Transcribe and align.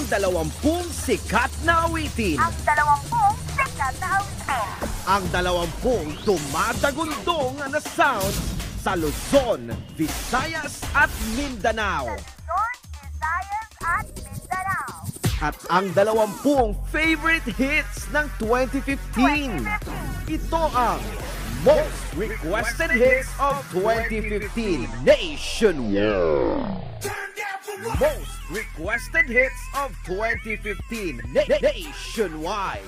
ang 0.00 0.08
dalawampung 0.08 0.88
sikat 0.96 1.52
na 1.60 1.84
awitin. 1.84 2.40
Ang 2.40 2.56
dalawampung 2.64 3.36
sikat 3.52 3.92
na 4.00 4.08
awitin. 4.16 4.68
Ang 5.04 5.24
dalawampung 5.28 6.08
tumatagundong 6.24 7.60
na 7.68 7.76
sound 7.84 8.32
sa 8.80 8.96
Luzon, 8.96 9.68
Visayas 10.00 10.80
at 10.96 11.12
Mindanao. 11.36 12.16
Luzon, 12.16 12.74
Visayas 12.96 13.68
at 13.84 14.06
Mindanao. 14.24 14.88
At 15.44 15.56
ang 15.68 15.92
dalawampung 15.92 16.80
favorite 16.88 17.44
hits 17.60 18.08
ng 18.08 18.24
2015. 18.40 19.68
Ito 20.32 20.62
ang 20.72 21.04
Most 21.60 22.00
Requested 22.16 22.96
Hits 22.96 23.28
of 23.36 23.60
2015 23.76 24.88
Nationwide. 25.04 26.80
Most 27.82 28.50
Requested 28.50 29.26
Hits 29.26 29.54
of 29.76 29.96
2015 30.04 31.20
Na- 31.32 31.42
Nationwide. 31.62 32.82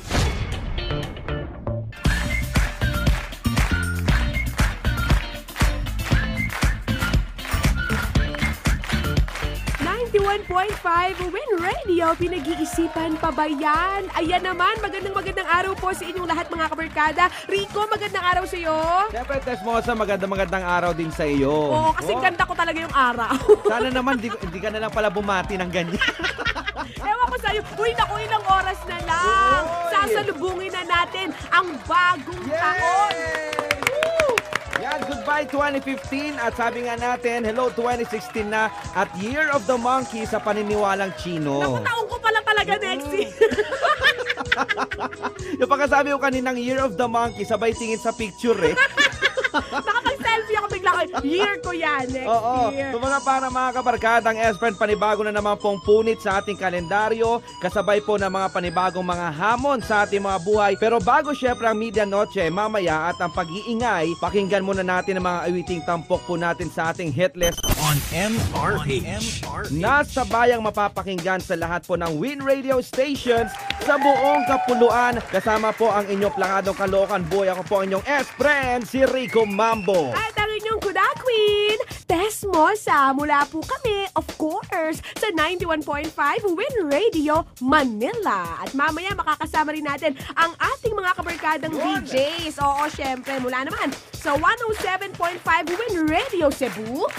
91.5 10.12 11.32
Win 11.32 11.50
Radio, 11.56 12.12
pinag-iisipan 12.20 13.16
pa 13.16 13.32
ba 13.32 13.48
yan? 13.48 14.12
Ayan 14.12 14.44
naman, 14.44 14.76
magandang 14.84 15.16
magandang 15.16 15.48
araw 15.48 15.72
po 15.72 15.88
sa 15.96 16.04
inyong 16.04 16.28
lahat 16.28 16.52
mga 16.52 16.68
kabarkada. 16.68 17.24
Rico, 17.48 17.88
magandang 17.88 18.20
araw 18.20 18.44
sa 18.44 18.60
iyo. 18.60 18.76
Siyempre, 19.08 19.40
Tesmosa, 19.40 19.96
magandang 19.96 20.28
magandang 20.28 20.68
araw 20.68 20.92
din 20.92 21.08
sa 21.08 21.24
iyo. 21.24 21.48
Oo, 21.48 21.96
kasi 21.96 22.12
Oh, 22.12 22.20
ganda 22.20 22.44
ko 22.44 22.52
talaga 22.52 22.76
yung 22.76 22.92
araw. 22.92 23.32
Sana 23.64 23.88
naman, 23.88 24.20
di, 24.20 24.28
hindi 24.28 24.60
ka 24.60 24.68
na 24.68 24.84
lang 24.84 24.92
pala 24.92 25.08
bumati 25.08 25.56
ng 25.56 25.70
ganyan. 25.72 25.96
Ewan 27.08 27.26
ko 27.32 27.36
sa'yo, 27.40 27.64
uy, 27.80 27.96
naku, 27.96 28.14
ilang 28.20 28.44
oras 28.52 28.80
na 28.84 28.98
lang. 29.08 29.62
Sasalubungin 29.88 30.76
na 30.76 30.84
natin 30.84 31.32
ang 31.48 31.72
bagong 31.88 32.46
taon. 32.52 33.16
Yan, 34.82 34.98
goodbye 35.06 35.46
2015 35.46 36.42
at 36.42 36.58
sabi 36.58 36.90
nga 36.90 36.98
natin, 36.98 37.46
hello 37.46 37.70
2016 37.70 38.50
na 38.50 38.66
at 38.98 39.06
Year 39.14 39.46
of 39.54 39.62
the 39.70 39.78
Monkey 39.78 40.26
sa 40.26 40.42
paniniwalang 40.42 41.14
Naku, 41.14 41.22
Chino. 41.22 41.78
taong 41.86 42.10
ko 42.10 42.18
pala 42.18 42.42
talaga 42.42 42.74
next 42.82 43.06
year. 43.14 43.30
Yung 45.62 45.70
pagkasabi 45.70 46.10
ko 46.10 46.18
kaninang 46.18 46.58
Year 46.58 46.82
of 46.82 46.98
the 46.98 47.06
Monkey, 47.06 47.46
sabay 47.46 47.70
tingin 47.78 48.02
sa 48.02 48.10
picture 48.10 48.58
eh. 48.58 48.74
ko, 51.10 51.18
year 51.34 51.54
ko 51.58 51.70
yan, 51.74 52.04
next 52.12 52.30
Oo. 52.30 52.70
year. 52.70 52.90
So 52.94 53.02
mga 53.02 53.18
para 53.26 53.46
mga 53.50 53.70
kabarkadang 53.74 54.38
Espren, 54.38 54.78
panibago 54.78 55.26
na 55.26 55.34
naman 55.34 55.58
pong 55.58 55.82
punit 55.82 56.22
sa 56.22 56.38
ating 56.38 56.58
kalendaryo, 56.58 57.42
kasabay 57.58 57.98
po 58.04 58.20
ng 58.20 58.30
mga 58.30 58.48
panibagong 58.54 59.06
mga 59.06 59.28
hamon 59.34 59.82
sa 59.82 60.06
ating 60.06 60.22
mga 60.22 60.38
buhay. 60.46 60.72
Pero 60.78 61.02
bago 61.02 61.34
syempre 61.34 61.66
ang 61.66 61.78
Media 61.78 62.06
Noche, 62.06 62.46
mamaya 62.52 63.10
at 63.10 63.18
ang 63.18 63.34
pag-iingay, 63.34 64.14
pakinggan 64.22 64.62
muna 64.62 64.86
natin 64.86 65.18
ang 65.18 65.26
mga 65.26 65.40
awiting 65.50 65.82
tampok 65.82 66.22
po 66.28 66.38
natin 66.38 66.70
sa 66.70 66.94
ating 66.94 67.10
hit 67.10 67.34
list 67.34 67.58
on 67.92 68.00
MRH. 68.16 69.44
Nasa 69.76 70.24
bayang 70.24 70.64
mapapakinggan 70.64 71.44
sa 71.44 71.60
lahat 71.60 71.84
po 71.84 72.00
ng 72.00 72.16
Win 72.16 72.40
Radio 72.40 72.80
stations 72.80 73.52
sa 73.84 74.00
buong 74.00 74.48
kapuluan. 74.48 75.20
Kasama 75.28 75.76
po 75.76 75.92
ang 75.92 76.08
inyong 76.08 76.32
plangadong 76.32 76.78
kalokan 76.78 77.20
boy. 77.28 77.52
Ako 77.52 77.62
po 77.68 77.74
ang 77.84 77.92
inyong 77.92 78.06
S-friend, 78.08 78.88
si 78.88 79.04
Rico 79.04 79.44
Mambo. 79.44 80.08
At 80.16 80.32
ang 80.40 80.48
inyong 80.48 80.80
kuda 80.80 81.04
queen, 81.20 81.78
Tess 82.08 82.48
Mosa. 82.48 83.12
Mula 83.12 83.44
po 83.52 83.60
kami, 83.60 84.08
of 84.16 84.24
course, 84.40 85.04
sa 85.20 85.28
91.5 85.36 85.84
Win 86.56 86.74
Radio, 86.88 87.44
Manila. 87.60 88.56
At 88.56 88.72
mamaya 88.72 89.12
makakasama 89.12 89.76
rin 89.76 89.84
natin 89.84 90.16
ang 90.32 90.56
ating 90.56 90.96
mga 90.96 91.12
kabarkadang 91.12 91.74
DJs. 91.76 92.56
Oo, 92.56 92.88
syempre, 92.88 93.36
mula 93.36 93.68
naman 93.68 93.92
sa 94.16 94.32
107.5 94.38 95.18
Win 95.76 95.94
Radio 96.06 96.46
Cebu 96.48 97.10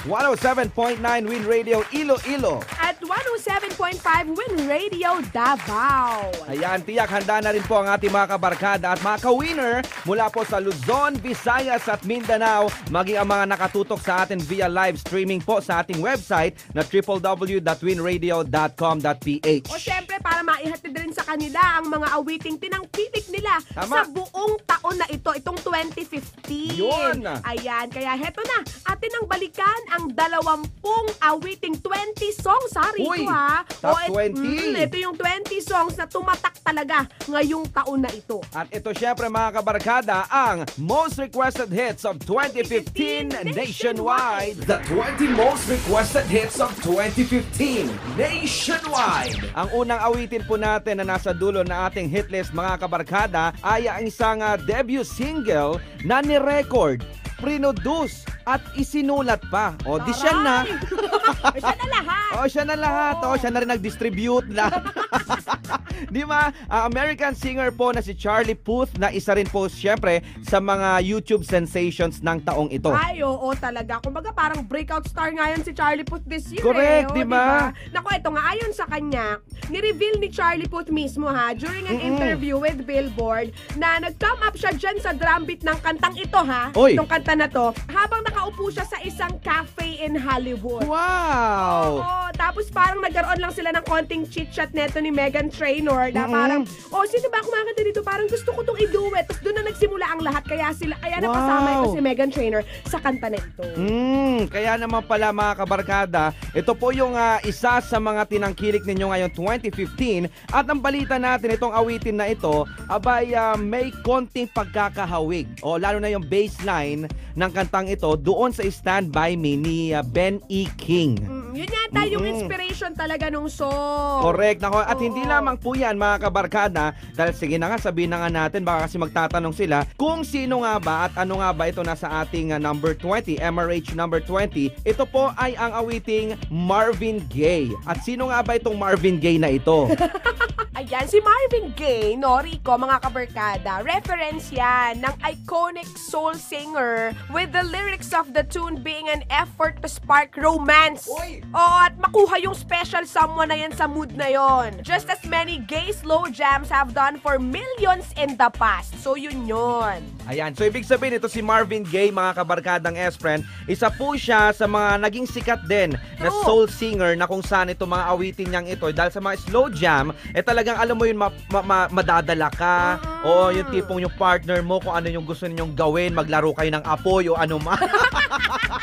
107.9 0.69 1.27
Win 1.27 1.43
Radio 1.43 1.83
Iloilo. 1.91 2.63
at 2.79 2.95
107.5 3.03 3.99
Win 4.31 4.53
Radio 4.63 5.19
Davao. 5.35 6.31
Ayan, 6.47 6.79
tiyak 6.87 7.11
handa 7.11 7.43
na 7.43 7.51
rin 7.51 7.59
po 7.67 7.83
ang 7.83 7.91
ating 7.91 8.07
mga 8.07 8.31
kabarkada 8.31 8.95
at 8.95 9.03
mga 9.03 9.19
ka-winner 9.19 9.83
mula 10.07 10.31
po 10.31 10.47
sa 10.47 10.63
Luzon, 10.63 11.19
Visayas 11.19 11.83
at 11.91 12.07
Mindanao 12.07 12.71
maging 12.87 13.19
ang 13.19 13.27
mga 13.27 13.51
nakatutok 13.51 13.99
sa 13.99 14.23
atin 14.23 14.39
via 14.39 14.71
live 14.71 14.95
streaming 14.95 15.43
po 15.43 15.59
sa 15.59 15.83
ating 15.83 15.99
website 15.99 16.55
na 16.71 16.79
www.winradio.com.ph 16.79 19.67
O 19.67 19.75
syempre, 19.75 20.15
para 20.23 20.39
maihatid 20.39 20.95
rin 20.95 21.11
sa 21.11 21.27
kanila 21.27 21.59
ang 21.75 21.91
mga 21.91 22.07
awiting 22.15 22.55
tinangkilik 22.55 23.27
nila 23.27 23.59
Tama. 23.75 23.91
sa 23.91 24.07
buong 24.07 24.55
taon 24.63 24.95
na 24.95 25.11
ito, 25.11 25.27
itong 25.35 25.59
2015. 25.59 26.79
Yun. 26.79 27.27
Ayan, 27.43 27.91
kaya 27.91 28.15
heto 28.15 28.39
na, 28.45 28.57
atin 28.87 29.11
ang 29.19 29.25
balikan 29.27 29.65
ang 29.91 30.07
dalawampung 30.53 31.05
awiting 31.21 31.75
20 31.81 32.29
songs, 32.37 32.71
ha, 32.77 32.91
Rico, 32.93 33.09
Uy, 33.09 33.25
ha? 33.25 33.65
top 33.81 33.97
et- 34.05 34.09
20. 34.09 34.37
mm, 34.37 34.85
ito 34.85 34.97
yung 35.01 35.15
20 35.17 35.57
songs 35.61 35.97
na 35.97 36.05
tumatak 36.05 36.53
talaga 36.61 37.09
ngayong 37.25 37.65
taon 37.73 38.05
na 38.05 38.11
ito. 38.13 38.37
At 38.53 38.69
ito 38.69 38.93
syempre 38.93 39.25
mga 39.29 39.49
kabarkada 39.59 40.29
ang 40.29 40.65
most 40.77 41.17
requested 41.17 41.73
hits 41.73 42.05
of 42.05 42.21
2015 42.21 43.33
nationwide. 43.49 44.57
The 44.69 44.77
20 44.85 45.33
most 45.33 45.65
requested 45.67 46.29
hits 46.29 46.61
of 46.61 46.71
2015 46.85 47.89
Nationwide. 48.13 49.41
Ang 49.57 49.69
unang 49.73 49.99
awitin 50.05 50.45
po 50.45 50.55
natin 50.55 51.01
na 51.01 51.17
nasa 51.17 51.33
dulo 51.33 51.65
na 51.65 51.89
ating 51.89 52.05
hit 52.07 52.29
list 52.29 52.53
mga 52.53 52.77
kabarkada 52.77 53.57
ay 53.65 53.89
ang 53.89 54.05
isang 54.05 54.39
ah, 54.45 54.53
debut 54.59 55.05
single 55.05 55.81
na 56.05 56.21
ni-record, 56.21 57.01
produce 57.43 58.23
at 58.47 58.63
isinulat 58.79 59.43
pa. 59.51 59.75
O 59.83 59.99
di 59.99 60.15
siya 60.15 60.33
na. 60.39 60.55
Taray! 60.63 61.59
siya 61.63 61.75
na 61.75 61.85
lahat. 61.91 62.31
O 62.39 62.41
siya 62.47 62.63
na 62.63 62.75
lahat. 62.79 63.15
O 63.19 63.35
siya 63.35 63.49
na 63.51 63.59
rin 63.59 63.69
nag-distribute 63.75 64.47
lahat. 64.55 64.83
Di 66.15 66.23
ba? 66.23 66.51
Ang 66.67 66.93
American 66.93 67.33
singer 67.33 67.71
po 67.71 67.91
na 67.91 68.03
si 68.03 68.13
Charlie 68.13 68.57
Puth 68.57 68.95
na 68.99 69.09
isa 69.09 69.33
rin 69.33 69.47
po 69.47 69.67
siyempre 69.67 70.21
sa 70.43 70.59
mga 70.59 70.99
YouTube 71.03 71.43
sensations 71.47 72.19
ng 72.19 72.43
taong 72.43 72.69
ito. 72.69 72.91
Ay, 72.91 73.23
oo 73.23 73.51
talaga. 73.55 73.99
Kumbaga 74.03 74.35
parang 74.35 74.63
breakout 74.63 75.07
star 75.07 75.31
nga 75.31 75.51
yan 75.51 75.63
si 75.63 75.71
Charlie 75.71 76.05
Puth 76.05 76.25
this 76.27 76.51
year. 76.51 76.63
Correct, 76.63 77.11
eh. 77.13 77.23
di 77.23 77.25
ba? 77.25 77.71
Naku, 77.91 78.07
ito 78.13 78.29
nga, 78.31 78.43
ayon 78.51 78.71
sa 78.75 78.85
kanya, 78.87 79.39
ni-reveal 79.69 80.19
ni 80.19 80.29
Charlie 80.29 80.69
Puth 80.69 80.91
mismo 80.91 81.29
ha, 81.29 81.55
during 81.55 81.87
an 81.87 81.97
Mm-mm. 81.99 82.09
interview 82.15 82.59
with 82.59 82.83
Billboard, 82.83 83.55
na 83.79 84.01
nag-come 84.01 84.41
up 84.43 84.55
siya 84.57 84.75
dyan 84.75 84.97
sa 84.99 85.15
drum 85.15 85.47
beat 85.47 85.63
ng 85.63 85.77
kantang 85.79 86.15
ito 86.17 86.39
ha, 86.39 86.73
Oy. 86.75 86.97
itong 86.97 87.09
kanta 87.09 87.33
na 87.37 87.47
to, 87.47 87.71
habang 87.89 88.21
nakaupo 88.25 88.67
siya 88.69 88.83
sa 88.83 88.99
isang 89.01 89.37
cafe 89.39 90.01
in 90.01 90.17
Hollywood. 90.17 90.85
Wow! 90.85 92.01
Oo, 92.01 92.27
tapos 92.33 92.67
parang 92.73 92.99
nagkaroon 92.99 93.39
lang 93.39 93.53
sila 93.53 93.69
ng 93.71 93.85
konting 93.85 94.25
chit-chat 94.27 94.73
neto 94.73 94.97
ni 94.97 95.13
Megan 95.13 95.52
Trainor 95.53 96.09
na 96.09 96.25
Mm-mm. 96.25 96.33
parang, 96.33 96.61
oh, 96.89 97.05
sino 97.05 97.29
ba 97.29 97.39
kumakanta 97.39 97.81
dito? 97.81 98.01
Parang 98.01 98.25
gusto 98.25 98.49
ko 98.49 98.59
tong 98.61 98.75
i-duet. 98.75 99.23
Tapos 99.23 99.41
doon 99.41 99.55
na 99.55 99.65
nagsimula 99.65 100.05
ang 100.07 100.19
lahat. 100.19 100.43
Kaya 100.43 100.67
sila, 100.71 100.97
kaya 100.97 101.17
napasama 101.19 101.41
Wow. 101.63 101.77
ito 101.79 101.87
si 101.91 102.01
Megan 102.01 102.27
Trainor 102.27 102.61
sa 102.83 102.97
kanta 102.97 103.27
na 103.27 103.37
ito. 103.37 103.63
Hmm, 103.73 104.45
kaya 104.47 104.75
naman 104.75 105.03
pala 105.03 105.29
mga 105.29 105.53
kabarkada, 105.55 106.23
ito 106.51 106.73
po 106.73 106.89
yung 106.89 107.13
ah, 107.13 107.37
isa 107.41 107.77
sa 107.77 107.97
mga 107.97 108.25
tinangkilik 108.27 108.83
ninyo 108.83 109.07
ngayon 109.07 109.31
2015 109.31 110.25
at 110.49 110.65
ang 110.65 110.79
balita 110.79 111.15
natin 111.15 111.53
itong 111.53 111.71
awitin 111.71 112.17
na 112.17 112.27
ito, 112.27 112.65
abay 112.87 113.31
ah, 113.31 113.53
may 113.53 113.93
konting 114.01 114.49
pagkakahawig 114.49 115.45
o 115.59 115.77
lalo 115.77 115.97
na 115.97 116.09
yung 116.09 116.23
baseline 116.23 117.05
ng 117.33 117.51
kantang 117.51 117.87
ito 117.87 118.09
doon 118.15 118.49
sa 118.49 118.61
Stand 118.63 119.09
By 119.09 119.33
Me 119.33 119.53
ni 119.53 119.77
ah, 119.91 120.01
Ben 120.01 120.41
E. 120.47 120.65
King. 120.75 121.17
Mm, 121.19 121.53
yun 121.53 121.69
yata 121.69 122.01
yung 122.05 122.21
Mm-mm. 122.21 122.33
inspiration 122.35 122.91
talaga 122.91 123.27
nung 123.27 123.47
song. 123.47 124.21
Correct. 124.23 124.59
Nako, 124.59 124.79
at 124.79 124.93
Oo. 124.93 125.01
hindi 125.01 125.21
lamang 125.43 125.59
po 125.59 125.75
yan 125.75 125.99
mga 125.99 126.23
kabarkada 126.23 126.95
dahil 127.11 127.35
sige 127.35 127.59
na 127.59 127.67
nga 127.67 127.75
sabihin 127.75 128.15
na 128.15 128.23
nga 128.23 128.31
natin 128.31 128.63
baka 128.63 128.87
kasi 128.87 128.95
magtatanong 128.95 129.51
sila 129.51 129.83
kung 129.99 130.23
sino 130.23 130.63
nga 130.63 130.79
ba 130.79 130.95
at 131.11 131.19
ano 131.19 131.43
nga 131.43 131.51
ba 131.51 131.67
ito 131.67 131.83
nasa 131.83 132.07
ating 132.23 132.55
uh, 132.55 132.59
number 132.63 132.95
20, 132.95 133.43
MRH 133.43 133.91
number 133.91 134.23
20. 134.23 134.71
Ito 134.87 135.03
po 135.03 135.35
ay 135.35 135.59
ang 135.59 135.75
awiting 135.75 136.39
Marvin 136.47 137.19
Gaye. 137.27 137.75
At 137.83 138.07
sino 138.07 138.31
nga 138.31 138.39
ba 138.39 138.55
itong 138.55 138.79
Marvin 138.79 139.19
Gaye 139.19 139.35
na 139.35 139.51
ito? 139.51 139.91
Ayan, 140.83 141.07
si 141.07 141.23
Marvin 141.23 141.71
Gaye, 141.79 142.19
no, 142.19 142.43
Rico, 142.43 142.75
mga 142.75 142.99
kabarkada, 143.07 143.85
reference 143.87 144.51
yan 144.51 144.99
ng 144.99 145.15
iconic 145.23 145.87
soul 145.95 146.35
singer 146.35 147.15
with 147.31 147.55
the 147.55 147.63
lyrics 147.71 148.11
of 148.11 148.35
the 148.35 148.43
tune 148.43 148.83
being 148.83 149.07
an 149.07 149.23
effort 149.31 149.79
to 149.79 149.87
spark 149.87 150.35
romance. 150.35 151.07
Oo, 151.07 151.75
at 151.79 151.95
makuha 151.95 152.35
yung 152.43 152.51
special 152.51 153.07
someone 153.07 153.47
na 153.47 153.55
yan 153.63 153.71
sa 153.71 153.87
mood 153.87 154.11
na 154.17 154.27
yon. 154.27 154.83
Just 154.83 155.07
as 155.07 155.22
many 155.25 155.59
gay 155.59 155.91
slow 155.91 156.27
jams 156.27 156.67
have 156.67 156.91
done 156.91 157.17
for 157.17 157.37
millions 157.37 158.09
in 158.15 158.35
the 158.35 158.49
past. 158.51 158.95
So 158.97 159.13
yun 159.13 159.43
yun. 159.43 160.03
Ayan, 160.23 160.51
so 160.51 160.63
ibig 160.63 160.83
sabihin 160.83 161.19
ito 161.19 161.27
si 161.27 161.39
Marvin 161.39 161.83
Gaye, 161.83 162.07
mga 162.07 162.31
kabarkadang 162.33 162.95
S-Friend, 163.11 163.39
isa 163.65 163.91
po 163.91 164.15
siya 164.15 164.49
sa 164.49 164.63
mga 164.63 165.01
naging 165.01 165.27
sikat 165.27 165.67
din 165.67 165.91
na 166.17 166.31
True. 166.31 166.43
soul 166.43 166.65
singer 166.65 167.11
na 167.13 167.27
kung 167.27 167.43
saan 167.43 167.67
ito 167.67 167.83
mga 167.83 168.07
awitin 168.07 168.47
niyang 168.47 168.67
ito 168.67 168.87
dahil 168.89 169.11
sa 169.11 169.19
mga 169.19 169.35
slow 169.41 169.67
jam, 169.67 170.05
eh 170.31 170.39
talagang 170.39 170.79
alam 170.79 170.95
mo 170.95 171.03
yun, 171.03 171.19
ma- 171.19 171.35
ma- 171.49 171.61
ma- 171.61 171.91
madadala 171.91 172.47
ka, 172.49 172.95
Mm. 172.95 173.23
o 173.23 173.31
yung 173.51 173.67
tipong 173.69 173.99
yung 173.99 174.15
partner 174.15 174.59
mo, 174.59 174.79
kung 174.79 174.91
ano 174.91 175.07
yung 175.07 175.23
gusto 175.23 175.43
ninyong 175.43 175.73
gawin, 175.73 176.11
maglaro 176.11 176.51
kayo 176.51 176.71
ng 176.71 176.83
apoy 176.83 177.27
o 177.27 177.35
ano 177.35 177.59
man. 177.59 177.79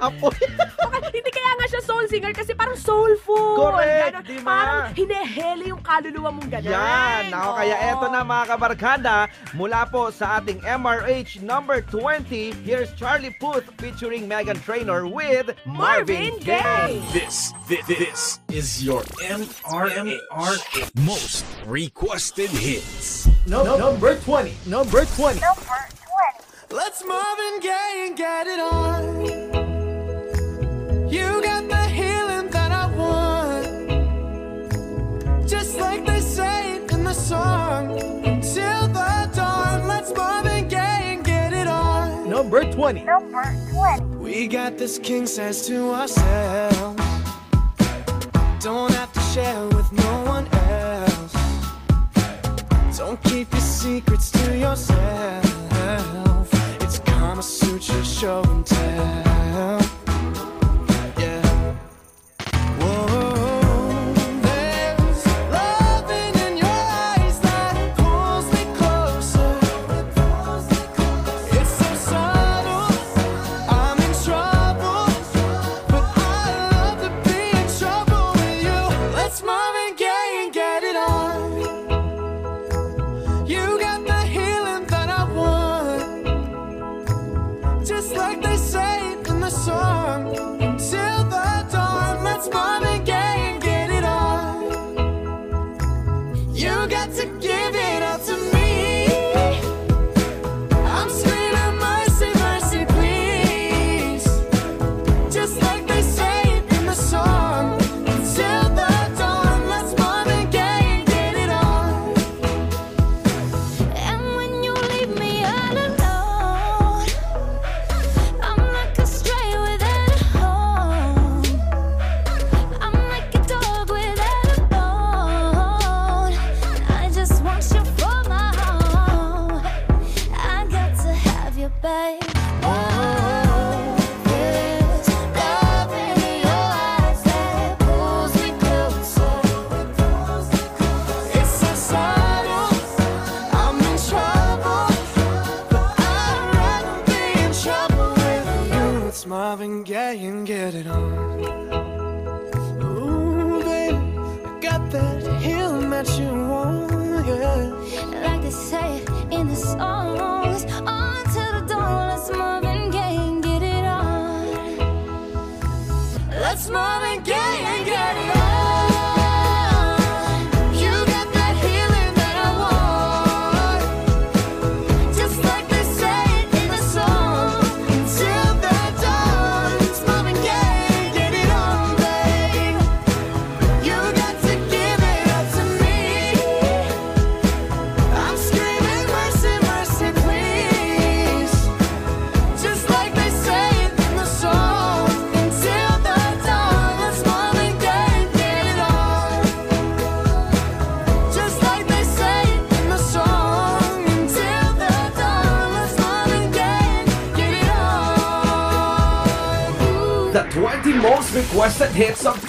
apoy. 0.00 0.34
Okay, 0.90 1.22
hindi 1.22 1.30
kaya 1.30 1.52
nga 1.54 1.66
siya 1.70 1.82
soul 1.86 2.04
singer 2.10 2.32
kasi 2.34 2.50
parang 2.50 2.74
soulful. 2.74 3.54
Correct, 3.54 4.10
Ganon. 4.10 4.26
di 4.26 4.38
ba? 4.42 4.50
Parang 4.58 4.84
hinehele 4.90 5.64
yung 5.70 5.82
kaluluwa 5.86 6.30
mong 6.34 6.50
gano'n. 6.50 6.72
Yan, 6.72 7.24
ako 7.30 7.50
kaya 7.54 7.76
Oo. 7.78 7.88
eto 7.94 8.06
na 8.10 8.20
mga 8.26 8.44
kabarkada, 8.50 9.14
mula 9.54 9.86
po 9.86 10.10
sa 10.10 10.42
ating 10.42 10.58
MRH 10.66 11.46
number 11.46 11.78
20, 11.86 12.66
here's 12.66 12.90
Charlie 12.98 13.30
Puth 13.38 13.70
featuring 13.78 14.26
Megan 14.26 14.58
Trainor 14.66 15.06
with 15.06 15.54
Marvin 15.62 16.34
Gaye. 16.42 16.98
This, 17.14 17.54
this, 17.70 17.86
this 17.86 18.20
is 18.50 18.82
your 18.82 19.06
MRMR 19.22 20.58
most 21.06 21.46
requested 21.70 22.50
hits. 22.50 23.30
No, 23.46 23.62
number 23.78 24.18
20. 24.26 24.54
Number 24.66 25.06
20. 25.06 25.38
Number 25.38 25.80
20. 25.94 26.74
Let's 26.74 27.02
Marvin 27.06 27.62
Gaye 27.62 28.10
and 28.10 28.14
get 28.18 28.46
it 28.46 28.58
on. 28.58 29.69
You 31.10 31.42
got 31.42 31.68
the 31.68 31.84
healing 31.88 32.50
that 32.50 32.70
I 32.70 32.86
want. 32.94 33.66
Just 35.48 35.76
like 35.76 36.06
they 36.06 36.20
say 36.20 36.76
in 36.76 37.02
the 37.02 37.12
song. 37.12 37.98
Until 38.24 38.86
the 38.86 39.28
dawn, 39.34 39.88
let's 39.88 40.14
Marvin 40.14 40.68
Gaye 40.68 41.14
and 41.14 41.24
get 41.24 41.52
it 41.52 41.66
on. 41.66 42.30
Number 42.30 42.62
20. 42.62 43.02
Number 43.02 43.42
20. 43.72 44.04
We 44.18 44.46
got 44.46 44.78
this 44.78 45.00
king 45.00 45.26
size 45.26 45.66
to 45.66 45.90
ourselves. 45.94 47.02
Don't 48.60 48.92
have 48.92 49.12
to 49.12 49.20
share 49.32 49.66
with 49.66 49.90
no 49.90 50.22
one 50.26 50.46
else. 50.52 51.34
Don't 52.96 53.20
keep 53.24 53.50
your 53.50 53.60
secrets 53.60 54.30
to 54.30 54.56
yourself. 54.56 56.48
It's 56.82 57.00
Kama 57.00 57.42
Sutra 57.42 58.04
show 58.04 58.44
and 58.44 58.64
tell. 58.64 59.29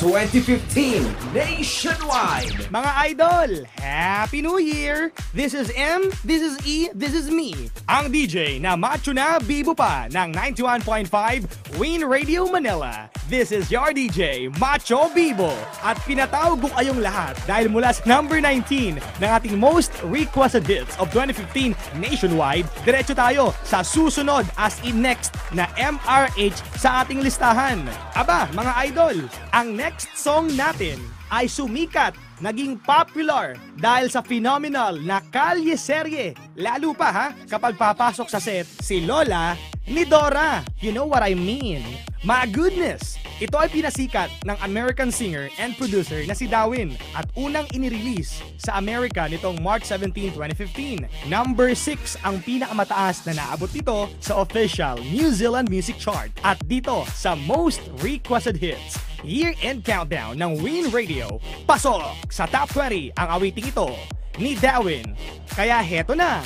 2015 0.01 1.05
nationwide. 1.29 2.57
Mga 2.73 2.91
idol, 3.13 3.49
Happy 3.77 4.41
New 4.41 4.57
Year! 4.57 5.13
This 5.29 5.53
is 5.53 5.69
M, 5.77 6.09
this 6.25 6.41
is 6.41 6.57
E, 6.65 6.89
this 6.97 7.13
is 7.13 7.29
me. 7.29 7.69
Ang 7.85 8.09
DJ 8.09 8.57
na 8.57 8.73
macho 8.73 9.13
na 9.13 9.37
bibo 9.37 9.77
pa 9.77 10.09
ng 10.09 10.33
91.5 10.33 11.60
Win 11.81 12.05
Radio 12.05 12.45
Manila. 12.45 13.09
This 13.25 13.49
is 13.49 13.73
your 13.73 13.89
DJ, 13.89 14.53
Macho 14.61 15.09
Bibo. 15.17 15.49
At 15.81 15.97
pinatawag 16.05 16.61
ko 16.61 16.69
kayong 16.77 17.01
lahat 17.01 17.33
dahil 17.49 17.73
mula 17.73 17.89
sa 17.89 18.05
number 18.05 18.37
19 18.37 19.01
ng 19.01 19.25
ating 19.25 19.57
most 19.57 19.89
requested 20.05 20.61
hits 20.69 20.93
of 21.01 21.09
2015 21.09 21.73
nationwide, 21.97 22.69
diretso 22.85 23.17
tayo 23.17 23.49
sa 23.65 23.81
susunod 23.81 24.45
as 24.61 24.77
in 24.85 25.01
next 25.01 25.33
na 25.57 25.65
MRH 25.73 26.61
sa 26.77 27.01
ating 27.01 27.25
listahan. 27.25 27.81
Aba, 28.13 28.45
mga 28.53 28.71
idol, 28.85 29.17
ang 29.49 29.73
next 29.73 30.13
song 30.13 30.53
natin 30.53 31.01
ay 31.33 31.49
sumikat, 31.49 32.13
naging 32.41 32.75
popular 32.81 33.55
dahil 33.77 34.09
sa 34.09 34.25
phenomenal 34.25 34.97
na 34.99 35.21
kalye 35.29 35.77
serye. 35.77 36.33
Lalo 36.57 36.91
pa 36.91 37.09
ha, 37.13 37.27
kapag 37.47 37.77
papasok 37.77 38.27
sa 38.27 38.41
set 38.41 38.65
si 38.81 39.05
Lola 39.05 39.55
ni 39.87 40.03
Dora. 40.03 40.65
You 40.81 40.91
know 40.91 41.05
what 41.05 41.23
I 41.23 41.37
mean? 41.37 41.85
My 42.21 42.45
goodness! 42.45 43.17
Ito 43.41 43.57
ay 43.57 43.73
pinasikat 43.73 44.29
ng 44.45 44.53
American 44.61 45.09
singer 45.09 45.49
and 45.57 45.73
producer 45.73 46.21
na 46.29 46.37
si 46.37 46.45
Darwin 46.45 46.93
at 47.17 47.25
unang 47.33 47.65
inirelease 47.73 48.37
sa 48.61 48.77
Amerika 48.77 49.25
nitong 49.25 49.57
March 49.65 49.89
17, 49.89 50.37
2015. 50.37 51.09
Number 51.25 51.73
6 51.73 52.21
ang 52.21 52.37
pinakamataas 52.45 53.25
na 53.25 53.33
naabot 53.41 53.73
nito 53.73 54.05
sa 54.21 54.37
official 54.45 55.01
New 55.09 55.33
Zealand 55.33 55.73
Music 55.73 55.97
Chart 55.97 56.29
at 56.45 56.61
dito 56.69 57.01
sa 57.17 57.33
Most 57.33 57.81
Requested 58.05 58.61
Hits. 58.61 59.10
Year-end 59.23 59.85
countdown 59.85 60.37
ng 60.37 60.61
Win 60.61 60.89
Radio. 60.89 61.41
Pasok 61.65 62.03
sa 62.29 62.45
Top 62.49 62.69
20 62.73 63.15
ang 63.17 63.27
awiting 63.37 63.69
ito 63.69 63.93
ni 64.41 64.57
Darwin. 64.57 65.13
Kaya 65.51 65.81
heto 65.81 66.17
na, 66.17 66.41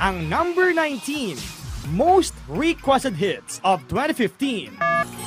ang 0.00 0.28
number 0.28 0.74
19 0.74 1.36
most 1.92 2.34
requested 2.48 3.14
hits 3.14 3.60
of 3.64 3.80
2015. 3.88 4.76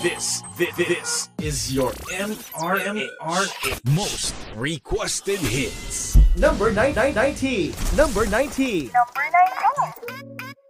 This, 0.04 0.44
this, 0.58 0.76
this 0.76 1.30
is 1.42 1.74
your 1.74 1.92
MRMR 2.12 3.44
most 3.96 4.36
requested 4.56 5.40
hits. 5.40 6.18
Number 6.38 6.72
990. 6.72 7.76
Number 7.96 8.26
90. 8.28 8.92
Number 8.92 9.26
19. 10.40 10.69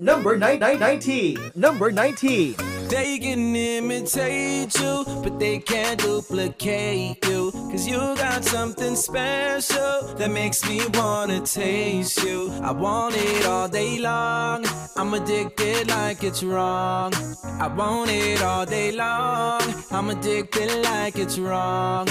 Number 0.00 0.36
990. 0.38 1.36
Number 1.56 1.90
19. 1.90 2.54
They 2.88 3.18
can 3.18 3.56
imitate 3.56 4.72
you, 4.78 5.04
but 5.24 5.40
they 5.40 5.58
can't 5.58 6.00
duplicate 6.00 7.26
you. 7.26 7.50
Cause 7.50 7.84
you 7.86 7.98
got 7.98 8.44
something 8.44 8.94
special 8.94 10.14
that 10.16 10.30
makes 10.30 10.64
me 10.68 10.82
wanna 10.94 11.40
taste 11.40 12.22
you. 12.22 12.48
I 12.62 12.70
want 12.70 13.16
it 13.16 13.44
all 13.44 13.68
day 13.68 13.98
long. 13.98 14.64
I'm 14.96 15.12
addicted 15.14 15.88
like 15.88 16.22
it's 16.22 16.44
wrong. 16.44 17.12
I 17.60 17.66
want 17.66 18.10
it 18.10 18.40
all 18.40 18.64
day 18.66 18.92
long. 18.92 19.62
I'm 19.90 20.10
addicted 20.10 20.84
like 20.84 21.18
it's 21.18 21.40
wrong. 21.40 22.06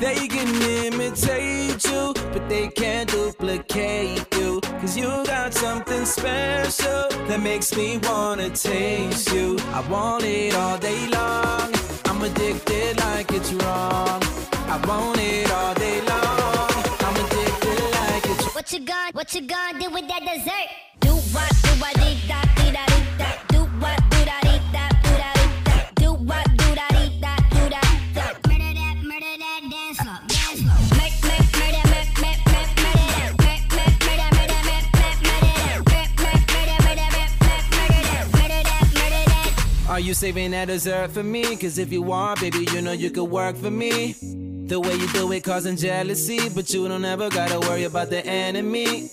They 0.00 0.28
can 0.28 0.48
imitate 0.62 1.84
you, 1.84 2.14
but 2.32 2.48
they 2.48 2.68
can't 2.68 3.10
duplicate 3.10 4.34
you. 4.34 4.37
Cause 4.60 4.96
you 4.96 5.06
got 5.24 5.52
something 5.54 6.04
special 6.04 7.08
that 7.28 7.40
makes 7.42 7.76
me 7.76 7.98
wanna 7.98 8.50
taste 8.50 9.32
you. 9.32 9.56
I 9.72 9.80
want 9.88 10.24
it 10.24 10.54
all 10.54 10.78
day 10.78 11.06
long. 11.08 11.72
I'm 12.06 12.22
addicted 12.22 12.98
like 12.98 13.32
it's 13.32 13.52
wrong. 13.52 14.22
I 14.74 14.76
want 14.86 15.18
it 15.20 15.50
all 15.50 15.74
day 15.74 16.00
long. 16.00 16.70
I'm 17.06 17.16
addicted 17.24 17.84
like 18.00 18.24
it's 18.26 18.54
What 18.54 18.72
you 18.72 18.80
gonna, 18.80 19.10
what 19.12 19.34
you 19.34 19.42
gonna 19.42 19.78
do 19.78 19.90
with 19.90 20.08
that 20.08 20.22
dessert? 20.22 20.68
Do 21.00 21.10
what, 21.34 21.52
do 21.62 21.70
what, 21.80 21.94
dee 21.94 22.26
da, 22.26 22.87
Are 39.98 40.00
you 40.00 40.14
saving 40.14 40.52
that 40.52 40.68
dessert 40.68 41.10
for 41.10 41.24
me? 41.24 41.56
Cause 41.56 41.76
if 41.76 41.90
you 41.90 42.12
are, 42.12 42.36
baby, 42.36 42.64
you 42.72 42.82
know 42.82 42.92
you 42.92 43.10
could 43.10 43.24
work 43.24 43.56
for 43.56 43.68
me. 43.68 44.12
The 44.68 44.78
way 44.78 44.94
you 44.94 45.08
do 45.08 45.32
it 45.32 45.42
causing 45.42 45.76
jealousy, 45.76 46.48
but 46.50 46.72
you 46.72 46.86
don't 46.86 47.04
ever 47.04 47.28
gotta 47.28 47.58
worry 47.58 47.82
about 47.82 48.08
the 48.08 48.24
enemy. 48.24 49.10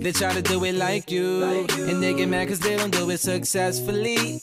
They 0.00 0.10
try 0.10 0.34
to 0.34 0.42
do 0.42 0.64
it 0.64 0.74
like 0.74 1.08
you, 1.08 1.44
and 1.44 2.02
they 2.02 2.14
get 2.14 2.28
mad 2.28 2.48
cause 2.48 2.58
they 2.58 2.76
don't 2.76 2.90
do 2.90 3.08
it 3.10 3.18
successfully. 3.18 4.40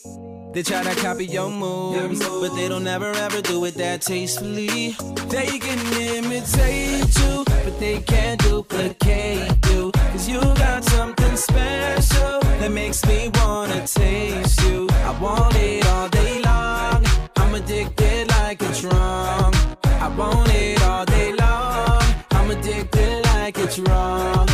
They 0.54 0.64
try 0.64 0.84
to 0.84 0.94
copy 1.02 1.26
your 1.26 1.50
moves, 1.50 2.20
but 2.20 2.54
they 2.56 2.68
don't 2.68 2.86
ever 2.86 3.12
ever 3.14 3.42
do 3.42 3.64
it 3.64 3.76
that 3.76 4.02
tastefully. 4.02 4.96
They 5.30 5.60
can 5.60 5.80
imitate 5.96 7.18
you, 7.20 7.46
but 7.46 7.80
they 7.80 8.02
can't 8.02 8.42
duplicate 8.42 9.50
you. 9.70 9.92
Cause 9.94 10.28
you 10.28 10.42
got 10.42 10.84
something 10.84 11.38
special 11.38 12.42
that 12.60 12.70
makes 12.70 13.06
me 13.06 13.32
wanna 13.36 13.88
taste 13.88 14.62
you. 14.64 14.90
I 15.06 15.18
want 15.22 15.56
it 15.56 15.86
all 15.88 16.10
day 16.10 16.42
long. 16.42 17.06
I'm 17.38 17.56
addicted 17.56 18.28
like 18.32 18.62
it's 18.62 18.84
wrong. 18.84 19.54
I 19.86 20.10
want 20.18 20.54
it 20.54 20.84
all 20.84 21.06
day 21.06 21.32
long. 21.32 22.04
I'm 22.32 22.52
addicted 22.52 23.24
like 23.24 23.58
it's 23.58 23.80
wrong. 23.80 24.50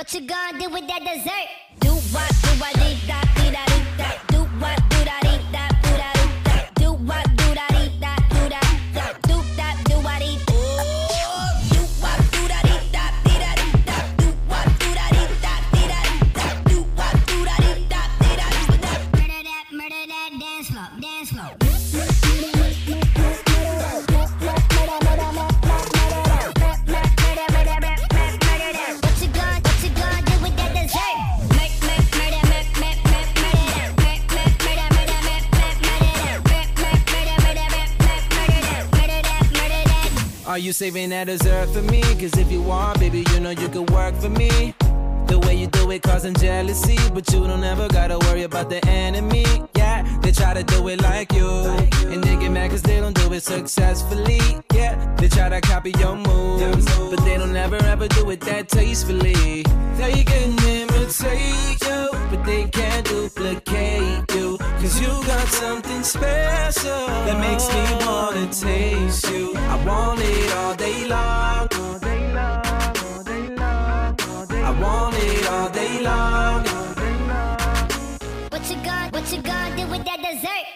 What 0.00 0.14
you 0.14 0.22
gonna, 0.22 0.58
do 0.58 0.70
with 0.70 0.86
that 0.86 1.00
dessert? 1.00 1.69
You 40.70 40.74
saving 40.74 41.10
that 41.10 41.24
dessert 41.24 41.68
for 41.70 41.82
me? 41.82 42.00
Cause 42.00 42.38
if 42.38 42.52
you 42.52 42.70
are, 42.70 42.94
baby, 42.94 43.24
you 43.32 43.40
know 43.40 43.50
you 43.50 43.68
could 43.68 43.90
work 43.90 44.14
for 44.14 44.28
me. 44.28 44.72
The 45.26 45.36
way 45.44 45.56
you 45.56 45.66
do 45.66 45.90
it 45.90 46.00
causing 46.02 46.32
jealousy, 46.34 46.96
but 47.12 47.28
you 47.32 47.44
don't 47.44 47.64
ever 47.64 47.88
gotta 47.88 48.16
worry 48.20 48.44
about 48.44 48.70
the 48.70 48.78
enemy. 48.86 49.44
They 50.22 50.32
try 50.32 50.54
to 50.54 50.62
do 50.62 50.88
it 50.88 51.02
like 51.02 51.32
you, 51.32 51.48
and 52.12 52.22
they 52.22 52.36
get 52.36 52.50
mad 52.52 52.70
cause 52.70 52.82
they 52.82 53.00
don't 53.00 53.14
do 53.14 53.32
it 53.32 53.42
successfully. 53.42 54.40
Yeah, 54.74 54.94
they 55.16 55.28
try 55.28 55.48
to 55.48 55.60
copy 55.60 55.92
your 55.98 56.16
moves, 56.16 56.86
but 56.98 57.24
they 57.24 57.36
don't 57.36 57.56
ever 57.56 57.76
ever 57.76 58.08
do 58.08 58.30
it 58.30 58.40
that 58.42 58.68
tastefully. 58.68 59.64
They 59.96 60.24
can 60.24 60.50
imitate 60.66 61.80
you, 61.82 62.08
but 62.30 62.44
they 62.44 62.64
can't 62.68 63.06
duplicate 63.06 64.32
you. 64.34 64.58
Cause 64.58 65.00
you 65.00 65.08
got 65.26 65.46
something 65.48 66.02
special 66.02 67.06
that 67.26 67.38
makes 67.40 67.68
me 67.68 67.82
wanna 68.06 68.46
taste 68.52 69.30
you. 69.30 69.54
I 69.56 69.84
want 69.84 70.20
it 70.22 70.52
all 70.54 70.74
day 70.74 71.06
long. 71.06 71.68
I 74.52 74.70
want 74.80 75.16
it 75.18 75.48
all 75.48 75.68
day 75.70 76.02
long. 76.02 76.69
What 78.70 78.78
you 78.78 78.84
gonna, 78.86 79.10
what 79.10 79.32
you 79.32 79.42
gonna 79.42 79.76
do 79.76 79.86
with 79.90 80.04
that 80.04 80.22
dessert? 80.22 80.66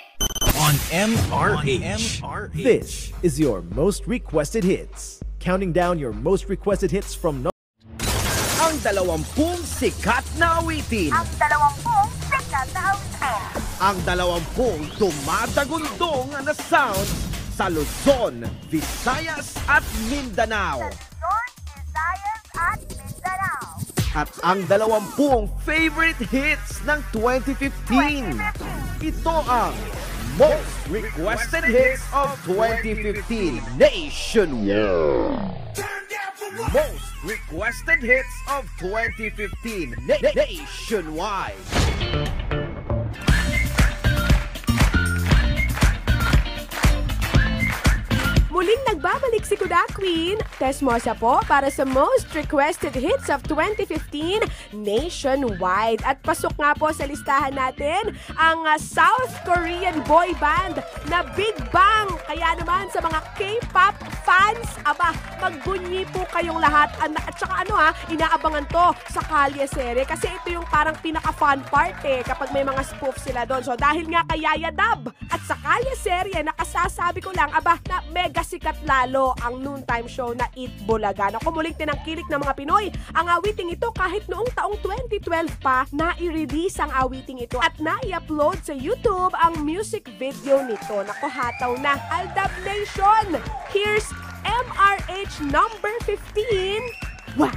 On 0.59 0.75
MRH. 0.91 2.51
This 2.53 3.13
is 3.23 3.39
your 3.39 3.63
most 3.71 4.09
requested 4.09 4.65
hits. 4.65 5.23
Counting 5.39 5.71
down 5.73 6.01
your 6.01 6.11
most 6.13 6.49
requested 6.49 6.91
hits 6.91 7.15
from 7.15 7.47
no- 7.47 7.55
Ang 8.67 8.83
dalawampung 8.83 9.63
sikat 9.63 10.27
na 10.43 10.59
awitin. 10.59 11.15
Ang 11.15 11.29
dalawampung 11.39 12.11
sikat 12.27 12.67
na 12.75 12.99
awitin. 12.99 13.43
Ang 13.79 13.97
dalawampung 14.03 14.81
tumatagundong 14.99 16.35
na 16.43 16.51
sound 16.51 17.07
sa 17.55 17.71
Luzon, 17.71 18.43
Visayas 18.75 19.55
at 19.71 19.87
Mindanao. 20.11 20.83
Luzon, 20.83 21.47
Visayas 21.71 22.43
at 22.59 22.81
Mindanao. 22.91 23.84
At 24.15 24.31
ang 24.47 24.63
dalawampung 24.71 25.51
favorite 25.67 26.23
hits 26.31 26.79
ng 26.87 27.03
2015. 27.11 28.39
Ito 29.03 29.37
ang 29.51 29.75
most 30.39 30.75
requested 30.87 31.67
hits 31.67 32.07
of 32.15 32.31
2015 32.47 33.59
nationwide. 33.75 35.35
Most 36.71 37.11
requested 37.27 38.07
hits 38.07 38.35
of 38.55 38.63
2015 38.79 39.99
na- 40.07 40.23
nationwide. 40.31 41.59
Muling 48.55 48.87
nagbabalik 48.87 49.43
si 49.43 49.59
Kuda 49.59 49.83
Queen, 49.99 50.39
Tesmosa 50.63 51.11
po 51.19 51.43
para 51.51 51.67
sa 51.75 51.83
most 51.83 52.31
requested 52.39 52.95
hits 52.95 53.27
of 53.27 53.43
2015 53.51 54.47
nationwide. 54.71 55.99
At 56.07 56.23
pasok 56.23 56.55
nga 56.63 56.71
po 56.79 56.95
sa 56.95 57.03
listahan 57.03 57.59
natin 57.59 58.15
ang 58.39 58.63
ah, 58.63 58.79
South 58.79 59.35
Korean 59.43 59.99
boy 60.07 60.31
band 60.39 60.79
na 61.11 61.27
Big 61.35 61.59
Bang. 61.75 62.07
Kaya 62.31 62.55
naman 62.55 62.87
sa 62.95 63.03
mga 63.03 63.27
K-pop 63.35 63.99
fans, 64.23 64.71
aba, 64.87 65.11
magbunyi 65.43 66.07
po 66.15 66.23
kayong 66.31 66.63
lahat. 66.63 66.95
At 67.03 67.35
saka 67.35 67.67
ano 67.67 67.75
ha, 67.75 67.91
inaabangan 68.07 68.71
to 68.71 68.87
sa 69.11 69.19
Kalye 69.27 69.67
Sere 69.67 70.07
kasi 70.07 70.31
ito 70.31 70.55
yung 70.55 70.67
parang 70.71 70.95
pinaka-fun 71.03 71.59
part 71.67 71.99
eh 72.07 72.23
kapag 72.23 72.55
may 72.55 72.63
mga 72.63 72.87
spoof 72.87 73.19
sila 73.19 73.43
doon. 73.51 73.67
So 73.67 73.75
dahil 73.75 74.07
nga 74.07 74.23
kay 74.31 74.47
Yaya 74.47 74.71
Dab 74.71 75.11
at 75.27 75.43
sa 75.43 75.59
Kalye 75.59 75.99
Serye, 75.99 76.47
nakasasabi 76.47 77.19
ko 77.19 77.35
lang, 77.35 77.51
aba, 77.51 77.83
na 77.91 77.99
mega 78.15 78.44
sikat 78.45 78.77
lalo 78.85 79.33
ang 79.41 79.65
noontime 79.65 80.05
show 80.05 80.37
na 80.37 80.45
Eat 80.53 80.71
Bulaga. 80.85 81.33
Na 81.33 81.41
kumuling 81.41 81.75
tinangkilik 81.75 82.29
ng 82.29 82.45
mga 82.45 82.55
Pinoy 82.55 82.93
ang 83.17 83.27
awiting 83.33 83.73
ito 83.73 83.89
kahit 83.97 84.29
noong 84.29 84.53
taong 84.53 84.77
2012 84.85 85.49
pa 85.65 85.89
na 85.91 86.13
i-release 86.21 86.77
ang 86.79 86.93
awiting 86.93 87.41
ito 87.41 87.57
at 87.59 87.73
na-i-upload 87.81 88.61
sa 88.61 88.77
YouTube 88.77 89.33
ang 89.41 89.65
music 89.65 90.07
video 90.21 90.61
nito. 90.61 91.01
Nako, 91.01 91.27
hataw 91.27 91.73
na. 91.81 91.97
Aldab 92.13 92.53
Nation! 92.63 93.41
Here's 93.73 94.07
MRH 94.45 95.41
number 95.49 95.93
15. 96.05 97.41
Wow! 97.41 97.51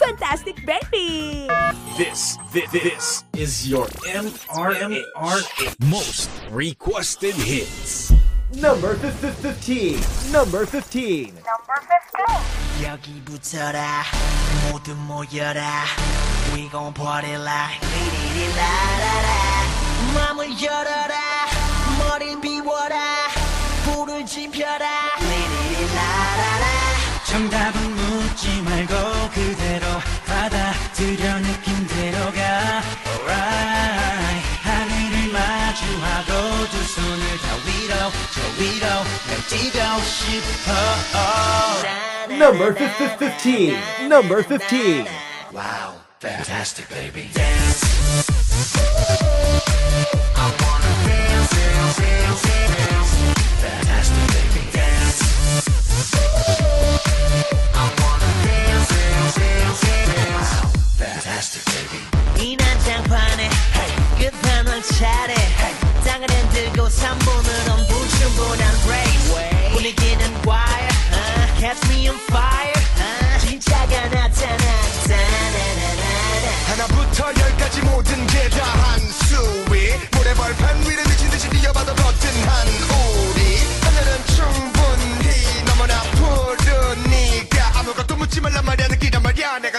Fantastic 0.00 0.56
baby! 0.64 1.48
This, 1.96 2.38
this, 2.52 2.70
this 2.72 3.24
is 3.36 3.68
your 3.68 3.86
MRMA 4.08 5.04
most 5.80 6.30
requested 6.50 7.34
hits. 7.34 8.19
Number 8.52 8.96
15. 8.96 10.32
Number 10.32 10.66
15. 10.66 11.32
Number 11.46 11.78
15. 11.86 12.84
여기 12.84 13.22
붙어라. 13.24 14.02
모두 14.70 14.94
모여라. 14.96 15.84
We 16.54 16.68
gon' 16.68 16.92
party 16.92 17.34
like 17.36 17.78
리리리라라라 17.80 19.28
맘을 20.14 20.48
열어라. 20.60 21.14
머리 21.98 22.40
비워라. 22.40 23.28
불을 23.84 24.26
지펴라. 24.26 24.86
리리리라라라. 25.20 26.66
정답은 27.26 27.80
묻지 27.94 28.60
말고 28.62 28.94
그대로 29.30 29.86
받아들여 30.26 31.38
느낌대로 31.38 32.18
가. 32.32 32.82
Alright 33.06 33.99
마주하고 36.19 36.67
두 36.69 36.83
손을 36.83 37.37
다 37.39 37.55
위로 37.65 37.93
저 38.33 38.41
위로 38.61 38.85
날 39.27 39.47
뛰고 39.47 39.79
싶어 40.03 40.71
Number 42.27 42.73
15. 42.73 43.75
Number 44.09 44.41
15. 44.43 45.05
Wow, 45.53 45.93
fantastic, 46.19 46.89
baby. 46.89 47.29
Fantastic, 53.61 54.27
baby. 54.33 54.65
Wow, 60.33 60.71
fantastic, 60.97 61.63
baby. 61.65 62.01
이 62.43 62.55
난장판에 62.57 63.49
끝 64.19 64.48
판왕 64.80 64.82
차례 64.82 65.34
땅을 66.04 66.26
흔들고 66.30 66.88
3분은 66.88 67.70
엄부충분한 67.70 68.74
race 68.86 69.70
분위기는 69.72 70.34
wire 70.46 70.88
아, 71.12 71.54
catch 71.58 71.86
me 71.90 72.08
on 72.08 72.16
fire 72.30 72.72
아, 72.98 73.38
진짜가 73.38 74.08
나타났다. 74.08 75.16
하나부터 76.68 77.26
열까지 77.38 77.82
모든 77.82 78.26
게 78.28 78.48
다 78.50 78.64
한 78.64 79.00
수위. 79.00 79.92
모래벌판 80.16 80.80
위를 80.82 81.04
미친 81.04 81.28
듯이 81.30 81.48
뛰어봐도 81.50 81.94
버튼한 81.94 82.68
우리. 82.68 83.58
하늘은 83.82 84.26
충분히 84.34 85.64
너무나 85.66 86.00
푸르니까 86.12 87.72
아무것도 87.80 88.16
묻지 88.16 88.40
말란 88.40 88.64
말이야. 88.64 88.88
느끼란 88.88 89.22
말이야. 89.22 89.58
내가 89.58 89.78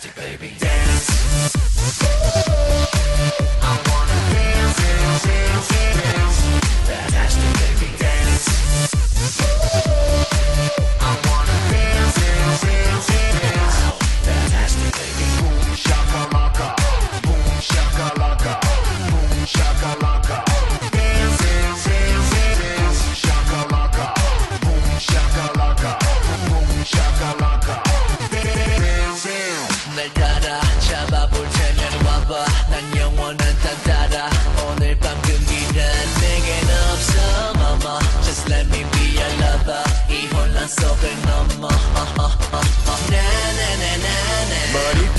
fantastic 0.00 0.40
baby. 0.40 0.54
Fantastic 0.58 2.69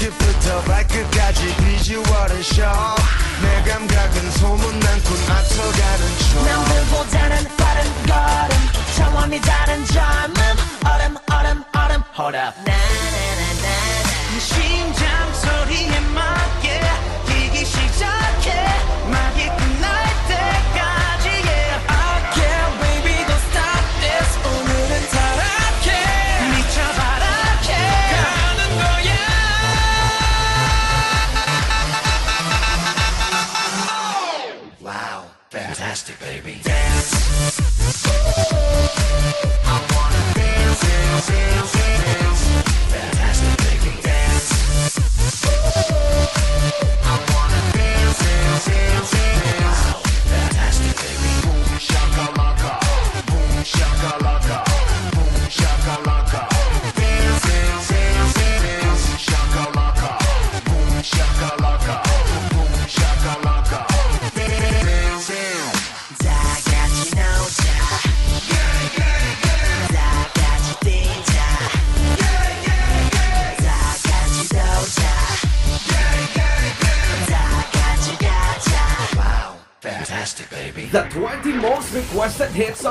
you 0.02 0.12
for 0.12 0.34
dope, 0.48 0.70
I 0.70 0.84
could 0.84 1.10
got 1.14 1.36
you, 1.44 1.52
you 1.88 2.02
out 2.16 2.32
of 2.32 2.44
show? 2.44 2.81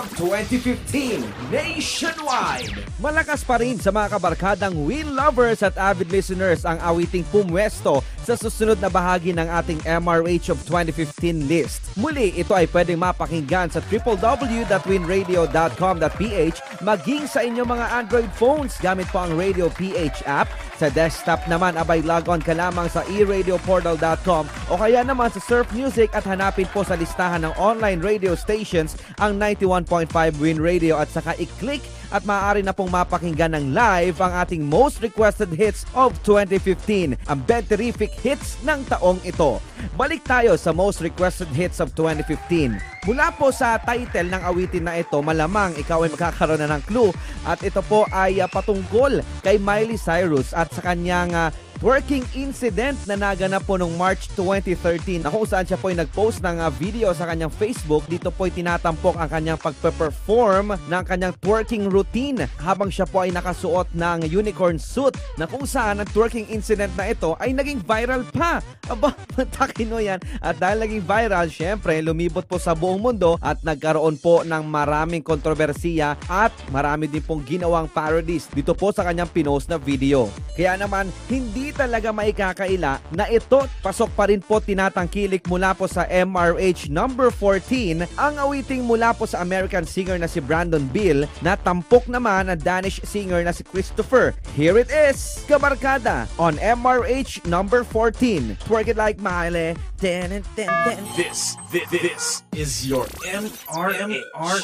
Of 0.01 0.17
2015 0.17 1.21
nationwide. 1.51 2.90
Malakas 3.01 3.41
pa 3.49 3.57
rin 3.57 3.81
sa 3.81 3.89
mga 3.89 4.13
kabarkadang 4.13 4.77
Win 4.85 5.17
lovers 5.17 5.65
at 5.65 5.73
avid 5.81 6.13
listeners 6.13 6.69
ang 6.69 6.77
awiting 6.85 7.25
pumwesto 7.33 8.05
sa 8.21 8.37
susunod 8.37 8.77
na 8.77 8.93
bahagi 8.93 9.33
ng 9.33 9.49
ating 9.49 9.81
MRH 9.89 10.53
of 10.53 10.61
2015 10.69 11.49
list. 11.49 11.81
Muli, 11.97 12.37
ito 12.37 12.53
ay 12.53 12.69
pwedeng 12.69 13.01
mapakinggan 13.01 13.73
sa 13.73 13.81
www.winradio.com.ph 13.81 16.57
maging 16.85 17.25
sa 17.25 17.41
inyong 17.41 17.73
mga 17.73 18.05
Android 18.05 18.29
phones 18.37 18.77
gamit 18.85 19.09
po 19.09 19.25
ang 19.25 19.33
Radio 19.33 19.73
PH 19.73 20.21
app. 20.29 20.53
Sa 20.77 20.93
desktop 20.93 21.41
naman, 21.49 21.81
abay 21.81 22.05
log 22.05 22.29
on 22.29 22.45
ka 22.45 22.53
lamang 22.53 22.93
sa 22.93 23.01
eradioportal.com 23.09 24.45
o 24.69 24.77
kaya 24.77 25.01
naman 25.09 25.33
sa 25.33 25.41
Surf 25.41 25.73
Music 25.73 26.13
at 26.13 26.29
hanapin 26.29 26.69
po 26.69 26.85
sa 26.85 27.01
listahan 27.01 27.49
ng 27.49 27.57
online 27.57 28.05
radio 28.05 28.37
stations 28.37 29.01
ang 29.25 29.41
91.5 29.41 30.13
Win 30.37 30.61
Radio 30.61 31.01
at 31.01 31.09
saka 31.09 31.33
i-click 31.41 31.81
at 32.11 32.27
maaari 32.27 32.61
na 32.67 32.75
pong 32.75 32.91
mapakinggan 32.91 33.55
ng 33.55 33.75
live 33.75 34.19
ang 34.19 34.35
ating 34.43 34.67
most 34.67 34.99
requested 35.01 35.51
hits 35.55 35.87
of 35.95 36.15
2015, 36.27 37.15
ang 37.31 37.39
Bedterific 37.47 38.11
hits 38.19 38.59
ng 38.67 38.83
taong 38.91 39.23
ito. 39.23 39.63
Balik 39.97 40.27
tayo 40.27 40.59
sa 40.59 40.75
most 40.75 41.01
requested 41.01 41.49
hits 41.55 41.79
of 41.81 41.95
2015. 41.97 42.77
Mula 43.09 43.33
po 43.35 43.49
sa 43.49 43.81
title 43.81 44.29
ng 44.29 44.43
awitin 44.45 44.85
na 44.85 45.01
ito, 45.01 45.17
malamang 45.25 45.73
ikaw 45.81 46.05
ay 46.05 46.13
magkakaroon 46.13 46.61
na 46.61 46.77
ng 46.77 46.83
clue 46.85 47.15
at 47.49 47.63
ito 47.65 47.81
po 47.89 48.05
ay 48.13 48.45
ah, 48.45 48.51
patungkol 48.51 49.25
kay 49.41 49.57
Miley 49.57 49.97
Cyrus 49.97 50.53
at 50.53 50.69
sa 50.75 50.85
kanyang 50.85 51.33
ah, 51.33 51.49
twerking 51.81 52.29
incident 52.37 53.01
na 53.09 53.17
naganap 53.17 53.65
po 53.65 53.81
noong 53.81 53.97
March 53.97 54.29
2013 54.37 55.25
na 55.25 55.33
kung 55.33 55.49
saan 55.49 55.65
siya 55.65 55.81
po 55.81 55.89
ay 55.89 55.97
nag-post 55.97 56.45
ng 56.45 56.61
ah, 56.61 56.69
video 56.69 57.09
sa 57.17 57.25
kanyang 57.25 57.49
Facebook. 57.49 58.05
Dito 58.05 58.29
po 58.29 58.45
ay 58.45 58.53
tinatampok 58.53 59.17
ang 59.17 59.33
kanyang 59.33 59.57
pagpe-perform 59.57 60.77
ng 60.77 61.03
kanyang 61.09 61.33
twerking 61.41 61.89
routine 61.89 62.45
habang 62.61 62.93
siya 62.93 63.09
po 63.09 63.25
ay 63.25 63.33
nakasuot 63.33 63.97
ng 63.97 64.29
unicorn 64.29 64.77
suit 64.77 65.17
na 65.41 65.49
kung 65.49 65.65
saan 65.65 66.05
ang 66.05 66.09
twerking 66.13 66.53
incident 66.53 66.93
na 67.01 67.17
ito 67.17 67.33
ay 67.41 67.57
naging 67.57 67.81
viral 67.81 68.29
pa. 68.29 68.61
Aba, 68.85 69.17
takino 69.57 70.05
yan. 70.05 70.21
At 70.45 70.61
dahil 70.61 70.85
naging 70.85 71.09
viral, 71.09 71.49
syempre 71.49 71.97
lumibot 72.05 72.45
po 72.45 72.61
sa 72.61 72.77
buong 72.77 73.01
mundo 73.01 73.41
at 73.41 73.57
nagkaroon 73.65 74.21
po 74.21 74.45
ng 74.45 74.69
maraming 74.69 75.25
kontrobersiya 75.25 76.21
at 76.29 76.53
marami 76.69 77.09
din 77.09 77.25
pong 77.25 77.41
ginawang 77.41 77.89
parodies 77.89 78.53
dito 78.53 78.77
po 78.77 78.93
sa 78.93 79.01
kanyang 79.09 79.33
pinost 79.33 79.73
na 79.73 79.81
video. 79.81 80.29
Kaya 80.53 80.77
naman, 80.77 81.09
hindi 81.33 81.70
talaga 81.73 82.13
maikakaila 82.13 83.01
na 83.15 83.25
ito 83.31 83.65
pasok 83.81 84.11
pa 84.15 84.29
rin 84.29 84.43
po 84.43 84.61
tinatangkilik 84.61 85.43
mula 85.49 85.73
po 85.73 85.89
sa 85.89 86.05
MRH 86.07 86.93
number 86.93 87.33
14 87.33 88.07
ang 88.19 88.35
awiting 88.39 88.85
mula 88.85 89.15
po 89.17 89.25
sa 89.25 89.41
American 89.41 89.87
singer 89.87 90.21
na 90.21 90.29
si 90.29 90.39
Brandon 90.39 90.85
Bill 90.91 91.25
na 91.41 91.57
tampok 91.57 92.07
naman 92.07 92.53
ang 92.53 92.61
Danish 92.61 93.01
singer 93.07 93.43
na 93.43 93.55
si 93.55 93.65
Christopher. 93.65 94.37
Here 94.55 94.77
it 94.77 94.91
is, 94.91 95.43
Kabarkada 95.49 96.29
on 96.37 96.61
MRH 96.61 97.47
number 97.47 97.83
14. 97.83 98.59
Twerk 98.67 98.93
it 98.93 98.99
like 98.99 99.19
Miley. 99.19 99.75
Ten, 99.97 100.43
ten, 100.57 100.71
ten. 100.87 101.01
This, 101.17 101.57
this, 101.73 101.89
this 101.91 102.25
is 102.57 102.89
your 102.89 103.05
MRMR 103.25 104.59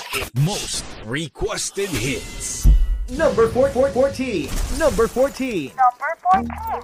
most 0.45 0.85
requested 1.05 1.88
hits. 1.88 2.69
Number 3.11 3.49
4, 3.49 3.69
14. 3.71 4.51
Number 4.79 5.07
14. 5.07 5.71
Number 5.77 6.16
14. 6.33 6.81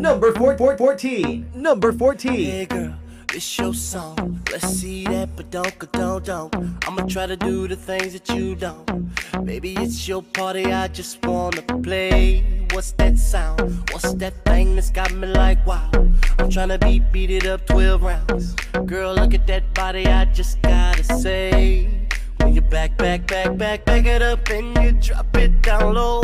Number 0.00 0.32
4, 0.34 0.58
4 0.58 0.76
14. 0.76 1.46
Number 1.54 1.92
14. 1.92 2.32
Hey 2.32 2.66
girl, 2.66 2.94
it's 3.32 3.56
your 3.58 3.72
song. 3.72 4.42
Let's 4.50 4.66
see 4.66 5.04
that, 5.04 5.36
but 5.36 5.52
don't 5.52 5.78
go, 5.78 5.86
don't, 5.92 6.24
don't. 6.24 6.84
I'ma 6.88 7.06
try 7.06 7.26
to 7.26 7.36
do 7.36 7.68
the 7.68 7.76
things 7.76 8.12
that 8.14 8.28
you 8.30 8.56
don't. 8.56 9.11
Baby, 9.40 9.74
it's 9.76 10.06
your 10.06 10.22
party, 10.22 10.66
I 10.66 10.88
just 10.88 11.24
wanna 11.26 11.62
play. 11.82 12.66
What's 12.72 12.92
that 12.92 13.18
sound? 13.18 13.90
What's 13.90 14.12
that 14.14 14.44
thing 14.44 14.76
that's 14.76 14.90
got 14.90 15.12
me 15.14 15.26
like 15.26 15.66
wow? 15.66 15.90
I'm 16.38 16.48
tryna 16.48 16.78
beat, 16.80 17.10
beat 17.10 17.30
it 17.30 17.46
up 17.46 17.66
12 17.66 18.02
rounds. 18.02 18.54
Girl, 18.86 19.14
look 19.14 19.34
at 19.34 19.46
that 19.48 19.74
body, 19.74 20.06
I 20.06 20.26
just 20.26 20.62
gotta 20.62 21.02
say. 21.02 21.88
When 22.36 22.54
you 22.54 22.60
back, 22.60 22.96
back, 22.98 23.26
back, 23.26 23.56
back, 23.56 23.84
back 23.84 24.06
it 24.06 24.22
up 24.22 24.48
and 24.50 24.76
you 24.78 24.92
drop 24.92 25.36
it 25.36 25.60
down 25.62 25.94
low. 25.94 26.20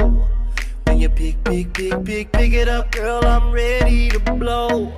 When 0.85 1.01
you 1.01 1.09
pick, 1.09 1.43
pick, 1.45 1.73
pick, 1.73 2.05
pick, 2.05 2.31
pick 2.31 2.53
it 2.53 2.69
up, 2.69 2.93
girl, 2.93 3.25
I'm 3.25 3.51
ready 3.51 4.11
to 4.11 4.21
blow. 4.21 4.93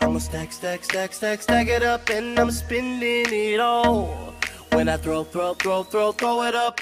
I'ma 0.00 0.18
stack, 0.18 0.52
stack, 0.52 0.84
stack, 0.84 1.12
stack, 1.12 1.42
stack 1.42 1.68
it 1.68 1.82
up, 1.82 2.08
and 2.08 2.38
I'm 2.38 2.50
spending 2.50 3.26
it 3.30 3.60
all. 3.60 4.34
When 4.72 4.88
I 4.88 4.96
throw, 4.96 5.22
throw, 5.22 5.54
throw, 5.54 5.82
throw, 5.84 6.12
throw 6.12 6.42
it 6.42 6.54
up, 6.54 6.80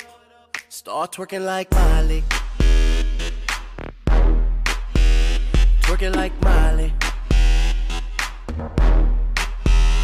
start 0.70 1.10
twerking 1.10 1.44
like 1.44 1.68
Miley. 1.72 2.22
Twerking 5.82 6.14
like 6.14 6.32
Miley. 6.42 6.92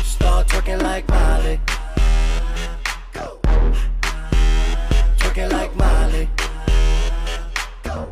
Start 0.02 0.48
twerking 0.48 0.82
like 0.82 1.08
Miley. 1.08 1.60
Twerking 5.18 5.52
like 5.52 5.74
Miley. 5.76 6.28
Go 7.84 8.08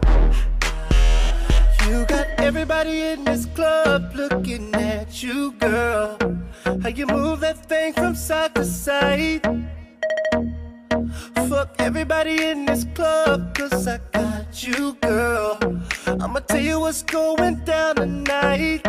You 1.88 2.04
got 2.06 2.28
everybody 2.38 3.02
in 3.02 3.24
this 3.24 3.46
club 3.46 4.12
looking 4.14 4.72
at 4.76 5.20
you, 5.24 5.50
girl. 5.58 6.16
How 6.64 6.88
you 6.88 7.06
move 7.06 7.40
that 7.40 7.66
thing 7.66 7.92
from 7.94 8.14
side 8.14 8.54
to 8.54 8.64
side. 8.64 9.42
Fuck 11.48 11.74
everybody 11.78 12.44
in 12.44 12.66
this 12.66 12.84
club, 12.94 13.54
cause 13.54 13.87
I 13.87 13.98
got 14.12 14.62
you, 14.62 14.94
girl. 15.00 15.58
I'ma 16.06 16.40
tell 16.40 16.60
you 16.60 16.80
what's 16.80 17.02
going 17.02 17.64
down 17.64 17.96
tonight. 17.96 18.82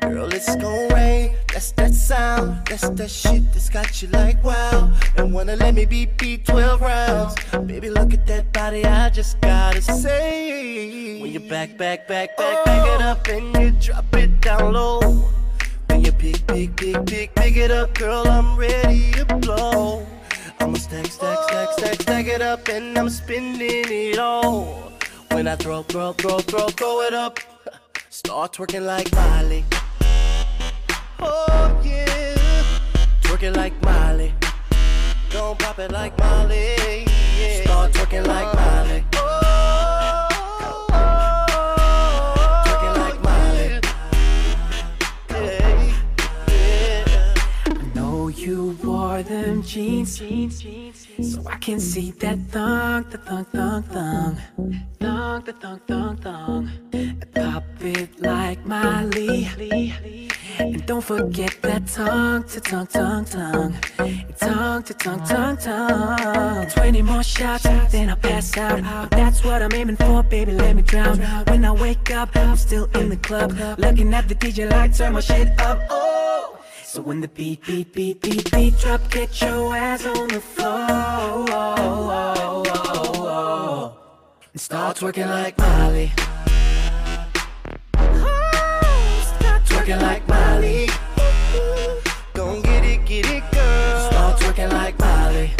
Girl, 0.00 0.32
it's 0.32 0.54
gon' 0.56 0.88
rain. 0.92 1.34
That's 1.52 1.72
that 1.72 1.94
sound. 1.94 2.66
That's 2.66 2.88
that 2.88 3.10
shit 3.10 3.52
that's 3.52 3.68
got 3.68 4.02
you 4.02 4.08
like 4.08 4.42
wow. 4.44 4.92
And 5.16 5.32
wanna 5.32 5.56
let 5.56 5.74
me 5.74 5.84
beat 5.84 6.16
beat 6.18 6.46
12 6.46 6.80
rounds. 6.80 7.34
Baby, 7.66 7.90
look 7.90 8.14
at 8.14 8.26
that 8.26 8.52
body. 8.52 8.84
I 8.84 9.10
just 9.10 9.40
gotta 9.40 9.82
say. 9.82 11.20
When 11.20 11.32
you 11.32 11.40
back, 11.40 11.76
back, 11.76 12.06
back, 12.06 12.36
back, 12.36 12.64
back 12.64 12.86
oh. 12.86 12.94
it 12.94 13.02
up 13.02 13.26
and 13.28 13.56
you 13.56 13.70
drop 13.72 14.14
it 14.14 14.40
down 14.40 14.72
low. 14.72 15.00
When 15.88 16.04
you 16.04 16.12
pick, 16.12 16.46
pick, 16.46 16.76
pick, 16.76 17.06
pick, 17.06 17.34
pick 17.34 17.56
it 17.56 17.70
up, 17.70 17.94
girl, 17.94 18.26
I'm 18.28 18.56
ready 18.56 19.12
to 19.12 19.24
blow. 19.36 20.06
I'ma 20.60 20.76
stack, 20.78 21.06
stack, 21.06 21.38
stack, 21.48 21.68
stack, 21.72 22.02
stack 22.02 22.26
it 22.26 22.42
up 22.42 22.68
and 22.68 22.96
I'm 22.96 23.08
spending 23.08 23.84
it 23.88 24.18
all. 24.18 24.92
When 25.32 25.48
I 25.48 25.56
throw, 25.56 25.82
throw, 25.82 26.12
throw, 26.12 26.38
throw, 26.38 26.68
throw 26.68 27.00
it 27.02 27.14
up. 27.14 27.38
Start 28.10 28.52
twerking 28.52 28.86
like 28.86 29.12
Miley. 29.14 29.64
Oh 31.20 31.80
yeah, 31.84 32.34
twerking 33.22 33.56
like 33.56 33.74
Miley. 33.82 34.32
Don't 35.30 35.58
pop 35.58 35.78
it 35.80 35.90
like 35.90 36.16
Miley. 36.18 37.06
Yeah. 37.38 37.62
Start 37.64 37.92
twerking 37.92 38.26
like 38.26 38.54
Miley. 38.54 39.23
Them 49.44 49.62
jeans, 49.62 50.22
so 51.20 51.42
I 51.46 51.56
can 51.56 51.78
see 51.78 52.10
that 52.12 52.38
thong, 52.50 53.04
the 53.10 53.18
thong, 53.18 53.44
thong, 53.44 53.82
thong, 53.82 54.38
thong, 55.00 55.42
the 55.44 55.52
thong, 55.52 55.80
thong, 55.86 56.16
thong. 56.16 56.70
Pop 57.34 57.64
it 57.80 58.20
like 58.20 58.64
Miley, 58.64 59.48
and 60.58 60.86
don't 60.86 61.04
forget 61.04 61.54
that 61.62 61.86
tongue 61.86 62.44
to 62.44 62.60
tongue, 62.60 62.86
tongue, 62.86 63.24
tongue, 63.24 63.74
tongue 64.38 64.82
to 64.82 64.94
tongue, 64.94 65.24
tongue, 65.24 65.56
tongue. 65.58 66.66
Twenty 66.68 67.02
more 67.02 67.22
shots, 67.22 67.64
then 67.64 68.10
I'll 68.10 68.16
pass 68.16 68.56
out. 68.56 69.10
That's 69.10 69.44
what 69.44 69.62
I'm 69.62 69.72
aiming 69.74 69.96
for, 69.96 70.22
baby. 70.22 70.52
Let 70.52 70.76
me 70.76 70.82
drown. 70.82 71.18
When 71.48 71.64
I 71.64 71.72
wake 71.72 72.10
up, 72.10 72.34
I'm 72.36 72.56
still 72.56 72.86
in 72.94 73.10
the 73.10 73.16
club, 73.16 73.52
looking 73.78 74.14
at 74.14 74.28
the 74.28 74.34
DJ 74.34 74.70
like 74.70 74.96
turn 74.96 75.12
my 75.12 75.20
shit 75.20 75.48
up. 75.60 75.78
Oh. 75.90 76.58
So 76.94 77.02
when 77.02 77.20
the 77.20 77.26
beat, 77.26 77.66
beat, 77.66 77.92
beat, 77.92 78.20
beat, 78.22 78.52
beat 78.52 78.78
drop, 78.78 79.10
get 79.10 79.42
your 79.42 79.74
ass 79.74 80.06
on 80.06 80.28
the 80.28 80.40
floor. 80.40 80.68
And 84.52 84.60
start 84.60 84.98
twerking 84.98 85.28
like 85.28 85.58
Molly. 85.58 86.12
Twerking 89.66 90.00
like 90.02 90.28
Miley. 90.28 90.88
Gon' 92.32 92.62
get 92.62 92.84
it, 92.84 93.04
get 93.04 93.28
it, 93.28 93.42
girl. 93.50 94.10
Start 94.12 94.38
twerking 94.38 94.70
like 94.70 94.96
Miley. 95.00 95.50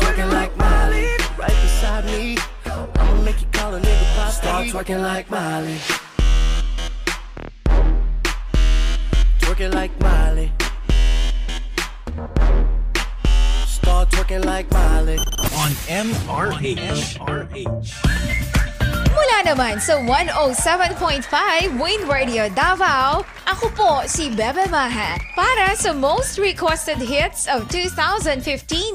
Twerking 0.00 0.32
like 0.32 0.56
Miley. 0.56 1.04
Right 1.36 1.58
beside 1.60 2.06
me. 2.06 2.38
I'ma 2.64 3.22
make 3.24 3.42
you 3.42 3.46
call 3.52 3.74
a 3.74 3.80
nigga 3.80 4.72
twerking 4.72 5.02
like 5.02 5.28
Miley. 5.28 6.03
Twerking 9.54 9.72
like 9.72 10.00
Miley. 10.00 10.50
Start 13.66 14.10
twerking 14.10 14.44
like 14.44 14.68
Miley. 14.72 15.16
On 15.18 15.70
MRH. 15.86 17.18
MRH. 17.18 18.33
Mula 19.34 19.50
naman 19.50 19.82
sa 19.82 19.98
107.5 19.98 21.26
Win 21.82 22.06
Radio 22.06 22.46
Davao, 22.54 23.26
ako 23.50 23.66
po 23.74 23.92
si 24.06 24.30
Bebe 24.30 24.62
Maha 24.70 25.18
para 25.34 25.74
sa 25.74 25.90
most 25.90 26.38
requested 26.38 27.02
hits 27.02 27.50
of 27.50 27.66
2015 27.66 28.30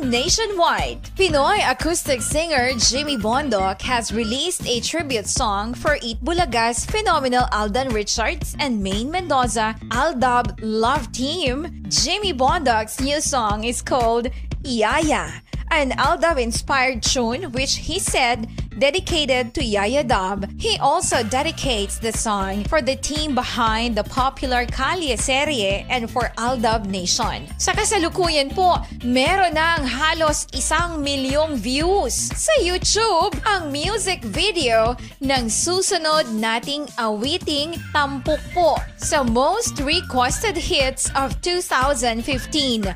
nationwide. 0.07 1.03
Pinoy 1.19 1.59
acoustic 1.67 2.23
singer 2.23 2.71
Jimmy 2.79 3.19
Bondoc 3.19 3.83
has 3.83 4.15
released 4.15 4.63
a 4.63 4.79
tribute 4.79 5.27
song 5.27 5.75
for 5.75 5.99
Eat 5.99 6.23
Bulaga's 6.23 6.87
phenomenal 6.87 7.43
Aldan 7.51 7.91
Richards 7.91 8.55
and 8.63 8.79
Maine 8.79 9.11
Mendoza 9.11 9.75
Aldab 9.91 10.55
Love 10.63 11.11
Team. 11.11 11.83
Jimmy 11.91 12.31
Bondoc's 12.31 13.03
new 13.03 13.19
song 13.19 13.67
is 13.67 13.83
called 13.83 14.31
Yaya, 14.63 15.43
an 15.67 15.91
Aldab-inspired 15.99 17.03
tune 17.03 17.51
which 17.51 17.91
he 17.91 17.99
said 17.99 18.47
dedicated 18.79 19.53
to 19.53 19.61
Yaya 19.61 20.07
Dab. 20.07 20.47
He 20.55 20.79
also 20.79 21.21
dedicates 21.21 21.99
the 21.99 22.15
song 22.15 22.63
for 22.71 22.81
the 22.81 22.95
team 22.95 23.35
behind 23.35 23.99
the 23.99 24.07
popular 24.07 24.65
Kalye 24.65 25.19
serye 25.19 25.85
and 25.91 26.09
for 26.09 26.31
Aldab 26.39 26.87
Nation. 26.87 27.51
Sa 27.59 27.75
kasalukuyan 27.75 28.55
po, 28.55 28.79
meron 29.03 29.59
ng 29.59 29.83
halos 29.83 30.47
isang 30.55 31.03
milyong 31.03 31.59
views 31.59 32.15
sa 32.15 32.55
YouTube 32.63 33.35
ang 33.43 33.67
music 33.67 34.23
video 34.23 34.95
ng 35.19 35.51
susunod 35.51 36.31
nating 36.31 36.87
awiting 36.95 37.75
Tampok 37.91 38.39
po 38.55 38.79
sa 38.95 39.27
most 39.27 39.83
requested 39.83 40.55
hits 40.55 41.11
of 41.19 41.35
2015. 41.43 42.23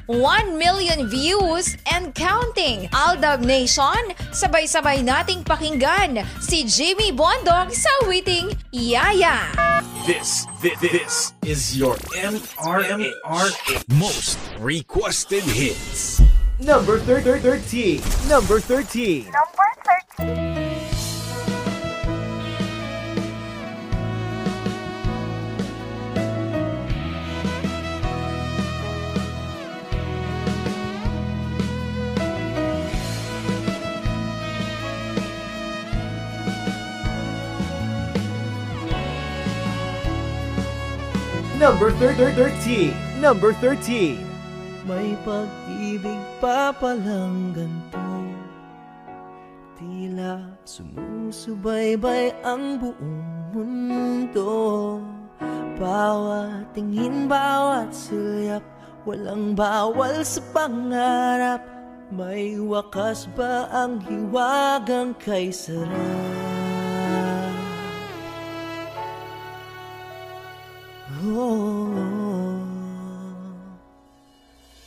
1 0.07 0.15
million 0.55 1.11
views 1.11 1.75
and 1.91 2.15
counting. 2.15 2.87
Aldab 2.95 3.43
Nation, 3.43 4.15
sabay-sabay 4.31 5.03
nating 5.03 5.43
pakinggan 5.43 5.72
si 6.39 6.63
Jimmy 6.69 7.09
Bondog 7.11 7.73
sa 7.73 7.89
awiting 8.05 8.53
Yaya. 8.69 9.41
This, 10.05 10.45
this, 10.61 10.77
this 10.79 11.33
is 11.41 11.77
your 11.77 11.95
MRMRH 12.13 13.81
most 13.97 14.37
requested 14.59 15.41
hits. 15.43 16.21
Number 16.59 16.99
thir- 16.99 17.21
thir- 17.21 17.39
13. 17.39 18.01
Number 18.29 18.59
13. 18.59 19.25
Number 19.33 19.67
13. 20.21 21.02
Number 41.63 41.95
thir- 41.95 42.11
thir- 42.19 42.35
13. 42.35 42.91
Number 43.23 43.55
13. 43.55 44.19
May 44.83 45.15
pag-ibig 45.23 46.19
pa 46.43 46.75
palang 46.75 47.55
ganito 47.55 48.03
Tila 49.79 50.59
sumusubaybay 50.67 52.35
ang 52.43 52.83
buong 52.83 53.55
mundo 53.55 54.99
Bawat 55.79 56.75
tingin, 56.75 57.31
bawat 57.31 57.95
sulyap 57.95 58.67
Walang 59.07 59.55
bawal 59.55 60.19
sa 60.27 60.43
pangarap 60.51 61.63
May 62.11 62.59
wakas 62.59 63.31
ba 63.39 63.71
ang 63.71 64.03
hiwagang 64.03 65.15
kay 65.15 65.47
sarap? 65.47 66.62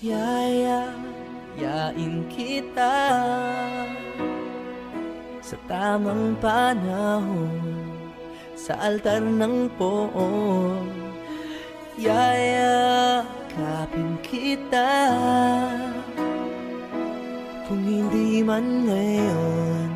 Yaya, 0.04 0.92
yain 1.56 2.28
kita 2.28 3.08
Sa 5.40 5.56
tamang 5.64 6.36
panahon 6.36 7.48
Sa 8.52 8.76
altar 8.84 9.24
ng 9.24 9.72
poon. 9.80 10.92
Yaya, 11.96 13.24
kapin 13.56 14.20
kita. 14.20 15.16
Kung 17.64 17.80
hindi 17.80 18.44
man 18.44 18.84
ngayon 18.84 19.88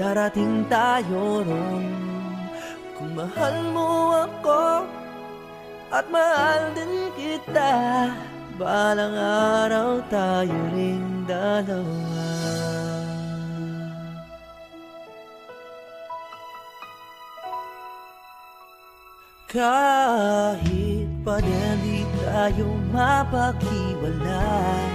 Darating 0.00 0.64
tayo 0.72 1.44
ron. 1.44 1.84
Kung 2.96 3.12
mahal 3.12 3.54
mo 3.76 4.16
ako 4.24 4.88
at 5.92 6.06
mahal 6.12 6.72
din 6.76 7.08
kita. 7.16 7.72
Balang 8.58 9.14
araw 9.14 10.02
tayo 10.10 10.58
ring 10.74 11.24
dalawa. 11.24 12.26
Kahit 19.48 21.08
pa 21.24 21.40
din 21.40 21.80
di 21.80 22.04
tayo 22.20 22.68
mapaghiwalay 22.92 24.92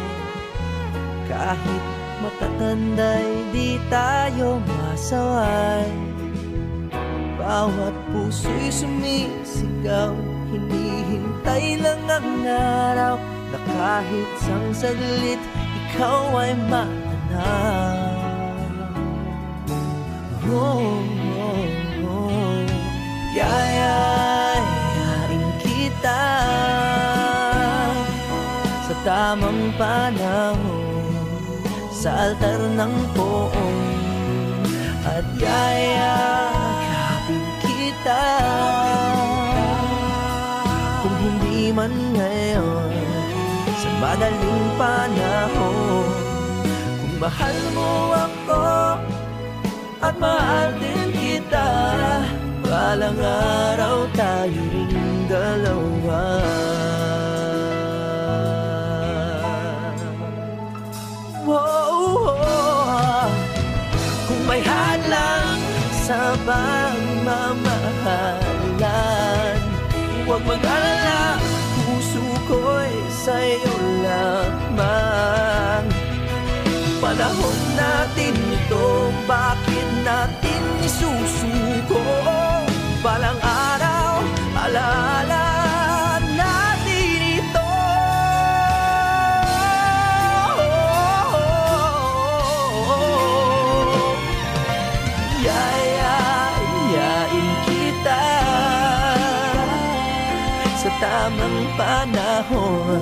Kahit 1.25 1.83
matatanday 2.21 3.49
di 3.49 3.81
tayo 3.89 4.61
masaway 4.61 5.89
Bawat 7.41 7.97
puso'y 8.13 8.69
sumisigaw 8.69 10.32
Hinihintay 10.53 11.81
lang 11.81 12.05
ang 12.05 12.45
araw 12.45 13.17
Na 13.49 13.57
kahit 13.57 14.29
sang 14.45 14.69
saglit 14.69 15.41
Ikaw 15.57 16.29
ay 16.37 16.53
matanaw 16.69 18.13
Oh, 20.45 21.01
oh, 21.41 21.65
oh 22.05 22.61
Yayayain 23.33 24.61
kita 25.65 26.21
Sa 28.85 28.93
tamang 29.01 29.73
panahon 29.73 31.65
Sa 31.89 32.29
altar 32.29 32.61
ng 32.77 32.93
poong 33.17 33.81
At 35.01 35.25
yayakapin 35.41 37.41
kita 37.65 38.21
hindi 41.23 41.71
man 41.71 41.95
ngayon. 42.11 42.91
Sa 43.83 43.89
madaling 43.99 44.67
panahon 44.79 46.07
Kung 47.03 47.19
mahal 47.19 47.57
mo 47.75 48.15
ako 48.15 48.63
At 49.99 50.15
mahal 50.19 50.71
din 50.79 51.11
kita 51.11 51.67
Balang 52.63 53.19
araw 53.19 54.07
tayo 54.15 54.61
ring 54.71 55.27
dalawa. 55.27 56.39
Whoa, 61.43 62.39
Kung 64.31 64.43
may 64.47 64.63
hadlang 64.63 65.59
sa 66.07 66.39
pagmamahalan 66.47 68.42
Huwag 70.23 70.39
mag-alala, 70.47 71.35
puso 71.83 72.23
ko'y 72.47 72.95
sa'yo 73.11 73.75
lamang 74.07 75.87
Panahon 77.03 77.59
natin 77.75 78.31
ito, 78.31 79.11
bakit 79.27 79.87
natin 80.07 80.63
isusuko? 80.79 81.99
Balang 83.03 83.35
araw, 83.43 84.23
alaala 84.55 85.42
tamang 101.23 101.63
panahon? 101.79 102.99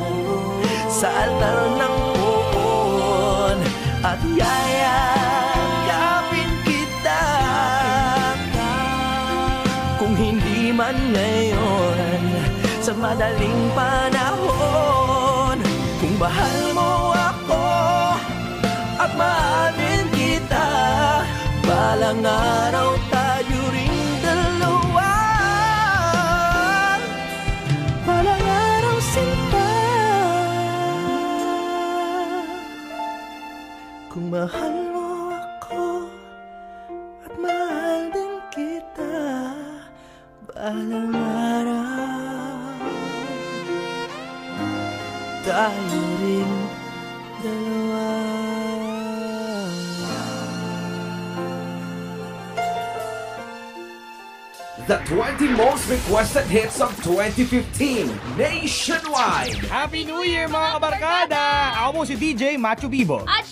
Sa 0.85 1.09
altar 1.09 1.73
ng 1.81 1.97
poon 2.53 3.57
At 4.05 4.21
yayagapin 4.21 5.71
kita. 6.61 7.23
Kung 9.97 10.13
hindi 10.13 10.69
man 10.69 10.93
ngayon 10.93 12.21
Sa 12.85 12.93
madaling 12.93 13.73
panahon 13.73 15.57
Kung 15.97 16.15
bahal 16.21 16.77
mo 16.77 17.17
ako 17.17 17.65
At 19.01 19.17
mahalin 19.17 20.05
kita 20.13 20.69
Balang 21.65 22.21
araw 22.21 23.10
mahal 34.31 34.75
mo 34.95 35.35
ako 35.35 36.07
at 37.27 37.33
mahal 37.35 38.01
din 38.15 38.33
kita 38.47 39.19
Balang 40.47 41.11
araw 41.11 42.79
tayo 45.43 46.03
rin 46.23 46.51
dalawa 47.43 48.07
The 54.87 54.97
20 55.11 55.59
most 55.59 55.91
requested 55.91 56.47
hits 56.47 56.81
of 56.81 56.91
2015 57.03 58.11
nationwide. 58.35 59.59
Happy 59.67 60.03
New 60.07 60.23
Year 60.23 60.47
mga 60.47 60.79
kabarkada! 60.79 61.43
Ako 61.83 61.89
po 61.91 62.01
si 62.07 62.15
DJ 62.15 62.55
Macho 62.55 62.87
Bibo 62.87 63.23
At 63.27 63.50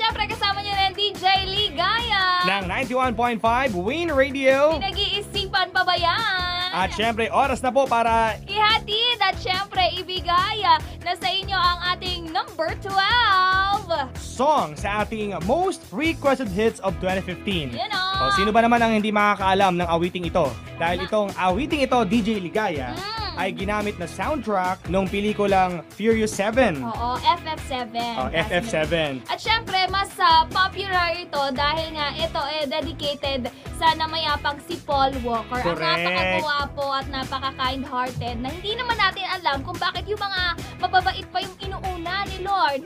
DJ 1.19 1.51
Ligaya. 1.51 2.47
ng 2.47 2.63
91.5 2.71 3.43
Win 3.75 4.07
Radio. 4.07 4.79
Pinag-iisipan 4.79 5.67
pa 5.67 5.83
ba 5.83 5.91
yan? 5.91 6.71
At 6.71 6.95
syempre, 6.95 7.27
oras 7.27 7.59
na 7.59 7.75
po 7.75 7.83
para 7.83 8.39
Ihatid 8.47 9.19
at 9.19 9.35
syempre 9.35 9.83
ibigay 9.99 10.63
na 11.03 11.11
sa 11.19 11.27
inyo 11.27 11.59
ang 11.59 11.79
ating 11.91 12.31
number 12.31 12.71
12. 12.79 14.15
song 14.15 14.79
sa 14.79 15.03
ating 15.03 15.35
most 15.43 15.83
requested 15.91 16.47
hits 16.47 16.79
of 16.79 16.95
2015. 17.03 17.75
Yan 17.75 17.91
o. 17.91 18.03
O 18.23 18.39
sino 18.39 18.55
ba 18.55 18.63
naman 18.63 18.79
ang 18.79 18.95
hindi 18.95 19.11
makakaalam 19.11 19.75
ng 19.75 19.87
awiting 19.91 20.23
ito? 20.23 20.47
Dahil 20.79 21.03
itong 21.03 21.35
awiting 21.35 21.83
ito, 21.83 21.99
DJ 22.07 22.39
Ligaya, 22.39 22.95
Mm. 22.95 23.18
Ay 23.39 23.55
ginamit 23.55 23.95
na 23.95 24.03
soundtrack 24.03 24.91
ng 24.91 25.07
pelikulang 25.07 25.79
Furious 25.95 26.35
7. 26.35 26.83
Oo, 26.83 27.09
FF7. 27.23 27.95
Oh, 28.19 28.27
FF7. 28.27 29.23
At 29.31 29.39
syempre, 29.39 29.79
mas 29.87 30.11
ah, 30.19 30.43
popular 30.51 31.15
ito 31.15 31.39
dahil 31.55 31.95
nga 31.95 32.11
ito 32.19 32.41
eh 32.59 32.67
dedicated 32.67 33.47
sa 33.79 33.95
namayapang 33.95 34.59
si 34.67 34.75
Paul 34.83 35.15
Walker. 35.23 35.55
Ang 35.63 35.71
Correct. 35.71 36.03
napakagwapo 36.03 36.85
at 36.91 37.07
napaka-kind-hearted 37.07 38.35
na 38.43 38.51
hindi 38.51 38.75
naman 38.75 38.99
natin 38.99 39.23
alam 39.39 39.63
kung 39.63 39.79
bakit 39.79 40.03
yung 40.03 40.19
mga 40.19 40.59
mababait 40.79 41.27
pa 41.27 41.43
yung 41.43 41.55
inuuna 41.59 42.25
ni 42.31 42.37
Lord. 42.41 42.81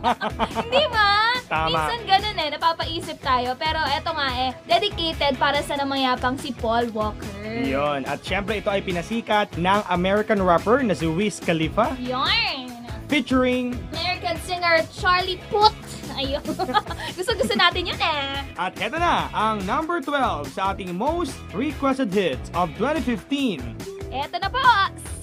hindi 0.66 0.84
ba? 0.88 1.36
Tama. 1.46 1.70
Minsan 1.70 2.00
ganun 2.08 2.36
eh, 2.40 2.48
napapaisip 2.56 3.18
tayo. 3.22 3.54
Pero 3.60 3.78
eto 3.86 4.10
nga 4.16 4.28
eh, 4.34 4.50
dedicated 4.66 5.38
para 5.38 5.62
sa 5.62 5.78
namayapang 5.78 6.34
si 6.40 6.50
Paul 6.50 6.90
Walker. 6.90 7.28
Yun. 7.46 8.08
At 8.08 8.24
syempre, 8.24 8.58
ito 8.58 8.72
ay 8.72 8.82
pinasikat 8.82 9.54
ng 9.54 9.80
American 9.92 10.42
rapper 10.42 10.82
na 10.82 10.96
si 10.96 11.06
Wiz 11.06 11.38
Khalifa 11.38 11.94
Yarn! 12.02 12.72
featuring 13.06 13.78
American 13.94 14.34
singer 14.42 14.82
Charlie 14.90 15.38
Puth. 15.46 15.76
Ayun. 16.16 16.42
Gusto-gusto 17.16 17.54
natin 17.54 17.92
yun 17.92 18.00
eh. 18.00 18.40
At 18.56 18.72
eto 18.80 18.96
na, 18.96 19.28
ang 19.36 19.60
number 19.68 20.00
12 20.00 20.48
sa 20.56 20.72
ating 20.72 20.96
most 20.96 21.36
requested 21.52 22.08
hits 22.10 22.48
of 22.56 22.72
2015. 22.80 23.95
Eto 24.10 24.38
na 24.38 24.48
po. 24.48 24.62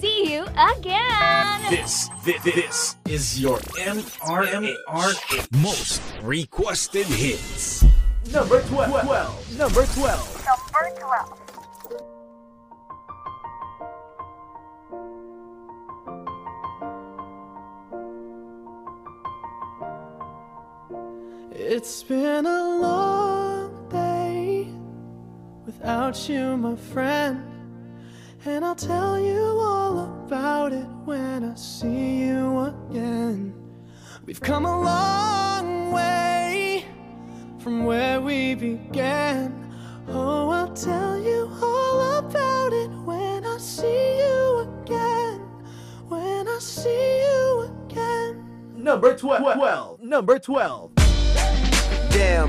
See 0.00 0.34
you 0.34 0.44
again. 0.52 1.60
This, 1.70 2.10
this, 2.24 2.42
this 2.44 2.96
is 3.08 3.40
your 3.40 3.58
MRMR 3.80 5.16
most 5.62 6.02
requested 6.22 7.06
hits. 7.06 7.84
Number 8.32 8.60
12. 8.62 9.56
Number 9.56 9.84
12. 9.86 10.44
Number 10.44 10.84
12. 11.00 11.40
It's 21.56 22.02
been 22.02 22.44
a 22.44 22.78
long 22.80 23.88
day 23.88 24.68
without 25.64 26.28
you, 26.28 26.56
my 26.58 26.76
friend. 26.76 27.53
And 28.46 28.62
I'll 28.62 28.74
tell 28.74 29.18
you 29.18 29.40
all 29.40 30.00
about 30.00 30.74
it 30.74 30.86
when 31.06 31.44
I 31.44 31.54
see 31.54 32.24
you 32.24 32.58
again. 32.90 33.54
We've 34.26 34.40
come 34.40 34.66
a 34.66 34.82
long 34.82 35.92
way 35.92 36.84
from 37.58 37.86
where 37.86 38.20
we 38.20 38.54
began. 38.54 39.72
Oh, 40.08 40.50
I'll 40.50 40.74
tell 40.74 41.18
you 41.18 41.50
all 41.62 42.18
about 42.18 42.74
it 42.74 42.90
when 43.06 43.46
I 43.46 43.56
see 43.56 44.18
you 44.18 44.68
again. 44.82 45.40
When 46.08 46.46
I 46.46 46.58
see 46.58 47.20
you 47.22 47.70
again. 47.88 48.44
Number 48.76 49.16
12. 49.16 50.02
Number 50.02 50.38
12. 50.38 50.94
Damn, 52.10 52.48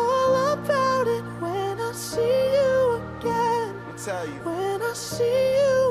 see 2.11 2.53
you 2.57 3.01
again. 3.19 3.73
I'll 3.87 3.95
tell 3.95 4.27
you. 4.27 4.39
When 4.43 4.81
I 4.81 4.93
see 4.93 5.55
you 5.55 5.90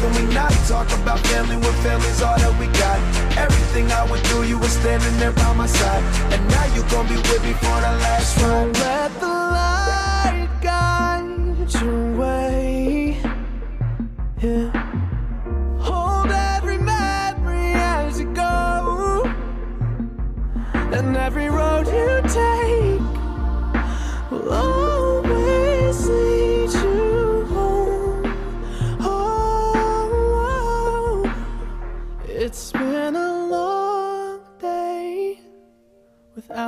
Can 0.00 0.12
we 0.14 0.34
not 0.34 0.52
talk 0.68 0.88
about 1.00 1.18
family 1.20 1.56
when 1.56 1.74
family's 1.82 2.20
all 2.22 2.38
that 2.38 2.54
we 2.60 2.66
got? 2.66 2.98
Everything 3.38 3.90
I 3.92 4.08
went 4.10 4.26
through, 4.26 4.44
you 4.44 4.58
were 4.58 4.68
standing 4.68 5.16
there 5.18 5.32
by 5.32 5.52
my 5.54 5.66
side. 5.66 6.04
And 6.32 6.42
now 6.48 6.66
you 6.74 6.82
gon' 6.90 7.08
be 7.08 7.16
with 7.16 7.42
me 7.42 7.52
for 7.54 7.78
the 7.86 7.92
last 8.04 8.40
ride. 8.42 8.76
Let 8.78 9.20
the 9.20 9.26
light 9.26 10.48
guide 10.60 11.72
your 11.80 12.16
way. 12.16 13.20
Yeah. 14.42 14.68
Hold 15.78 16.30
every 16.30 16.78
memory 16.78 17.72
as 17.74 18.20
you 18.20 18.26
go. 18.34 19.24
And 20.74 21.16
every 21.16 21.48
road 21.48 21.86
you 21.86 22.20
take 22.28 22.65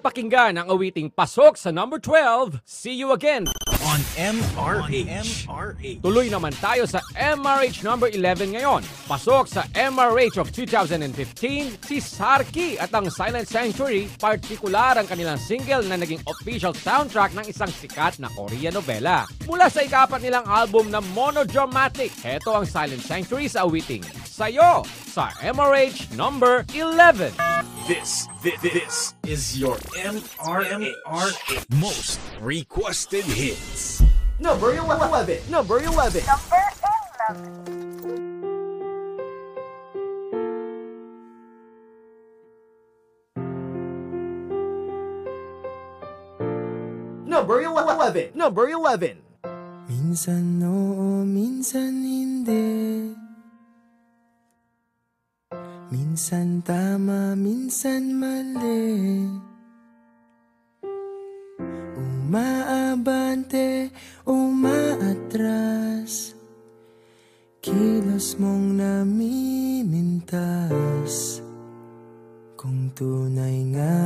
napakinggan 0.00 0.56
ang 0.56 0.72
awiting 0.72 1.12
pasok 1.12 1.60
sa 1.60 1.68
number 1.68 2.00
12, 2.00 2.64
See 2.64 2.96
You 2.96 3.12
Again. 3.12 3.52
On 3.90 3.98
MRH. 4.14 5.50
MRH. 5.50 5.98
Tuloy 5.98 6.30
naman 6.30 6.54
tayo 6.62 6.86
sa 6.86 7.02
MRH 7.10 7.82
number 7.82 8.06
11 8.06 8.54
ngayon. 8.54 8.86
Pasok 9.10 9.50
sa 9.50 9.66
MRH 9.74 10.38
of 10.38 10.54
2015, 10.54 11.10
si 11.82 11.98
Sarki 11.98 12.78
at 12.78 12.94
ang 12.94 13.10
Silent 13.10 13.50
Sanctuary, 13.50 14.06
partikular 14.14 14.94
ang 14.94 15.10
kanilang 15.10 15.42
single 15.42 15.82
na 15.90 15.98
naging 15.98 16.22
official 16.22 16.70
soundtrack 16.70 17.34
ng 17.34 17.50
isang 17.50 17.66
sikat 17.66 18.22
na 18.22 18.30
Korean 18.30 18.78
novela. 18.78 19.26
Mula 19.50 19.66
sa 19.66 19.82
ikapat 19.82 20.22
nilang 20.22 20.46
album 20.46 20.94
na 20.94 21.02
Monodramatic, 21.10 22.14
heto 22.22 22.54
ang 22.54 22.70
Silent 22.70 23.02
Sanctuary 23.02 23.50
sa 23.50 23.66
awiting 23.66 24.06
Sayo 24.22 24.86
sa 25.10 25.34
MRH 25.42 26.14
number 26.14 26.62
11. 26.78 27.34
This, 27.90 28.30
this, 28.46 28.56
this 28.62 29.14
is 29.26 29.58
your 29.58 29.74
MRMH 29.98 31.66
most 31.74 32.20
requested 32.40 33.24
hits. 33.24 33.89
Number 34.40 34.72
11. 34.72 35.52
Number 35.52 35.76
11. 35.84 36.24
Number 47.28 47.60
11. 47.60 48.32
Number 48.32 48.64
11. 48.72 49.20
Minsan 49.92 50.64
oo, 50.64 51.20
minsan 51.28 52.00
hindi 52.00 53.12
Minsan 55.92 56.64
tama, 56.64 57.36
minsan 57.36 58.16
mali 58.16 59.49
Umaabante, 62.30 63.90
umaatras. 64.22 65.50
Kilos 67.58 68.38
mong 68.38 68.78
namimintas. 68.78 70.30
Kung 72.54 72.94
tunay 72.94 73.74
nga 73.74 73.98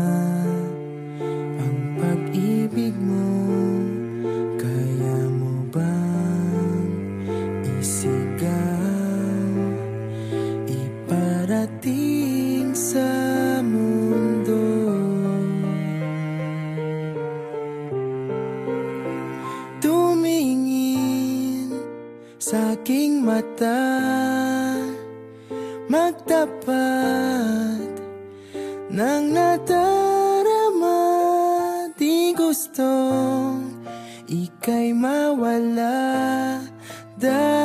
mata 23.35 23.83
Magtapat 25.91 26.71
ng 28.95 29.25
nadarama 29.35 31.03
Di 31.99 32.31
gustong 32.31 33.75
ika'y 34.31 34.95
mawala. 34.95 36.63
Dahil 37.19 37.64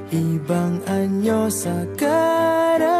Ibang 0.09 0.75
anyo 0.89 1.49
sa 1.53 1.85
karamihan. 1.97 2.99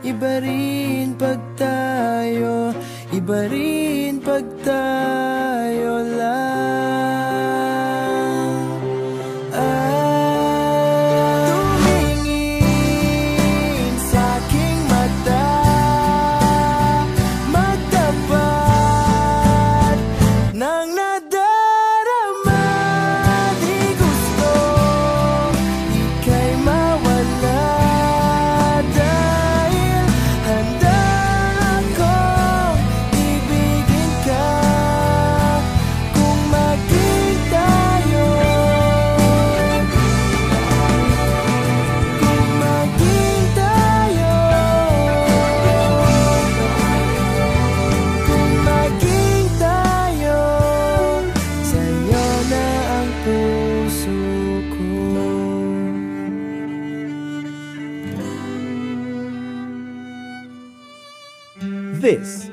Iba 0.00 0.40
rin 0.40 1.12
pag 1.20 1.36
tayo 1.60 2.72
Iba 3.10 3.50
rin 3.50 4.22
pag 4.22 4.46
tayo 4.62 5.29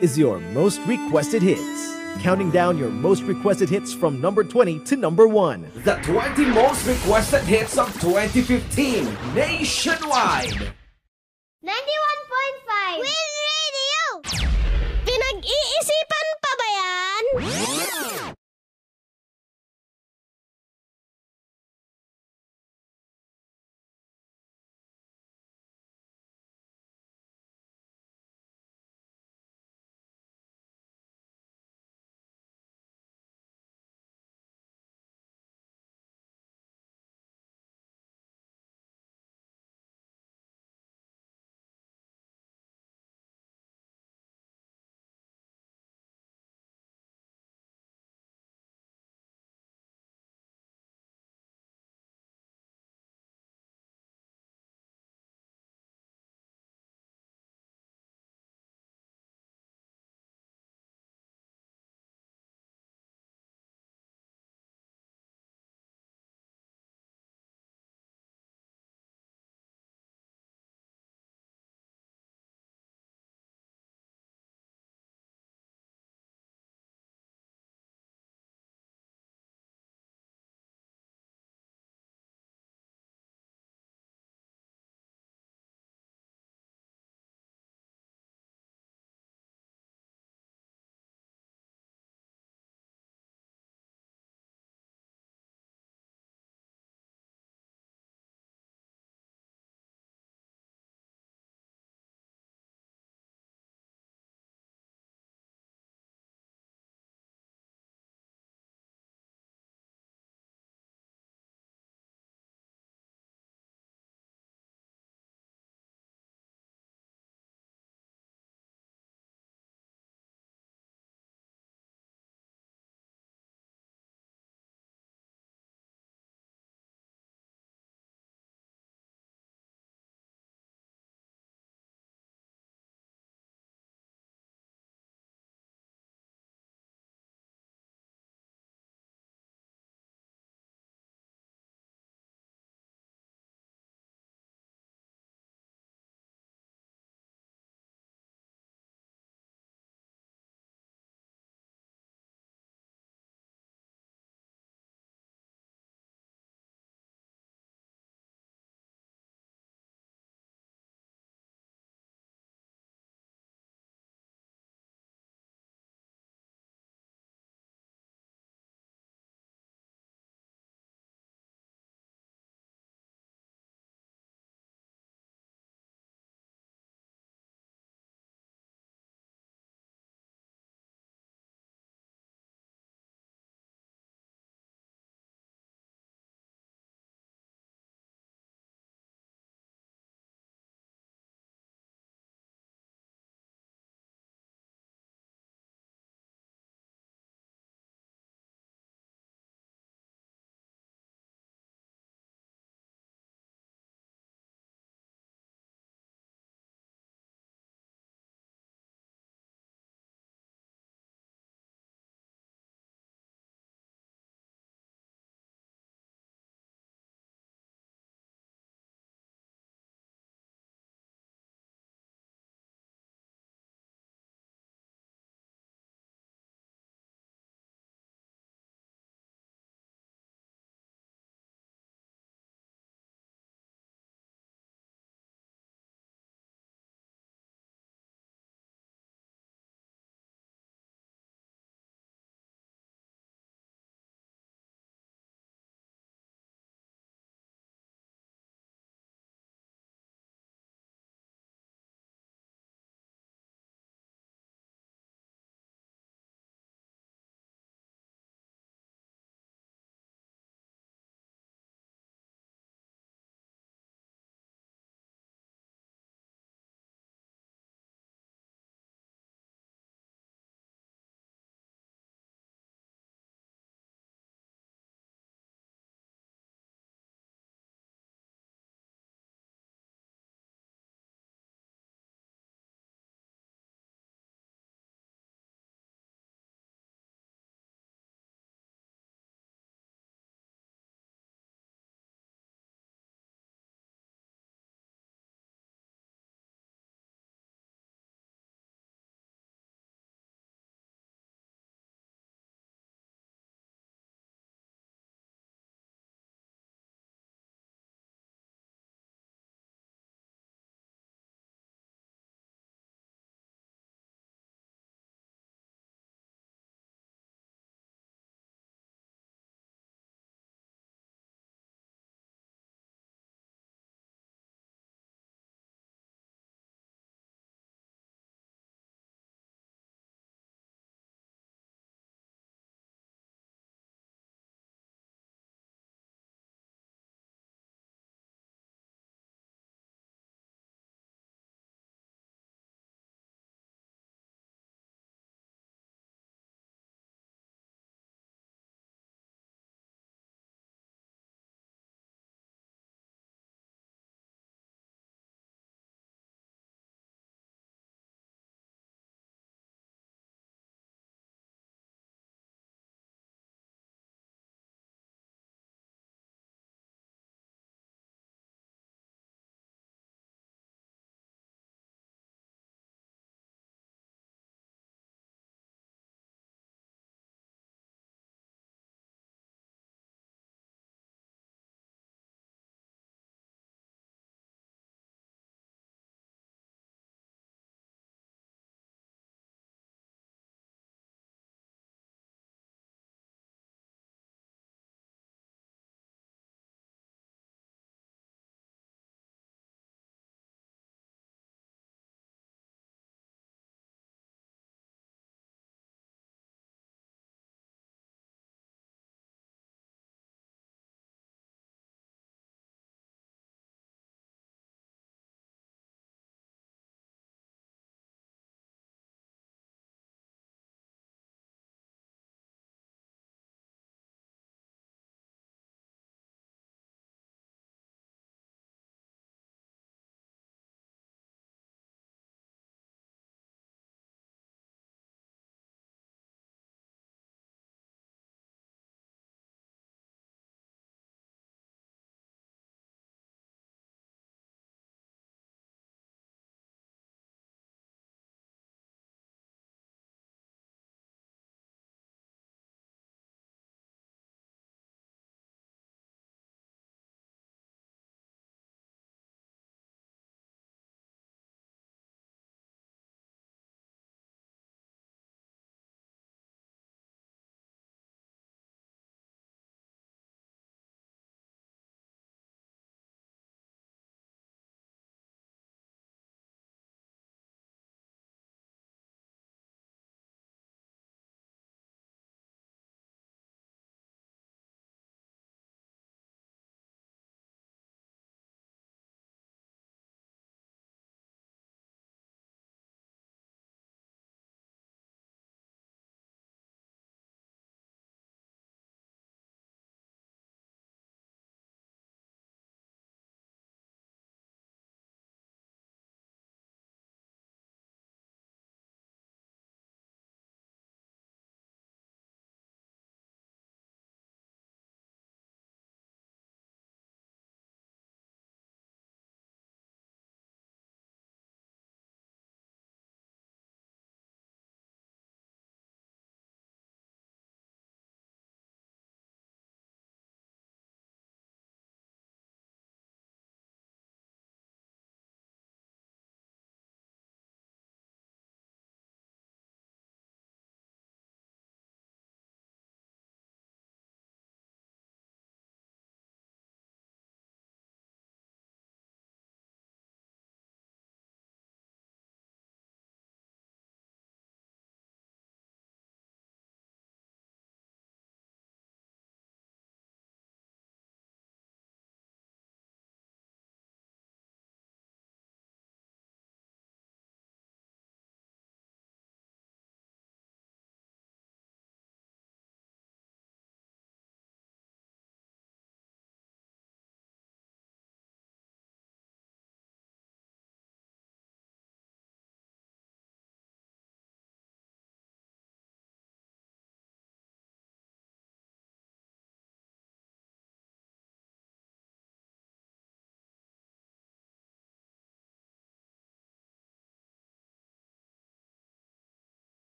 is 0.00 0.18
your 0.18 0.38
most 0.52 0.80
requested 0.86 1.42
hits. 1.42 1.94
Counting 2.20 2.50
down 2.50 2.76
your 2.76 2.90
most 2.90 3.22
requested 3.22 3.68
hits 3.68 3.92
from 3.92 4.20
number 4.20 4.42
20 4.42 4.80
to 4.80 4.96
number 4.96 5.28
1. 5.28 5.70
The 5.84 5.94
20 6.02 6.46
most 6.46 6.86
requested 6.86 7.42
hits 7.44 7.78
of 7.78 7.92
2015 8.00 9.04
nationwide. 9.34 10.72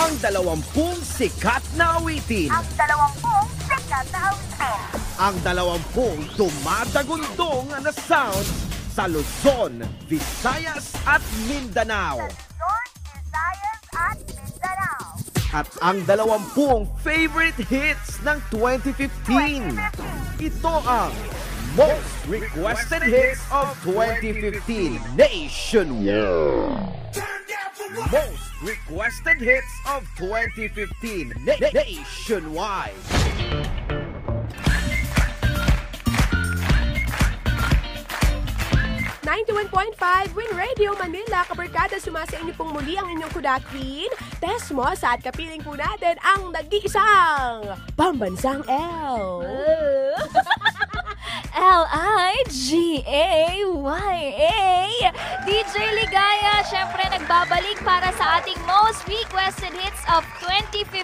Ang 0.00 0.16
dalawampung 0.24 0.96
sikat 1.04 1.60
na 1.76 2.00
awitin. 2.00 2.48
Ang 2.48 2.64
dalawampung 2.72 3.46
sikat 3.68 4.06
na 4.08 4.32
awitin. 4.32 4.80
Ang 5.20 5.36
dalawampung 5.44 6.18
dumadagundong 6.40 7.68
na 7.84 7.92
sound 7.92 8.46
sa 8.96 9.04
Luzon, 9.04 9.84
Visayas 10.08 10.96
at 11.04 11.20
Mindanao. 11.44 12.16
Luzon, 12.16 12.86
Visayas 13.12 13.80
at 13.92 14.18
Mindanao. 14.24 15.04
At 15.52 15.68
ang 15.84 16.00
dalawampung 16.08 16.88
favorite 17.04 17.60
hits 17.68 18.24
ng 18.24 18.40
2015. 18.56 19.76
Ito 20.40 20.74
ang 20.88 21.12
most 21.76 22.08
requested 22.24 23.04
hits 23.04 23.44
of 23.52 23.68
2015 23.84 24.96
nationwide. 25.12 26.88
Most 28.08 28.49
requested 28.62 29.38
hits 29.38 29.72
of 29.88 30.06
2015 30.16 31.32
na- 31.44 31.56
nationwide. 31.72 32.92
.5 40.00 40.34
Win 40.34 40.50
Radio 40.58 40.90
Manila, 40.98 41.46
kabarkada 41.46 41.96
sumasa 42.02 42.34
inyo 42.42 42.50
pong 42.58 42.74
muli 42.74 42.98
ang 42.98 43.06
inyong 43.14 43.30
kuda 43.30 43.62
queen, 43.70 44.10
Desmos 44.42 45.00
at 45.06 45.22
kapiling 45.22 45.62
po 45.62 45.78
natin 45.78 46.18
ang 46.20 46.50
nag-iisang 46.50 47.64
pambansang 47.94 48.66
L. 48.66 49.44
L-I-G-A-Y-A 51.50 53.10
DJ 55.40 55.74
Ligaya, 55.96 56.60
syempre 56.68 57.02
nagbabalik 57.08 57.80
para 57.82 58.12
sa 58.14 58.38
ating 58.38 58.60
most 58.68 59.02
requested 59.08 59.72
hits 59.72 60.04
of 60.12 60.20
2015 60.44 61.00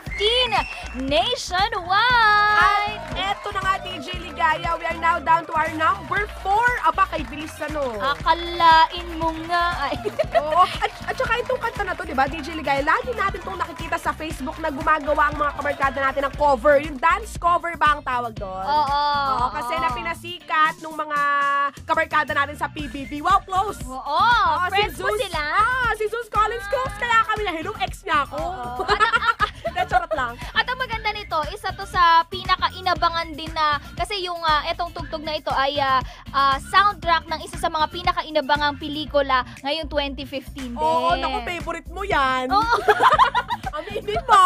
nationwide. 1.09 3.01
Eto 3.17 3.49
na 3.57 3.61
nga 3.65 3.75
DJ 3.81 4.21
Ligaya, 4.21 4.77
we 4.77 4.85
are 4.85 5.01
now 5.01 5.17
down 5.17 5.49
to 5.49 5.53
our 5.57 5.73
number 5.75 6.29
4. 6.45 6.53
Aba, 6.87 7.09
kay 7.11 7.25
bilis 7.27 7.57
ano. 7.65 7.97
Akalain 7.97 9.09
mo 9.17 9.33
nga 9.49 9.89
ay. 9.89 9.97
Oo. 10.45 10.63
At, 10.85 10.93
at 11.09 11.17
saka 11.17 11.33
itong 11.41 11.61
kanta 11.61 11.83
na 11.83 11.97
to, 11.97 12.05
di 12.05 12.13
ba, 12.13 12.29
DJ 12.29 12.53
Ligaya, 12.55 12.85
lagi 12.85 13.17
natin 13.17 13.41
itong 13.41 13.57
nakikita 13.57 13.97
sa 13.97 14.13
Facebook 14.13 14.61
na 14.61 14.69
gumagawa 14.69 15.33
ang 15.33 15.37
mga 15.41 15.53
kabarkada 15.59 15.99
natin 15.99 16.23
ng 16.29 16.35
cover. 16.37 16.77
Yung 16.85 17.01
dance 17.01 17.41
cover 17.41 17.73
ba 17.81 17.97
ang 17.97 18.03
tawag 18.05 18.37
doon? 18.37 18.65
Oo. 18.69 19.03
Oo, 19.33 19.47
kasi 19.57 19.75
na 20.07 20.15
pinasikat 20.15 20.79
nung 20.87 20.95
mga 20.95 21.19
kabarkada 21.83 22.31
natin 22.31 22.55
sa 22.55 22.71
PBB. 22.71 23.19
Wow, 23.27 23.43
close! 23.43 23.83
Oo, 23.83 24.23
friends 24.71 25.03
mo 25.03 25.11
sila? 25.19 25.43
Ah, 25.43 25.91
si 25.99 26.07
Zeus 26.07 26.31
Collins 26.31 26.63
close. 26.71 26.95
Kaya 26.95 27.27
kami 27.27 27.43
na, 27.43 27.53
hello, 27.59 27.75
ex 27.83 28.07
niya 28.07 28.23
ako. 28.23 28.39
Na, 28.87 28.95
charot 29.87 30.13
lang. 30.15 30.35
At 30.55 30.67
ang 30.69 30.79
maganda 30.79 31.11
nito, 31.13 31.39
isa 31.55 31.73
to 31.73 31.87
sa 31.89 32.23
pinaka-inabangan 32.29 33.33
din 33.35 33.51
na, 33.55 33.81
kasi 33.97 34.23
yung 34.27 34.39
ah, 34.45 34.67
etong 34.69 34.93
tugtog 34.93 35.23
na 35.23 35.39
ito 35.39 35.51
ay 35.55 35.79
ah, 35.81 36.01
ah, 36.31 36.57
soundtrack 36.61 37.27
ng 37.27 37.41
isa 37.43 37.57
sa 37.57 37.73
mga 37.73 37.89
pinaka-inabangang 37.91 38.77
pelikula 38.77 39.43
ngayong 39.65 39.89
2015 39.89 40.67
din. 40.67 40.73
Oo, 40.75 41.15
naku, 41.15 41.39
favorite 41.47 41.89
mo 41.93 42.03
yan. 42.03 42.51
Oo. 42.51 42.77
Aminin 43.77 44.23
mo. 44.25 44.45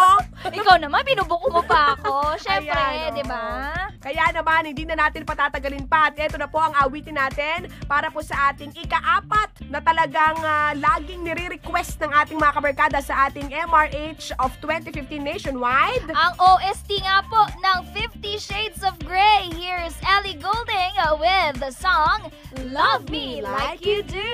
Ikaw 0.50 0.76
naman, 0.82 1.06
binubuko 1.06 1.46
mo 1.54 1.62
pa 1.62 1.94
ako. 1.94 2.34
Syempre, 2.42 2.74
Ayan, 2.90 3.14
di 3.14 3.22
ba? 3.22 3.70
Kaya 4.00 4.32
naman, 4.34 4.66
hindi 4.66 4.82
na 4.88 4.96
natin 4.96 5.22
patatagalin 5.22 5.86
pa. 5.86 6.10
At 6.10 6.18
ito 6.18 6.34
na 6.40 6.50
po 6.50 6.58
ang 6.58 6.74
awitin 6.74 7.14
natin 7.14 7.70
para 7.86 8.10
po 8.10 8.24
sa 8.24 8.50
ating 8.50 8.74
ika-apat 8.74 9.70
na 9.70 9.78
talagang 9.78 10.34
ah, 10.42 10.74
laging 10.74 11.22
nire-request 11.22 12.02
ng 12.02 12.10
ating 12.10 12.38
mga 12.40 12.52
kabarkada 12.58 12.98
sa 12.98 13.28
ating 13.28 13.52
MRH 13.52 14.34
of 14.42 14.50
2015 14.58 15.09
nationwide. 15.18 16.04
Ang 16.12 16.32
OST 16.38 17.02
nga 17.02 17.24
po 17.26 17.42
ng 17.50 17.78
Fifty 17.90 18.38
Shades 18.38 18.84
of 18.84 18.94
Grey. 19.02 19.50
Here's 19.56 19.96
Ellie 20.06 20.38
Goulding 20.38 20.92
uh, 21.00 21.16
with 21.18 21.58
the 21.58 21.72
song 21.72 22.30
Love 22.70 23.08
Me 23.11 23.42
Like 23.42 23.82
You 23.84 24.02
Do. 24.04 24.30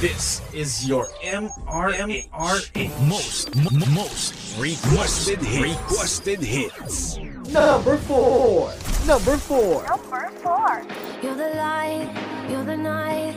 This 0.00 0.40
is 0.56 0.88
your 0.88 1.04
MRMRA 1.20 2.88
most 3.04 3.52
m- 3.54 3.68
m- 3.68 3.92
most 3.92 4.32
requested 4.56 5.38
hits. 5.44 5.76
requested 5.76 6.40
hits. 6.40 7.18
Number 7.52 7.98
4. 8.08 8.72
Number 9.06 9.36
4. 9.36 9.84
Number 9.84 10.30
4. 10.40 10.82
You're 11.20 11.34
the 11.36 11.52
light, 11.52 12.08
you're 12.48 12.64
the 12.64 12.76
night, 12.80 13.36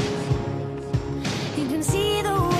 See 1.81 2.21
the 2.21 2.50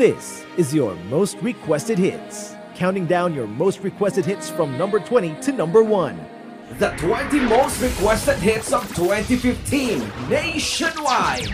This 0.00 0.46
is 0.56 0.72
your 0.72 0.94
most 1.12 1.36
requested 1.44 1.98
hits. 1.98 2.56
Counting 2.74 3.04
down 3.04 3.34
your 3.34 3.46
most 3.46 3.80
requested 3.80 4.24
hits 4.24 4.48
from 4.48 4.78
number 4.78 4.98
20 4.98 5.36
to 5.42 5.52
number 5.52 5.84
1. 5.84 6.16
The 6.78 6.96
20 6.96 7.40
most 7.40 7.82
requested 7.82 8.38
hits 8.40 8.72
of 8.72 8.80
2015 8.96 10.00
nationwide. 10.32 11.52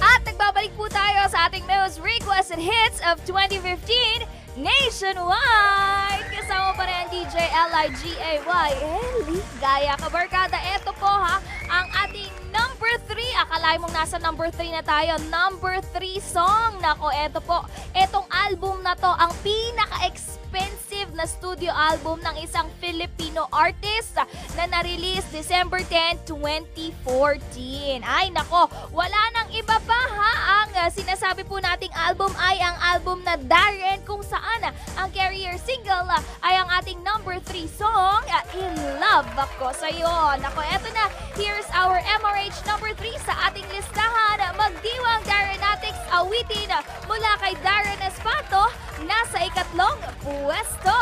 At 0.00 0.24
nagbabalik 0.24 0.72
po 0.80 0.88
tayo 0.88 1.28
sa 1.28 1.52
ating 1.52 1.68
most 1.68 2.00
requested 2.00 2.56
hits 2.56 3.04
of 3.04 3.20
2015 3.28 4.24
nationwide. 4.56 6.24
Kasama 6.32 6.72
pa 6.72 6.88
rin 6.88 7.04
ang 7.04 7.08
DJ 7.12 7.36
L-I-G-A-Y. 7.52 8.68
Eli 8.80 9.44
Gaya 9.60 9.92
Kabarkada. 10.00 10.56
Ito 10.56 10.96
po 10.96 11.12
ha, 11.12 11.36
ang 11.68 11.84
ating 12.00 12.32
number 12.48 12.69
3. 12.84 13.42
Akala 13.44 13.76
mong 13.80 13.94
nasa 13.94 14.16
number 14.20 14.48
3 14.52 14.72
na 14.72 14.82
tayo. 14.84 15.16
Number 15.28 15.80
3 15.92 16.20
song. 16.20 16.80
Nako, 16.80 17.08
eto 17.12 17.40
po. 17.44 17.64
Etong 17.92 18.26
album 18.30 18.80
na 18.80 18.96
to, 18.96 19.10
ang 19.10 19.32
pinaka-expensive 19.44 20.89
na 21.14 21.26
studio 21.26 21.72
album 21.72 22.20
ng 22.22 22.36
isang 22.42 22.66
Filipino 22.78 23.46
artist 23.50 24.18
na 24.54 24.64
na-release 24.68 25.24
December 25.32 25.82
10, 25.86 26.26
2014. 26.28 28.02
Ay 28.04 28.30
nako, 28.30 28.66
wala 28.90 29.20
nang 29.34 29.48
iba 29.54 29.76
pa 29.86 30.00
ha. 30.00 30.32
Ang 30.64 30.70
uh, 30.76 30.88
sinasabi 30.92 31.46
po 31.46 31.58
nating 31.58 31.92
album 31.94 32.30
ay 32.38 32.58
ang 32.60 32.76
album 32.80 33.22
na 33.24 33.38
Darren 33.38 34.02
kung 34.04 34.22
saan 34.22 34.66
uh, 34.66 34.72
ang 34.98 35.08
carrier 35.14 35.56
single 35.62 36.06
uh, 36.10 36.22
ay 36.44 36.54
ang 36.58 36.68
ating 36.82 37.00
number 37.06 37.38
3 37.48 37.66
song, 37.70 38.22
In 38.54 38.74
Love 38.98 39.30
Ako 39.38 39.72
Sa'yo. 39.74 40.36
Nako, 40.38 40.60
eto 40.66 40.90
na. 40.92 41.06
Here's 41.38 41.66
our 41.72 41.98
MRH 42.20 42.66
number 42.68 42.92
3 42.98 43.26
sa 43.26 43.48
ating 43.48 43.66
listahan. 43.72 44.42
Magdiwang 44.58 45.24
Darrenatics 45.24 46.02
awitin 46.12 46.68
uh, 46.68 46.84
mula 47.08 47.32
kay 47.40 47.56
Darren 47.64 48.00
Espanto. 48.04 48.68
Nasa 49.08 49.40
ikatlong 49.48 49.96
pwesto, 50.20 50.99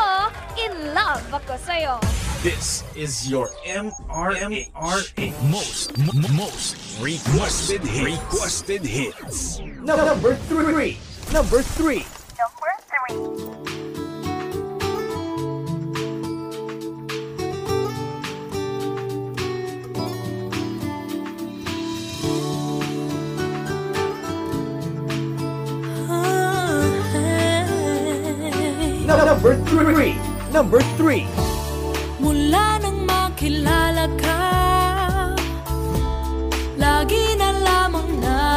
In 0.59 0.93
Love 0.93 1.23
Ako 1.33 1.55
Sa'yo. 1.55 1.99
This 2.39 2.87
is 2.95 3.27
your 3.27 3.51
MRMRA 3.67 5.27
most 5.51 5.97
most 6.35 6.75
requested 7.03 7.83
hits. 7.83 8.07
requested 8.15 8.83
hits. 8.83 9.59
Number 9.83 10.35
3. 10.47 10.95
Number 11.35 11.59
3. 11.61 12.05
Number 12.39 12.71
three. 12.87 13.88
Number 29.09 29.57
3. 29.65 30.13
Number 30.53 30.81
3. 31.01 31.25
Mula 32.21 32.77
nang 32.77 33.09
makilala 33.09 34.05
ka 34.21 34.37
Lagi 36.77 37.33
na 37.33 37.49
lamang 37.57 38.21
naiisip 38.21 38.48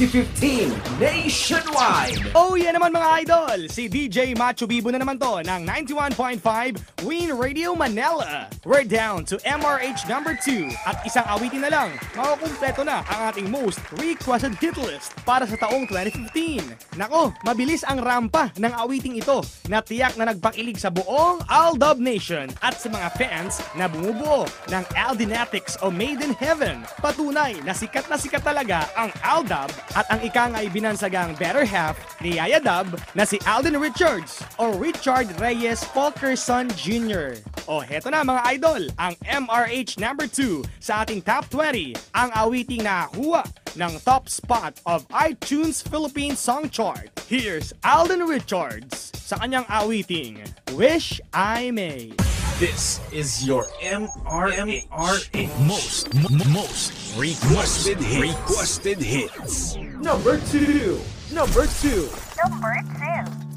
2015 0.00 0.72
nationwide. 0.96 2.32
Oh, 2.32 2.56
yan 2.56 2.72
naman 2.72 2.88
mga 2.88 3.08
idol! 3.20 3.68
Si 3.68 3.84
DJ 3.84 4.32
Macho 4.32 4.64
Bibo 4.64 4.88
na 4.88 4.96
naman 4.96 5.20
to 5.20 5.44
ng 5.44 5.60
91.5 5.68 7.04
Win 7.04 7.36
Radio 7.36 7.76
Manila. 7.76 8.48
We're 8.60 8.84
down 8.84 9.24
to 9.32 9.40
MRH 9.40 10.04
number 10.04 10.36
2 10.36 10.68
at 10.84 11.00
isang 11.08 11.24
awitin 11.32 11.64
na 11.64 11.72
lang, 11.72 11.96
makukumpleto 12.12 12.84
na 12.84 13.00
ang 13.08 13.32
ating 13.32 13.48
most 13.48 13.80
requested 13.96 14.52
hit 14.60 14.76
list 14.76 15.16
para 15.24 15.48
sa 15.48 15.56
taong 15.56 15.88
2015. 15.88 16.68
Nako, 17.00 17.32
mabilis 17.40 17.80
ang 17.88 18.04
rampa 18.04 18.52
ng 18.60 18.68
awiting 18.76 19.16
ito 19.16 19.40
na 19.64 19.80
tiyak 19.80 20.12
na 20.20 20.28
nagpakilig 20.28 20.76
sa 20.76 20.92
buong 20.92 21.40
Aldub 21.48 22.04
Nation 22.04 22.52
at 22.60 22.76
sa 22.76 22.92
mga 22.92 23.08
fans 23.16 23.64
na 23.80 23.88
bumubuo 23.88 24.44
ng 24.68 24.84
Aldinatics 24.92 25.80
o 25.80 25.88
Made 25.88 26.20
in 26.20 26.36
Heaven. 26.36 26.84
Patunay 27.00 27.64
na 27.64 27.72
sikat 27.72 28.12
na 28.12 28.20
sikat 28.20 28.44
talaga 28.44 28.92
ang 28.92 29.08
Aldub 29.24 29.72
at 29.96 30.04
ang 30.12 30.20
ikang 30.20 30.52
ay 30.52 30.68
binansagang 30.68 31.32
better 31.40 31.64
half 31.64 31.96
ni 32.20 32.36
Yaya 32.36 32.60
Dub 32.60 32.92
na 33.16 33.24
si 33.24 33.40
Alden 33.48 33.80
Richards 33.80 34.44
o 34.60 34.76
Richard 34.76 35.32
Reyes 35.40 35.80
Fulkerson 35.96 36.68
Jr. 36.76 37.40
O 37.64 37.80
heto 37.80 38.12
na 38.12 38.20
mga 38.20 38.49
idol, 38.50 38.90
ang 38.98 39.14
MRH 39.22 40.02
number 40.02 40.26
2 40.26 40.82
sa 40.82 41.06
ating 41.06 41.22
top 41.22 41.46
20, 41.54 41.94
ang 42.18 42.34
awiting 42.34 42.82
na 42.82 43.06
huwa 43.14 43.46
ng 43.78 43.94
top 44.02 44.26
spot 44.26 44.74
of 44.90 45.06
iTunes 45.14 45.78
Philippine 45.86 46.34
Song 46.34 46.66
Chart. 46.66 47.06
Here's 47.30 47.70
Alden 47.86 48.26
Richards 48.26 49.14
sa 49.14 49.38
kanyang 49.38 49.70
awiting, 49.70 50.42
Wish 50.74 51.22
I 51.30 51.70
May. 51.70 52.10
This 52.58 52.98
is 53.14 53.46
your 53.46 53.70
MRMRA 53.80 55.46
most 55.64 56.10
m- 56.12 56.42
most 56.50 56.92
requested 57.14 58.02
hits. 58.02 58.34
requested 58.34 58.98
hits. 58.98 59.78
Number 60.02 60.42
2. 60.50 60.98
Number 61.30 61.64
2. 61.80 62.10
Number 62.42 62.74
two. 62.82 63.49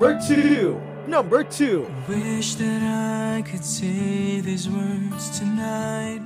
Number 0.00 0.20
2. 0.28 0.80
Number 1.08 1.42
2. 1.42 1.90
Wish 2.06 2.54
that 2.54 2.82
I 2.82 3.42
could 3.42 3.64
say 3.64 4.40
these 4.40 4.68
words 4.70 5.40
tonight. 5.40 6.22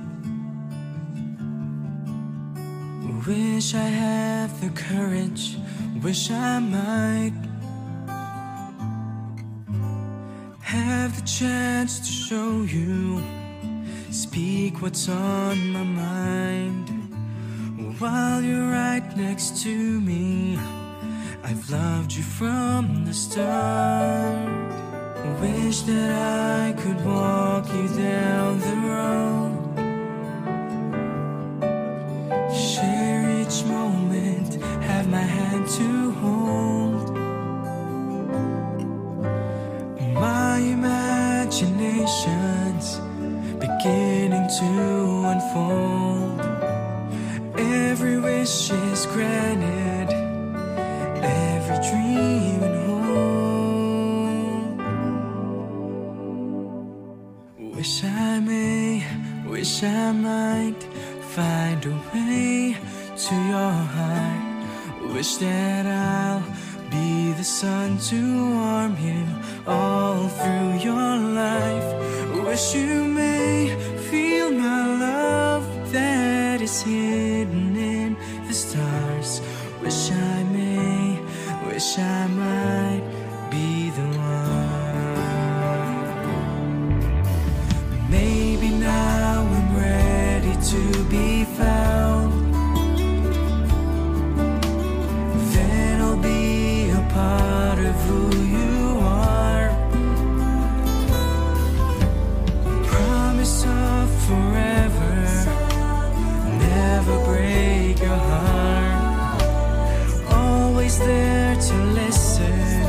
Wish 3.25 3.73
I 3.73 3.89
had 4.03 4.51
the 4.61 4.69
courage, 4.79 5.57
wish 6.03 6.29
I 6.29 6.59
might 6.59 7.33
have 10.61 11.19
the 11.19 11.25
chance 11.25 11.97
to 11.97 12.05
show 12.05 12.61
you, 12.61 13.23
speak 14.11 14.83
what's 14.83 15.09
on 15.09 15.71
my 15.71 15.81
mind 15.81 16.89
while 17.97 18.39
you're 18.39 18.69
right 18.69 19.17
next 19.17 19.63
to 19.63 19.99
me. 19.99 20.59
I've 21.45 21.69
loved 21.69 22.13
you 22.13 22.23
from 22.23 23.03
the 23.03 23.13
start. 23.13 24.47
Wish 25.41 25.81
that 25.81 26.09
I 26.09 26.71
could 26.81 27.03
walk 27.05 27.67
you 27.67 27.89
down 27.89 28.61
the 28.61 28.75
road. 28.87 29.57
Share 32.55 33.41
each 33.41 33.65
moment, 33.65 34.55
have 34.83 35.09
my 35.09 35.17
hand 35.37 35.67
to 35.79 36.11
hold. 36.11 37.13
My 40.13 40.59
imagination's 40.59 42.99
beginning 43.59 44.47
to 44.59 44.69
unfold. 45.31 46.39
Every 47.59 48.17
wish 48.17 48.71
is 48.71 49.05
granted, 49.07 49.92
every 51.93 52.13
dream 52.13 52.63
and 52.63 52.75
hope. 52.85 53.35
Wish 57.75 58.03
I 58.03 58.39
may, 58.39 59.03
wish 59.47 59.83
I 59.83 60.11
might 60.11 60.83
find 61.35 61.85
a 61.85 61.95
way 62.13 62.77
to 63.25 63.35
your 63.35 63.73
heart. 63.95 65.13
Wish 65.13 65.35
that 65.37 65.85
I'll 65.85 66.43
be 66.89 67.33
the 67.33 67.43
sun 67.43 67.97
to 68.09 68.19
warm 68.55 68.97
you 69.07 69.25
all 69.67 70.27
through 70.27 70.73
your 70.89 71.17
life. 71.17 71.89
Wish 72.45 72.75
you 72.75 73.05
may 73.05 73.75
feel 74.09 74.51
my 74.51 74.85
love 75.07 75.65
that 75.91 76.61
is 76.61 76.81
hidden 76.81 77.75
in 77.75 78.15
the 78.47 78.53
stars. 78.53 79.41
Wish 79.81 80.11
I 80.11 80.43
may, 80.43 80.72
wish 81.73 81.97
I 81.97 82.27
might 82.27 83.01
be 83.49 83.89
the 83.89 84.03
one. 84.03 84.51
Maybe 88.11 88.69
now 88.69 89.41
I'm 89.57 89.75
ready 89.75 90.53
to 90.71 91.03
be 91.09 91.45
found. 91.45 92.31
Then 95.53 96.01
I'll 96.01 96.21
be 96.21 96.91
a 96.91 97.01
part 97.11 97.79
of 97.79 97.95
who 98.05 98.21
you 98.55 98.99
are. 98.99 99.69
Promise 102.85 103.65
of 103.65 104.09
forever, 104.27 105.13
never 106.67 107.15
break 107.25 107.99
your 107.99 108.21
heart. 108.29 109.41
Always 110.29 110.99
there 110.99 111.42
to 111.69 111.75
listen, 111.93 112.83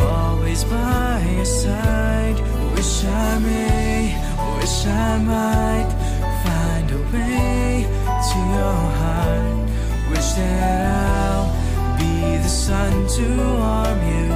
always 0.00 0.64
by 0.64 1.22
your 1.36 1.44
side. 1.44 2.36
Wish 2.74 3.04
I 3.04 3.38
may, 3.38 4.16
wish 4.58 4.86
I 4.86 5.18
might 5.18 5.88
find 6.42 6.90
a 6.90 6.98
way 7.12 7.86
to 8.28 8.38
your 8.56 8.80
heart. 8.98 9.68
Wish 10.10 10.32
that 10.32 10.60
I'll 11.28 11.50
be 11.98 12.36
the 12.38 12.48
sun 12.48 13.06
to 13.16 13.26
warm 13.62 14.00
you 14.12 14.26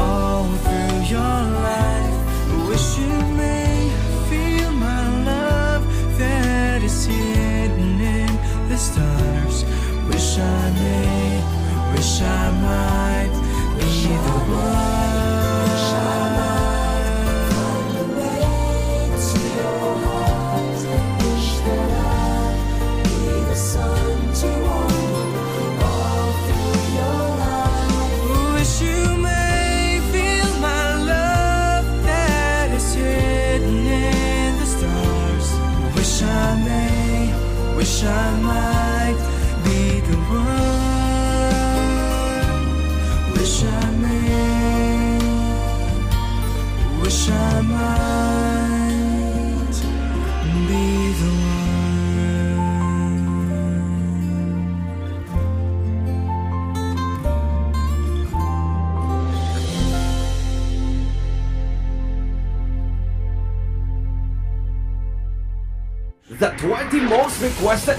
all 0.00 0.46
through 0.64 0.98
your 1.14 1.38
life. 1.68 2.68
Wish 2.68 2.98
you 2.98 3.14
may 3.42 3.90
feel 4.28 4.72
my 4.72 5.02
love 5.24 5.84
that 6.18 6.82
is 6.82 7.04
hidden 7.06 8.00
in 8.00 8.32
the 8.68 8.76
stars. 8.76 9.64
Wish 10.08 10.38
I 10.38 10.70
may, 10.80 11.61
wish 11.94 12.20
I 12.22 12.50
might 12.50 13.32
be 13.78 14.08
the 14.08 14.38
one. 14.52 15.41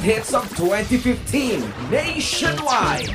Hits 0.04 0.36
of 0.36 0.44
2015 0.60 1.64
nationwide. 1.88 3.08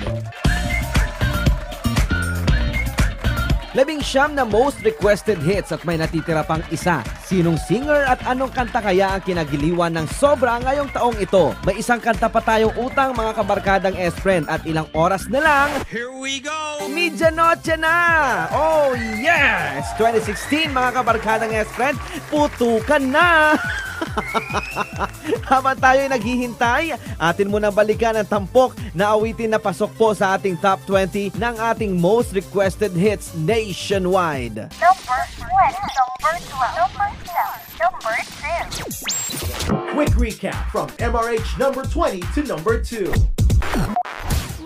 Labing 3.77 4.01
siyam 4.01 4.33
na 4.33 4.49
most 4.49 4.81
requested 4.81 5.37
hits 5.45 5.69
at 5.69 5.85
may 5.85 6.01
natitira 6.01 6.41
pang 6.49 6.65
isa. 6.73 7.05
Sinong 7.29 7.61
singer 7.61 8.09
at 8.09 8.25
anong 8.25 8.57
kanta 8.57 8.81
kaya 8.81 9.13
ang 9.13 9.21
kinagiliwan 9.21 10.01
ng 10.01 10.09
sobra 10.17 10.57
ngayong 10.65 10.89
taong 10.89 11.21
ito? 11.21 11.53
May 11.69 11.77
isang 11.77 12.01
kanta 12.01 12.33
pa 12.33 12.41
tayong 12.41 12.73
utang 12.81 13.13
mga 13.13 13.37
kabarkadang 13.37 13.97
S-Friend 14.17 14.49
at 14.49 14.65
ilang 14.65 14.89
oras 14.97 15.29
na 15.29 15.45
lang. 15.45 15.69
Here 15.93 16.09
we 16.09 16.41
go! 16.41 16.89
Medianoche 16.89 17.77
na! 17.77 18.49
Oh 18.49 18.97
yes! 18.97 19.93
2016 20.01 20.73
mga 20.73 20.91
kabarkadang 20.97 21.53
S-Friend, 21.53 22.01
putukan 22.33 23.05
na! 23.05 23.55
Habang 25.51 25.77
tayo 25.79 26.01
ay 26.07 26.11
naghihintay, 26.11 26.85
atin 27.19 27.49
muna 27.49 27.73
balikan 27.73 28.17
ang 28.17 28.29
tampok 28.29 28.75
na 28.93 29.15
awitin 29.15 29.53
na 29.53 29.61
pasok 29.61 29.91
po 29.97 30.13
sa 30.13 30.37
ating 30.37 30.59
top 30.61 30.81
20 30.87 31.35
ng 31.37 31.55
ating 31.59 31.97
most 31.97 32.33
requested 32.33 32.93
hits 32.95 33.35
nationwide. 33.35 34.69
Number 34.79 35.21
20, 35.39 35.47
number 35.47 36.35
12, 36.47 36.79
number 36.79 37.09
10, 37.25 37.79
number 37.81 38.17
10. 38.23 39.95
Quick 39.95 40.15
recap 40.17 40.71
from 40.71 40.89
MRH 41.01 41.59
number 41.59 41.85
20 41.85 42.23
to 42.35 42.41
number 42.47 42.81
2. 42.81 43.11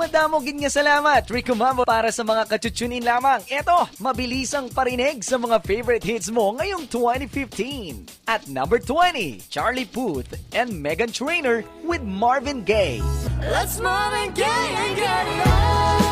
Madamogin 0.03 0.59
nga 0.59 0.67
salamat, 0.67 1.23
Rico 1.31 1.55
Mambo 1.55 1.87
para 1.87 2.11
sa 2.11 2.27
mga 2.27 2.51
kachuchunin 2.51 3.07
lamang. 3.07 3.39
Eto, 3.47 3.87
mabilisang 4.03 4.67
parinig 4.75 5.23
sa 5.23 5.39
mga 5.39 5.63
favorite 5.63 6.03
hits 6.03 6.27
mo 6.27 6.59
ngayong 6.59 6.91
2015. 6.91 8.11
At 8.27 8.51
number 8.51 8.83
20, 8.83 9.47
Charlie 9.47 9.87
Puth 9.87 10.35
and 10.59 10.75
Megan 10.75 11.15
Trainor 11.15 11.63
with 11.87 12.03
Marvin 12.03 12.67
Gaye. 12.67 12.99
Let's 13.47 13.79
Marvin 13.79 14.35
Gaye 14.35 14.75
and 14.75 14.93
get 14.99 15.25
it 15.31 15.47
on. 15.47 16.12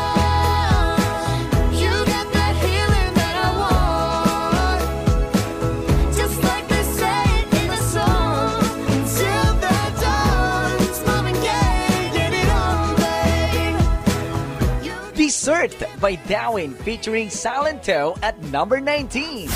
Dessert 15.41 15.73
by 15.99 16.13
Darwin 16.29 16.75
featuring 16.75 17.29
Silento 17.29 18.15
at 18.21 18.39
number 18.53 18.79
19. 18.79 19.49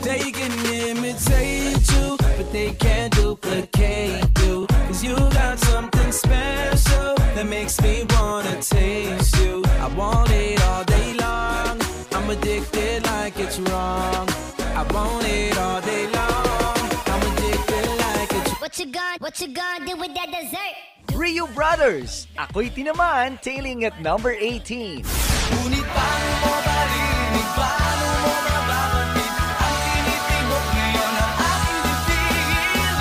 They 0.00 0.30
can 0.32 0.50
imitate 0.88 1.92
you, 1.92 2.16
but 2.16 2.50
they 2.52 2.72
can't 2.72 3.14
duplicate 3.14 4.24
you. 4.40 4.66
Cause 4.66 5.04
you 5.04 5.14
got 5.14 5.58
something 5.58 6.10
special 6.10 7.16
that 7.36 7.46
makes 7.46 7.78
me 7.82 8.06
wanna 8.16 8.62
taste 8.62 9.36
you. 9.36 9.62
I 9.78 9.88
want 9.88 10.30
it 10.30 10.58
all 10.62 10.84
day 10.84 11.12
long. 11.12 11.82
I'm 12.12 12.30
addicted 12.30 13.04
like 13.04 13.38
it's 13.38 13.58
wrong. 13.58 14.26
I 14.72 14.86
want 14.90 15.22
it 15.28 15.58
all 15.58 15.82
day 15.82 16.06
long. 16.16 16.88
I'm 17.12 17.22
addicted 17.30 17.88
like 18.06 18.32
it's 18.32 18.60
What 18.62 18.78
you 18.78 18.86
gonna, 18.86 19.18
what 19.18 19.38
you 19.38 19.48
gonna 19.48 19.84
do 19.84 19.96
with 19.98 20.14
that 20.14 20.30
dessert? 20.32 20.95
Rio 21.16 21.48
Brothers, 21.56 22.28
Ako'y 22.36 22.68
Tinaman, 22.68 23.40
tailing 23.40 23.88
at 23.88 23.96
number 24.04 24.36
18. 24.36 25.00
Ngunit 25.00 25.86
paano 25.96 26.28
mo 26.44 26.54
marinig, 26.60 27.48
paano 27.56 28.06
mo 28.20 28.32
mababatid 28.36 29.32
Ang 29.56 29.76
tinitibok 29.96 30.66
ngayon 30.76 31.12
ang 31.16 31.32
aking 31.40 31.88
bibig 31.96 33.00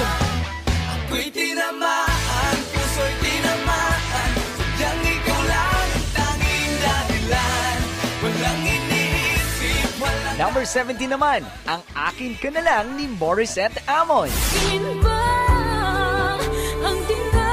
Ako'y 0.95 1.27
tinamaan, 1.27 2.55
puso'y 2.71 3.13
tinamaan. 3.19 4.29
Sadyang 4.55 5.01
ikaw 5.11 5.41
lang 5.51 5.75
ang 5.75 6.07
tanging 6.15 6.75
dahilan. 6.79 7.77
Walang 8.23 8.61
iniisip, 8.63 9.89
walang 9.99 10.35
Number 10.39 10.63
17 10.63 11.11
naman, 11.11 11.43
ang 11.67 11.83
akin 11.91 12.31
ka 12.39 12.47
na 12.47 12.63
lang 12.63 12.95
ni 12.95 13.11
Morissette 13.19 13.83
Amon. 13.91 14.31
Tingin 14.31 15.03
ba 15.03 15.19
ang 16.79 16.99
dinadasal 17.11 17.44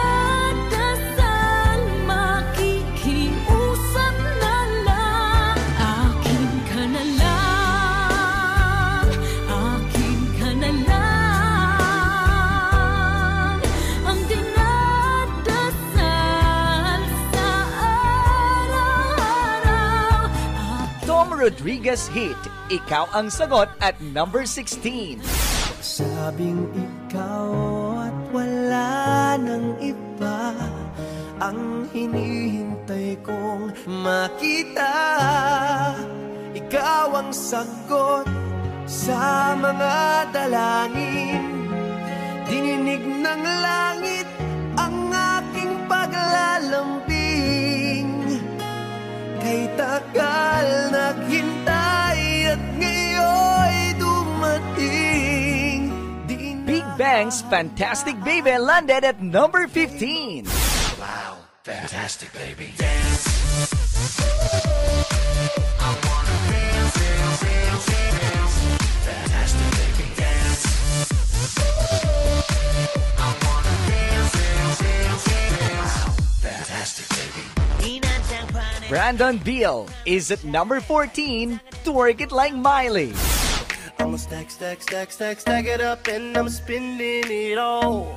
Rodriguez 21.43 22.07
hit, 22.15 22.39
Ikaw 22.71 23.19
ang 23.19 23.27
sagot 23.27 23.67
at 23.83 23.99
number 23.99 24.47
16. 24.47 25.19
Sabing 25.83 26.71
ikaw 26.71 27.51
at 27.99 28.15
wala 28.31 29.35
nang 29.43 29.75
iba 29.83 30.55
Ang 31.43 31.91
hinihintay 31.91 33.19
kong 33.27 33.75
makita. 33.91 34.95
Ikaw 36.55 37.11
ang 37.11 37.35
sagot 37.35 38.31
sa 38.87 39.59
mga 39.59 40.31
dalangin. 40.31 41.43
Dininig 42.47 43.03
ng 43.03 43.43
langit 43.43 44.31
ang 44.79 45.11
aking 45.11 45.75
paglalambing. 45.91 48.07
Kay 49.43 49.67
tagal 49.75 50.95
naghintay 50.95 51.32
Bang's 57.03 57.43
Fantastic 57.43 58.15
Baby 58.23 58.57
landed 58.59 59.03
at 59.03 59.21
number 59.21 59.67
15. 59.67 60.47
Wow, 61.03 61.35
fantastic, 61.65 62.33
baby. 62.33 62.71
Wow, 75.59 76.15
fantastic, 76.39 77.09
baby. 77.19 77.43
Brandon 78.89 79.39
Beal 79.39 79.89
is 80.07 80.31
at 80.31 80.45
number 80.45 80.81
14, 80.81 81.59
Twerk 81.83 82.21
It 82.21 82.31
Like 82.31 82.55
Miley. 82.55 83.13
I'ma 84.03 84.19
stack, 84.19 84.51
stack, 84.51 84.83
stack, 84.83 85.13
stack, 85.13 85.39
stack 85.39 85.65
it 85.65 85.81
up 85.81 86.09
and 86.09 86.37
I'm 86.37 86.49
spending 86.49 87.23
it 87.23 87.57
all. 87.57 88.11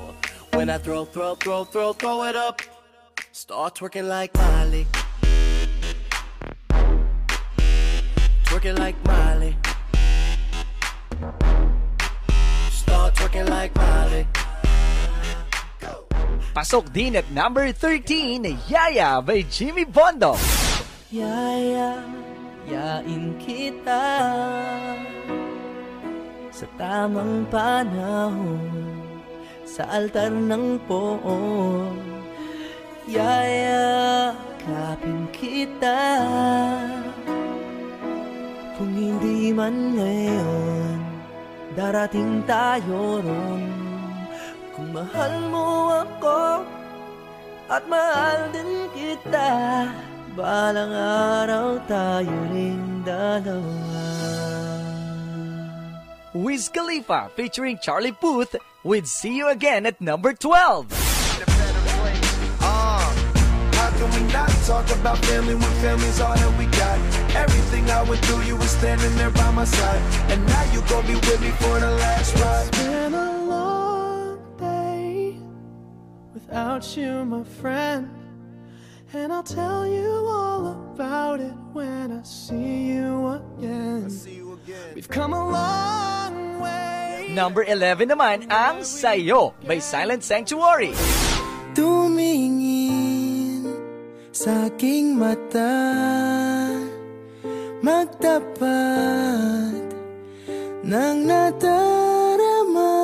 When 0.58 0.68
I 0.68 0.80
throw, 0.80 1.06
throw, 1.06 1.36
throw, 1.36 1.64
throw, 1.64 1.94
throw 1.94 2.24
it 2.26 2.36
up, 2.36 2.64
start 3.32 3.76
twerking 3.76 4.10
like 4.10 4.34
Miley. 4.34 4.88
Twerking 8.50 8.80
like 8.80 8.98
Miley. 9.06 9.56
Start 12.74 13.14
twerking 13.14 13.48
like 13.48 13.70
Miley. 13.78 14.26
Pasok 16.58 16.90
din 16.90 17.14
at 17.14 17.30
number 17.30 17.70
13, 17.70 18.58
Yaya 18.66 19.22
by 19.22 19.46
Jimmy 19.54 19.86
Bondo. 19.86 20.34
Yaya, 21.14 22.02
yain 22.66 23.38
kita 23.38 24.02
Sa 26.56 26.64
tamang 26.80 27.44
panahon 27.52 28.72
Sa 29.68 29.84
altar 29.92 30.32
ng 30.32 30.80
poon 30.88 32.00
Yaya, 33.12 34.32
kapin 34.64 35.28
kita. 35.36 36.24
Kung 38.80 38.88
hindi 38.96 39.52
man 39.52 40.00
ngayon 40.00 40.96
Darating 41.76 42.40
tayo 42.48 43.20
ron. 43.20 43.64
Kung 44.72 44.96
mahal 44.96 45.34
mo 45.52 45.92
ako 46.08 46.64
At 47.68 47.84
mahal 47.84 48.56
din 48.56 48.88
kita 48.96 49.92
Balang 50.40 50.96
araw 50.96 51.84
tayo 51.84 52.32
ring 52.48 53.04
dalawa 53.04 54.75
Wiz 56.36 56.68
Khalifa 56.68 57.32
featuring 57.38 57.80
Charlie 57.82 58.12
Puth 58.12 58.58
with 58.84 59.08
See 59.08 59.38
You 59.38 59.48
Again 59.48 59.86
at 59.86 60.02
number 60.02 60.34
12. 60.34 60.88
Uh, 62.60 63.16
can 63.98 64.12
we 64.12 64.34
not 64.34 64.50
talk 64.66 64.86
about 65.00 65.18
family 65.20 65.56
when 65.56 65.72
family's 65.80 66.20
all 66.20 66.36
that 66.36 66.60
we 66.60 66.66
got? 66.66 67.00
Everything 67.38 67.90
I 67.90 68.04
went 68.04 68.20
through, 68.26 68.42
you 68.42 68.58
were 68.58 68.68
standing 68.68 69.16
there 69.16 69.30
by 69.30 69.50
my 69.52 69.64
side. 69.64 70.02
And 70.30 70.46
now 70.46 70.74
you 70.74 70.82
gon' 70.90 71.08
be 71.08 71.16
with 71.16 71.40
me 71.40 71.52
for 71.52 71.80
the 71.80 71.92
last 71.92 72.36
ride. 72.36 72.68
It's 72.68 72.78
been 72.80 73.14
a 73.14 73.46
long 73.46 74.58
day 74.58 75.40
without 76.34 76.98
you, 76.98 77.24
my 77.24 77.46
friend. 77.46 78.10
And 79.14 79.32
I'll 79.32 79.42
tell 79.42 79.88
you 79.88 80.10
all 80.28 80.92
about 80.94 81.40
it 81.40 81.54
when 81.72 82.12
I 82.12 82.24
see 82.24 82.88
you 82.88 83.28
again. 83.58 84.12
We've 84.94 85.08
come 85.08 85.32
a 85.32 85.38
long 85.38 86.00
way. 86.00 86.05
Number 87.36 87.68
11 87.68 88.16
naman 88.16 88.48
ang 88.48 88.80
Sayo 88.86 89.52
by 89.68 89.84
Silent 89.84 90.24
Sanctuary. 90.24 90.96
Tumingin 91.76 93.68
sa 94.32 94.72
aking 94.72 95.20
mata 95.20 95.76
Magtapat 97.84 99.84
ng 100.88 101.18
nadarama 101.28 102.96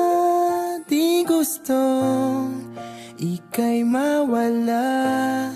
Di 0.88 1.28
gustong 1.28 2.72
ika'y 3.20 3.84
mawala 3.84 5.52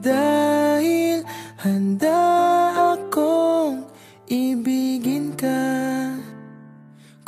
Dahil 0.00 1.28
handa 1.60 2.63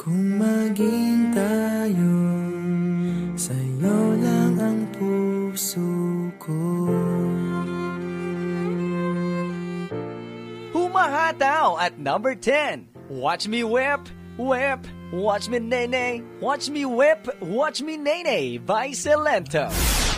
Kung 0.07 0.39
maging 0.39 1.35
tayo 1.35 2.15
Sa'yo 3.35 4.15
lang 4.23 4.55
ang 4.55 4.81
puso 4.95 5.83
ko 6.39 6.63
Humahataw 10.71 11.83
at 11.83 11.99
number 11.99 12.39
10. 12.39 12.87
Watch 13.11 13.51
me 13.51 13.67
whip, 13.67 14.07
whip, 14.39 14.87
watch 15.11 15.51
me 15.51 15.59
nene, 15.59 16.23
watch 16.39 16.71
me 16.71 16.87
whip, 16.87 17.27
watch 17.43 17.83
me 17.83 17.99
nene 17.99 18.63
by 18.63 18.95
Celento. 18.95 19.67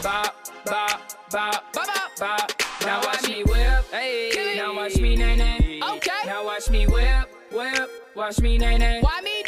Bop, 0.05 0.37
bop, 0.69 1.01
bop, 1.33 1.65
bop, 1.73 1.89
bop, 1.89 2.11
bop. 2.21 2.49
Now 2.85 3.01
watch 3.09 3.25
me 3.25 3.41
whip. 3.41 3.89
Hey, 3.89 4.53
now 4.61 4.77
watch 4.77 5.01
me 5.01 5.17
nay 5.17 5.37
nay. 5.37 5.81
Okay. 5.81 6.23
Now 6.29 6.45
watch 6.45 6.69
me 6.69 6.85
whip, 6.85 7.33
whip. 7.53 7.89
Watch 8.15 8.41
me 8.41 8.59
nay 8.59 8.77
nay. 8.77 9.01
Why 9.01 9.21
me 9.25 9.43
do 9.45 9.48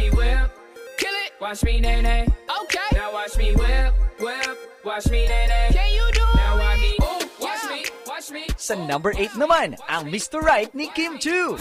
me 0.00 0.08
whip. 0.16 0.48
Kill 0.96 1.16
it. 1.24 1.32
Watch 1.40 1.60
me 1.64 1.80
nay 1.80 2.00
nay. 2.00 2.24
Okay. 2.64 2.88
Now 2.96 3.12
watch 3.12 3.36
me 3.36 3.52
whip, 3.52 3.92
whip. 4.18 4.56
Watch 4.84 5.06
me 5.12 5.28
nay 5.28 5.44
nay. 5.48 5.68
Can 5.76 5.90
you 5.92 6.06
do 6.16 6.24
Now 6.36 6.56
watch 6.56 6.80
me. 6.80 6.92
Ooh, 7.04 7.24
watch 7.44 7.64
me, 7.68 7.80
watch 8.08 8.28
me. 8.32 8.42
Sa 8.56 8.74
number 8.80 9.12
8 9.12 9.36
naman, 9.36 9.76
ang 9.92 10.08
Mr. 10.08 10.40
Right 10.40 10.72
ni 10.72 10.88
Kim 10.96 11.20
Chu. 11.20 11.60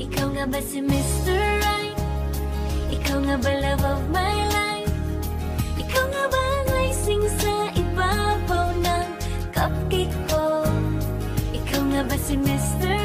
Ikaw 0.00 0.28
nga 0.32 0.44
ba 0.48 0.60
si 0.64 0.80
Mr. 0.80 1.36
Right? 1.60 1.96
Ikaw 2.96 3.18
nga 3.28 3.36
ba 3.36 3.52
love 3.60 3.84
of 3.84 4.02
my 4.08 4.36
life? 4.56 4.92
Ikaw 5.76 6.04
nga 6.08 6.24
ba 6.32 6.40
ang 6.40 6.68
icing 6.88 7.24
sa 7.36 7.52
ibabaw 7.76 8.68
ng 8.80 9.06
cupcake 9.52 10.16
ko? 10.32 10.64
Ikaw 11.52 11.82
nga 11.92 12.02
ba 12.08 12.16
si 12.16 12.34
Mr. 12.40 13.01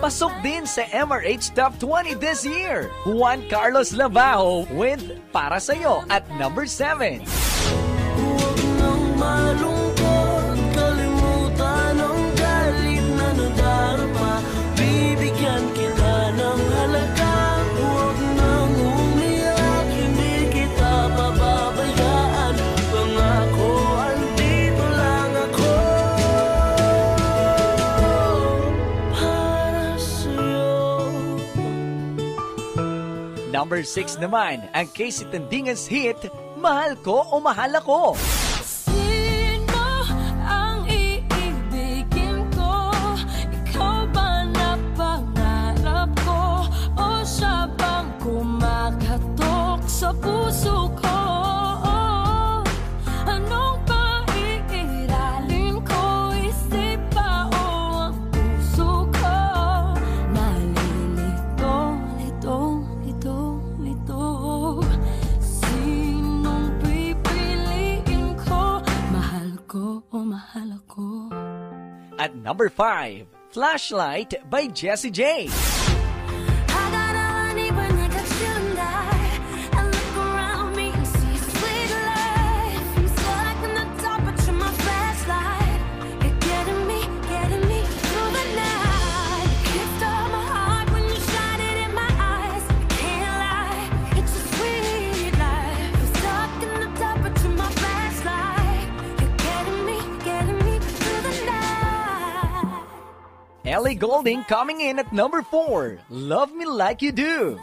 Pasok 0.00 0.32
din 0.40 0.64
sa 0.64 0.88
MRH 0.96 1.52
Top 1.52 1.76
20 1.76 2.16
this 2.16 2.40
year. 2.40 2.88
Juan 3.04 3.44
Carlos 3.52 3.92
Labajo 3.92 4.64
with 4.72 5.20
Para 5.28 5.60
Sa'yo 5.60 6.00
at 6.08 6.24
number 6.40 6.64
7. 6.64 7.20
Nang 8.80 9.04
malungkot, 9.20 9.79
Number 33.70 33.86
6 33.86 34.18
naman, 34.18 34.66
ang 34.74 34.90
Casey 34.90 35.30
Tandingas 35.30 35.86
hit, 35.86 36.26
Mahal 36.58 36.98
Ko 37.06 37.22
o 37.30 37.38
Mahal 37.38 37.70
Ako. 37.78 38.18
At 72.20 72.36
number 72.36 72.68
5, 72.68 73.28
Flashlight 73.48 74.34
by 74.50 74.66
Jessie 74.66 75.10
J. 75.10 75.48
Golding 104.00 104.44
coming 104.44 104.80
in 104.80 104.98
at 104.98 105.12
number 105.12 105.42
4, 105.42 105.98
Love 106.08 106.54
Me 106.54 106.64
Like 106.64 107.02
You 107.02 107.12
Do. 107.12 107.60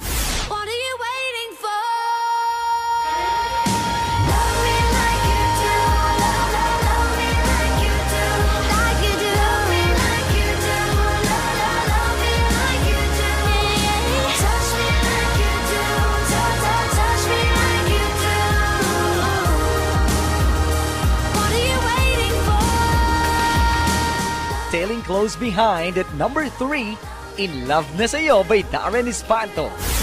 Tailing 24.78 25.02
close 25.02 25.36
behind 25.36 25.98
at 25.98 26.06
number 26.14 26.45
3, 26.45 26.94
In 27.41 27.66
Love 27.66 27.90
Na 27.98 28.06
Sa'yo 28.06 28.45
by 28.45 28.62
Darren 28.70 29.10
Espanto. 29.10 29.97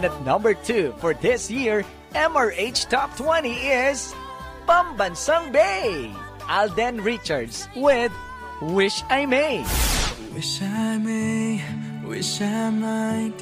And 0.00 0.10
at 0.10 0.24
number 0.24 0.54
2 0.54 0.94
for 0.96 1.12
this 1.12 1.50
year, 1.50 1.84
MRH 2.14 2.88
Top 2.88 3.14
20 3.18 3.52
is 3.52 4.14
Pambansang 4.64 5.52
Bay, 5.52 6.10
Alden 6.48 7.04
Richards 7.04 7.68
with 7.76 8.10
Wish 8.62 9.04
I 9.10 9.26
May. 9.26 9.60
Wish 10.32 10.62
I 10.62 10.96
may, 10.96 11.60
wish 12.02 12.40
I 12.40 12.70
might 12.70 13.38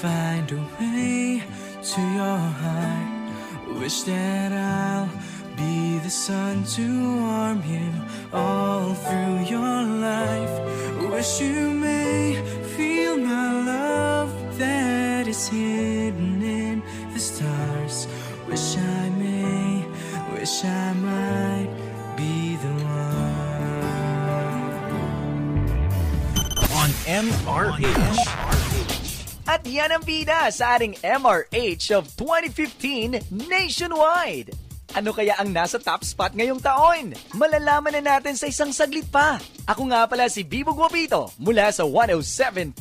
find 0.00 0.50
a 0.50 0.64
way 0.80 1.42
to 1.92 2.00
your 2.00 2.40
heart. 2.56 3.76
Wish 3.78 4.00
that 4.08 4.52
I'll 4.52 5.12
be 5.58 5.98
the 5.98 6.10
sun 6.10 6.62
to 6.62 6.86
warm 7.18 7.62
you 7.66 7.90
all 8.32 8.94
through 8.94 9.42
your 9.50 9.82
life. 9.82 10.54
Wish 11.10 11.40
you 11.40 11.70
may 11.74 12.38
feel 12.76 13.18
my 13.18 13.64
love 13.66 14.30
that 14.58 15.26
is 15.26 15.48
hidden 15.48 16.40
in 16.40 16.82
the 17.12 17.18
stars. 17.18 18.06
Wish 18.46 18.76
I 18.78 19.10
may, 19.18 19.84
wish 20.38 20.64
I 20.64 20.92
might 20.94 21.70
be 22.14 22.54
the 22.62 22.72
one. 22.86 23.18
On 26.78 26.90
MRH. 27.26 28.22
At 29.48 29.66
yan 29.66 29.90
ang 29.90 30.06
bida 30.06 30.54
sa 30.54 30.78
ating 30.78 30.94
MRH 31.02 31.90
of 31.90 32.06
2015 32.14 33.26
nationwide. 33.50 34.67
Ano 34.96 35.12
kaya 35.12 35.36
ang 35.36 35.52
nasa 35.52 35.76
top 35.76 36.00
spot 36.00 36.32
ngayong 36.32 36.64
taon? 36.64 37.12
Malalaman 37.36 38.00
na 38.00 38.16
natin 38.16 38.32
sa 38.40 38.48
isang 38.48 38.72
saglit 38.72 39.04
pa. 39.12 39.36
Ako 39.68 39.84
nga 39.92 40.08
pala 40.08 40.32
si 40.32 40.40
Bibo 40.40 40.72
Guapito 40.72 41.28
mula 41.36 41.68
sa 41.68 41.84
107.9 41.84 42.72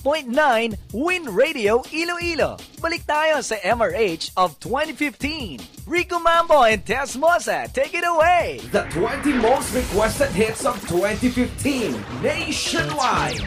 Win 0.96 1.24
Radio 1.28 1.84
Iloilo. 1.92 2.56
Balik 2.80 3.04
tayo 3.04 3.44
sa 3.44 3.60
MRH 3.60 4.32
of 4.40 4.56
2015. 4.64 5.60
Rico 5.84 6.20
Mambo 6.20 6.64
and 6.64 6.84
Tess 6.88 7.16
Mosa, 7.20 7.68
take 7.72 7.96
it 7.96 8.04
away! 8.08 8.60
The 8.72 8.88
20 8.92 9.40
most 9.40 9.72
requested 9.76 10.32
hits 10.32 10.64
of 10.68 10.80
2015 10.88 11.96
nationwide. 12.24 13.44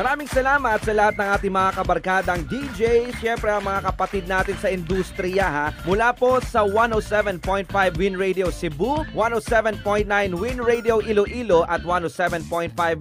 Maraming 0.00 0.32
salamat 0.32 0.80
sa 0.80 0.96
lahat 0.96 1.12
ng 1.20 1.28
ating 1.28 1.52
mga 1.52 1.70
kabarkadang 1.76 2.40
DJ, 2.48 3.12
syempre 3.20 3.52
ang 3.52 3.60
mga 3.60 3.92
kapatid 3.92 4.24
natin 4.24 4.56
sa 4.56 4.72
industriya 4.72 5.44
ha. 5.44 5.66
Mula 5.84 6.16
po 6.16 6.40
sa 6.40 6.64
107.5 6.64 7.68
Win 8.00 8.16
Radio 8.16 8.48
Cebu, 8.48 9.04
107.9 9.12 10.08
Win 10.40 10.56
Radio 10.64 11.04
Iloilo 11.04 11.68
at 11.68 11.84
107.5 11.84 12.48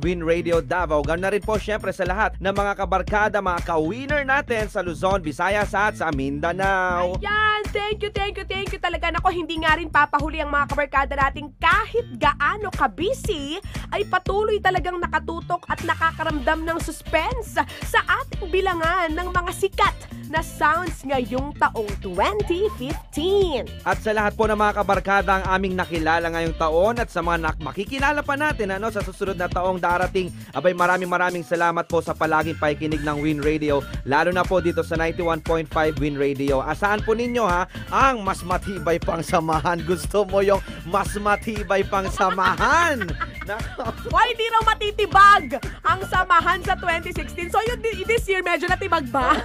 Win 0.03 0.19
Radio 0.27 0.59
Davao. 0.59 0.99
Ganoon 0.99 1.23
na 1.23 1.31
rin 1.31 1.39
po 1.39 1.55
syempre 1.55 1.95
sa 1.95 2.03
lahat 2.03 2.35
ng 2.35 2.51
mga 2.51 2.73
kabarkada, 2.75 3.39
mga 3.39 3.63
ka-winner 3.63 4.27
natin 4.27 4.67
sa 4.67 4.83
Luzon, 4.83 5.23
Visayas 5.23 5.71
at 5.71 6.03
sa 6.03 6.11
Mindanao. 6.11 7.15
Yan, 7.23 7.63
thank 7.71 8.03
you, 8.03 8.11
thank 8.11 8.35
you, 8.35 8.43
thank 8.43 8.75
you 8.75 8.79
talaga. 8.83 9.07
Nako, 9.07 9.31
hindi 9.31 9.55
nga 9.63 9.79
rin 9.79 9.87
papahuli 9.87 10.43
ang 10.43 10.51
mga 10.51 10.75
kabarkada 10.75 11.15
natin 11.15 11.47
kahit 11.63 12.11
gaano 12.19 12.67
ka-busy, 12.75 13.55
ay 13.95 14.03
patuloy 14.03 14.59
talagang 14.59 14.99
nakatutok 14.99 15.63
at 15.71 15.79
nakakaramdam 15.87 16.67
ng 16.67 16.88
suspense 16.89 17.53
sa 17.85 18.01
ating 18.01 18.49
bilangan 18.49 19.13
ng 19.13 19.29
mga 19.29 19.51
sikat 19.53 19.93
na 20.29 20.41
sounds 20.45 21.05
ngayong 21.05 21.53
taong 21.57 21.89
2015. 22.01 23.65
At 23.81 24.01
sa 24.01 24.13
lahat 24.13 24.37
po 24.37 24.45
ng 24.45 24.57
mga 24.57 24.73
kabarkada 24.81 25.41
ang 25.41 25.45
aming 25.57 25.73
nakilala 25.73 26.29
ngayong 26.29 26.57
taon 26.57 27.01
at 27.01 27.09
sa 27.09 27.21
mga 27.21 27.37
nak- 27.41 27.61
makikilala 27.61 28.21
pa 28.21 28.37
natin 28.37 28.73
ano, 28.73 28.93
sa 28.93 29.01
susunod 29.01 29.37
na 29.37 29.49
taong 29.49 29.81
darating, 29.81 30.29
abay 30.53 30.73
maraming 30.73 31.09
maraming 31.09 31.45
salamat 31.45 31.85
po 31.85 32.01
sa 32.01 32.13
palaging 32.13 32.57
pakikinig 32.57 33.01
ng 33.01 33.17
Win 33.21 33.41
Radio, 33.41 33.81
lalo 34.05 34.29
na 34.29 34.45
po 34.45 34.61
dito 34.61 34.85
sa 34.85 34.97
91.5 34.97 35.69
Win 35.97 36.17
Radio. 36.17 36.61
Asahan 36.61 37.01
po 37.01 37.17
ninyo 37.17 37.45
ha, 37.45 37.65
ang 37.89 38.21
mas 38.21 38.45
matibay 38.45 39.01
pang 39.01 39.25
samahan. 39.25 39.81
Gusto 39.81 40.29
mo 40.29 40.45
yung 40.45 40.61
mas 40.85 41.13
matibay 41.17 41.81
pang 41.85 42.05
samahan? 42.05 43.01
Nako. 43.49 43.83
Why 44.13 44.37
di 44.37 44.45
raw 44.53 44.61
matitibag 44.61 45.57
ang 45.81 45.99
samahan 46.05 46.61
sa 46.61 46.77
2016? 46.77 47.49
So 47.49 47.57
yun, 47.65 47.81
this 47.81 48.29
year 48.29 48.45
medyo 48.45 48.69
natibag 48.69 49.09
ba? 49.09 49.33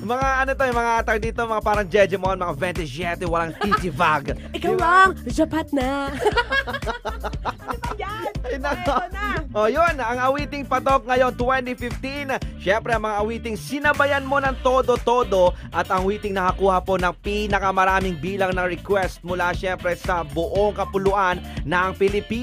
mga 0.00 0.28
ano 0.46 0.50
to, 0.56 0.64
yung 0.64 0.80
mga 0.80 0.92
tawag 1.04 1.20
dito, 1.20 1.40
mga 1.44 1.64
parang 1.64 1.86
Jejemon, 1.86 2.40
mga 2.40 2.54
27, 3.20 3.28
walang 3.28 3.52
titibag. 3.60 4.32
Ikaw 4.56 4.74
lang, 4.80 5.08
japat 5.28 5.68
na. 5.76 6.16
O 9.58 9.66
yun, 9.66 9.96
ang 9.98 10.18
awiting 10.22 10.62
patok 10.68 11.08
ngayon 11.08 11.34
2015. 11.34 12.62
Siyempre 12.62 12.94
ang 12.94 13.04
mga 13.04 13.16
awiting 13.24 13.56
sinabayan 13.58 14.22
mo 14.22 14.38
ng 14.38 14.54
todo-todo 14.62 15.56
at 15.74 15.88
ang 15.90 16.06
awiting 16.06 16.36
nakakuha 16.36 16.78
po 16.84 16.94
ng 16.94 17.10
pinakamaraming 17.24 18.16
bilang 18.22 18.54
ng 18.54 18.68
request 18.70 19.24
mula 19.26 19.50
siyempre 19.56 19.98
sa 19.98 20.22
buong 20.22 20.76
kapuluan 20.76 21.42
ng 21.66 21.90
Pilipinas. 21.98 22.37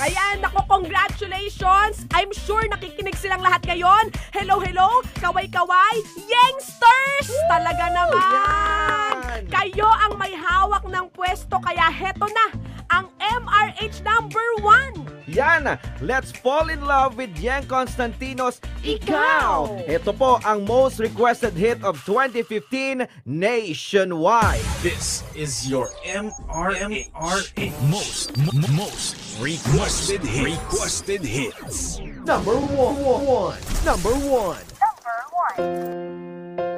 Ayan, 0.00 0.40
nako, 0.40 0.64
congratulations! 0.64 2.08
I'm 2.16 2.32
sure 2.32 2.64
nakikinig 2.72 3.18
silang 3.20 3.44
lahat 3.44 3.66
ngayon. 3.68 4.08
Hello, 4.32 4.56
hello, 4.62 5.04
kaway-kaway, 5.20 6.00
Yangsters! 6.24 7.28
Talaga 7.52 7.92
naman! 7.92 9.15
Kayo 9.46 9.88
ang 9.88 10.18
may 10.18 10.32
hawak 10.34 10.84
ng 10.86 11.06
pwesto, 11.12 11.58
kaya 11.60 11.90
heto 11.90 12.26
na, 12.30 12.46
ang 12.88 13.10
MRH 13.18 14.02
number 14.06 14.42
one! 14.62 14.94
Yan! 15.26 15.66
Let's 15.98 16.30
fall 16.30 16.70
in 16.70 16.86
love 16.86 17.18
with 17.18 17.34
Yang 17.42 17.66
Constantinos 17.66 18.62
Ikaw! 18.86 19.82
Ito 19.90 20.14
po 20.14 20.38
ang 20.46 20.62
most 20.62 21.02
requested 21.02 21.58
hit 21.58 21.82
of 21.82 21.98
2015 22.06 23.10
nationwide. 23.26 24.62
This 24.86 25.26
is 25.34 25.66
your 25.66 25.90
MRMRA 26.06 27.66
most 27.90 28.38
m- 28.38 28.54
m- 28.54 28.70
most 28.78 29.18
requested 29.42 30.22
hits. 30.22 30.46
requested 30.46 31.22
hits. 31.26 31.98
Number 32.22 32.54
one. 32.54 33.58
Number 33.82 34.14
one. 34.14 34.62
Number 34.78 35.18
one. 35.34 36.75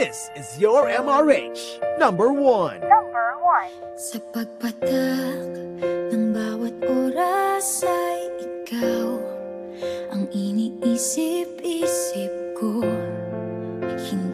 This 0.00 0.32
is 0.32 0.56
your 0.56 0.88
MRH. 0.88 1.60
Number 2.00 2.32
one. 2.32 2.80
Number 2.88 3.36
one. 3.44 3.68
Sa 4.00 4.16
pagpatak 4.32 5.44
ng 6.08 6.32
bawat 6.32 6.72
oras 6.88 7.84
ay 7.84 8.32
ikaw 8.40 9.20
Ang 10.16 10.24
iniisip-isip 10.32 12.32
ko 12.56 12.80
Hindi 13.84 14.29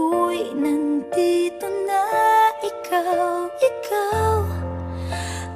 ngayon'y 0.00 0.56
nandito 0.56 1.68
na 1.84 2.04
ikaw 2.64 3.48
Ikaw 3.60 4.40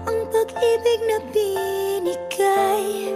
ang 0.05 0.21
pag-ibig 0.29 1.01
na 1.09 1.19
binigay. 1.33 3.09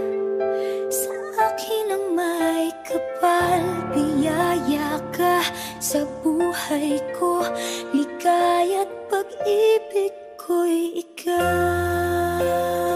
Sa 0.89 1.13
akin 1.53 1.93
ang 1.93 2.07
may 2.17 2.73
kapal 2.89 3.61
Biyaya 3.93 4.97
ka 5.13 5.45
sa 5.77 6.09
buhay 6.25 6.97
ko. 7.21 7.45
Ligaya't 7.93 8.89
pag-ibig 9.13 10.15
ko'y 10.41 11.05
ikaw 11.05 12.88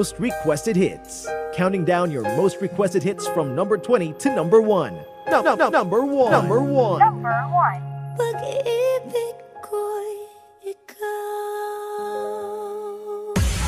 most 0.00 0.18
requested 0.18 0.76
hits. 0.76 1.28
Counting 1.52 1.84
down 1.84 2.10
your 2.10 2.22
most 2.34 2.62
requested 2.62 3.02
hits 3.02 3.28
from 3.28 3.54
number 3.54 3.76
20 3.76 4.14
to 4.14 4.34
number 4.34 4.62
1. 4.62 4.94
No, 5.28 5.42
no, 5.42 5.54
no, 5.54 5.68
number 5.68 6.02
1. 6.06 6.32
Number 6.32 6.62
1. 6.62 6.98
Number 7.00 7.28
one. 7.52 7.82
Pag-ibig 8.16 9.36
ko'y 9.62 10.74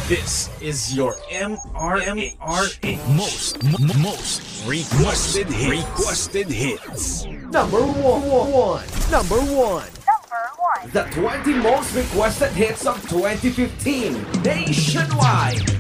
This 0.08 0.48
is 0.62 0.96
your 0.96 1.12
MRMRA 1.30 2.96
most 3.14 3.62
m- 3.62 3.90
m- 3.90 4.00
most 4.00 4.40
requested 4.66 5.48
hits. 5.48 5.84
requested 5.84 6.48
hits. 6.48 7.26
Number 7.52 7.82
1. 7.84 8.88
Number 9.10 9.36
1. 9.36 9.84
Number 10.08 10.42
one. 10.56 10.90
The 10.96 11.02
20 11.12 11.54
most 11.60 11.94
requested 11.94 12.52
hits 12.52 12.86
of 12.86 12.96
2015 13.10 14.42
nationwide. 14.42 15.71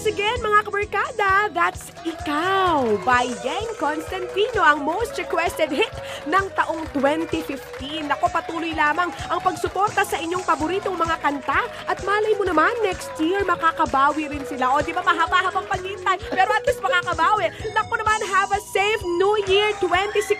Once 0.00 0.16
again, 0.16 0.40
mga 0.40 0.60
kabarkada, 0.64 1.32
that's 1.52 1.92
Ikaw 2.08 3.04
by 3.04 3.28
Yang 3.44 3.68
Constantino, 3.76 4.64
ang 4.64 4.80
most 4.80 5.12
requested 5.20 5.68
hit 5.68 5.92
ng 6.24 6.48
taong 6.56 6.88
2015. 6.96 8.08
Ako, 8.08 8.32
patuloy 8.32 8.72
lamang 8.72 9.12
ang 9.28 9.40
pagsuporta 9.44 10.00
sa 10.08 10.16
inyong 10.16 10.40
paboritong 10.40 10.96
mga 10.96 11.20
kanta 11.20 11.68
at 11.84 12.00
malay 12.00 12.32
mo 12.40 12.48
naman, 12.48 12.72
next 12.80 13.12
year, 13.20 13.44
makakabawi 13.44 14.32
rin 14.32 14.40
sila. 14.48 14.72
O, 14.72 14.80
di 14.80 14.96
ba, 14.96 15.04
mahaba-habang 15.04 15.68
paghintay, 15.68 16.16
pero 16.32 16.48
at 16.48 16.64
least 16.64 16.80
makakabawi. 16.80 17.52
Naku 17.76 18.00
naman, 18.00 18.24
have 18.24 18.48
a 18.56 18.60
safe 18.72 19.04
New 19.04 19.36
Year 19.52 19.76
2016, 19.84 20.32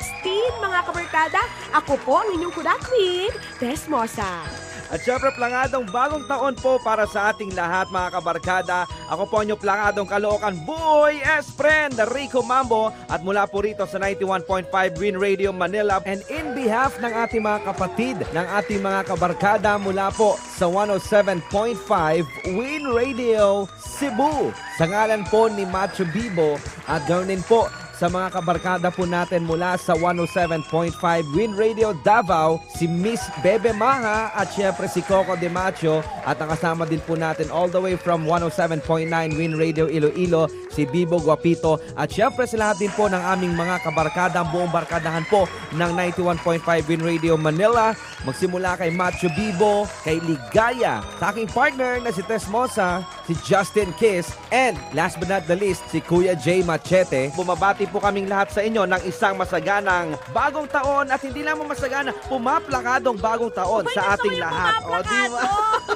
mga 0.56 0.88
kabarkada. 0.88 1.44
Ako 1.76 2.00
po, 2.00 2.24
ang 2.24 2.32
inyong 2.32 2.56
kuda 2.56 2.80
queen, 2.80 3.28
Desmosa. 3.60 4.69
At 4.90 5.06
syempre, 5.06 5.30
plangadong 5.38 5.86
bagong 5.94 6.26
taon 6.26 6.58
po 6.58 6.82
para 6.82 7.06
sa 7.06 7.30
ating 7.30 7.54
lahat 7.54 7.86
mga 7.94 8.18
kabarkada. 8.18 8.78
Ako 9.06 9.30
po 9.30 9.38
ang 9.38 9.54
plangadong 9.54 10.10
kalookan, 10.10 10.58
Boy 10.66 11.22
S. 11.22 11.54
Friend, 11.54 11.94
Rico 12.10 12.42
Mambo. 12.42 12.90
At 13.06 13.22
mula 13.22 13.46
po 13.46 13.62
rito 13.62 13.86
sa 13.86 14.02
91.5 14.02 14.66
Win 14.98 15.14
Radio 15.14 15.54
Manila. 15.54 16.02
And 16.02 16.26
in 16.26 16.58
behalf 16.58 16.98
ng 16.98 17.14
ating 17.14 17.46
mga 17.46 17.70
kapatid, 17.70 18.16
ng 18.34 18.46
ating 18.58 18.82
mga 18.82 19.14
kabarkada 19.14 19.78
mula 19.78 20.10
po 20.10 20.34
sa 20.58 20.66
107.5 20.66 22.58
Win 22.58 22.84
Radio 22.90 23.70
Cebu. 23.78 24.50
Sa 24.74 24.90
ngalan 24.90 25.22
po 25.30 25.46
ni 25.46 25.62
Macho 25.70 26.02
Bibo 26.10 26.58
at 26.90 27.06
ganoon 27.06 27.46
po 27.46 27.70
sa 28.00 28.08
mga 28.08 28.32
kabarkada 28.32 28.88
po 28.88 29.04
natin 29.04 29.44
mula 29.44 29.76
sa 29.76 29.92
107.5 29.92 30.96
Win 31.36 31.52
Radio 31.52 31.92
Davao, 32.00 32.56
si 32.72 32.88
Miss 32.88 33.20
Bebe 33.44 33.76
Maha 33.76 34.32
at 34.32 34.48
syempre 34.56 34.88
si 34.88 35.04
Coco 35.04 35.36
De 35.36 35.52
Macho 35.52 36.00
at 36.24 36.40
ang 36.40 36.48
kasama 36.48 36.88
din 36.88 37.04
po 37.04 37.12
natin 37.12 37.52
all 37.52 37.68
the 37.68 37.76
way 37.76 38.00
from 38.00 38.24
107.9 38.24 39.04
Win 39.36 39.52
Radio 39.52 39.84
Iloilo, 39.84 40.48
si 40.72 40.88
Bibo 40.88 41.20
Guapito 41.20 41.76
at 41.92 42.08
syempre 42.08 42.48
sa 42.48 42.56
lahat 42.56 42.80
din 42.80 42.92
po 42.96 43.04
ng 43.04 43.20
aming 43.20 43.52
mga 43.52 43.84
kabarkada, 43.84 44.40
ang 44.40 44.48
buong 44.48 44.72
barkadahan 44.72 45.28
po 45.28 45.44
ng 45.76 45.92
91.5 45.92 46.64
Win 46.88 47.04
Radio 47.04 47.36
Manila, 47.36 47.92
magsimula 48.24 48.80
kay 48.80 48.88
Macho 48.96 49.28
Bibo, 49.36 49.84
kay 50.08 50.24
Ligaya, 50.24 51.04
sa 51.20 51.36
aking 51.36 51.52
partner 51.52 52.00
na 52.00 52.08
si 52.08 52.24
Tess 52.24 52.48
Mosa, 52.48 53.04
si 53.28 53.36
Justin 53.44 53.92
Kiss, 54.00 54.32
and 54.48 54.80
last 54.96 55.20
but 55.20 55.28
not 55.28 55.44
the 55.44 55.56
least, 55.58 55.84
si 55.92 56.00
Kuya 56.00 56.32
J. 56.32 56.64
Machete. 56.64 57.28
Bumabati 57.36 57.89
po 57.90 57.98
kaming 57.98 58.30
lahat 58.30 58.54
sa 58.54 58.62
inyo 58.62 58.86
ng 58.86 59.02
isang 59.04 59.34
masaganang 59.34 60.14
bagong 60.30 60.70
taon 60.70 61.10
at 61.10 61.18
hindi 61.20 61.42
lamang 61.42 61.66
masagana, 61.66 62.14
pumaplakadong 62.30 63.18
bagong 63.18 63.50
taon 63.50 63.84
sa 63.90 64.14
ating 64.14 64.38
lahat. 64.38 64.80
O, 64.86 65.02
di 65.02 65.22
ba? 65.28 65.42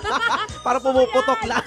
Para 0.66 0.82
pumuputok 0.82 1.40
lang. 1.46 1.64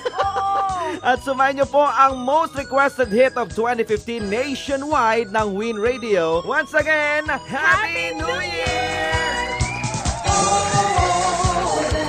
At 0.99 1.23
sumayin 1.23 1.63
niyo 1.63 1.67
po 1.71 1.83
ang 1.83 2.19
most 2.19 2.55
requested 2.59 3.07
hit 3.07 3.39
of 3.39 3.51
2015 3.55 4.27
nationwide 4.27 5.31
ng 5.31 5.47
Win 5.55 5.79
Radio. 5.79 6.43
Once 6.43 6.75
again, 6.75 7.23
Happy 7.27 8.11
New 8.15 8.39
Year! 8.43 8.97
Ang 11.87 12.06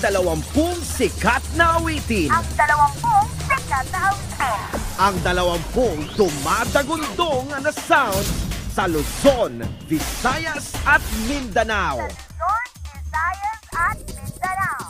dalawampung 0.00 0.80
sikat 0.80 1.44
na 1.60 1.76
awitin. 1.76 2.32
Ang 2.32 2.48
dalawampung 2.56 3.28
sikat 3.44 3.86
na 3.92 4.00
awitin. 4.08 4.60
Ang 4.96 5.16
dalawampung 5.20 5.98
tumatagundong 6.16 7.52
na 7.60 7.68
sound 7.68 8.24
sa 8.72 8.88
Luzon, 8.88 9.60
Visayas 9.84 10.72
at 10.88 11.04
Mindanao. 11.28 12.00
Luzon, 12.00 12.66
Visayas 12.80 13.60
at 13.76 13.98
Mindanao. 14.08 14.84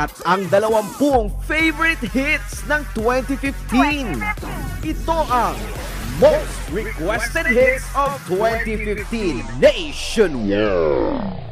At 0.00 0.12
ang 0.24 0.48
dalawampung 0.48 1.28
favorite 1.44 2.00
hits 2.00 2.64
ng 2.64 2.80
2015. 2.96 4.16
Ito 4.80 5.18
ang 5.28 5.60
most 6.16 6.56
requested 6.72 7.52
hits 7.52 7.84
of 7.92 8.16
2015 8.32 9.44
nationwide. 9.60 11.44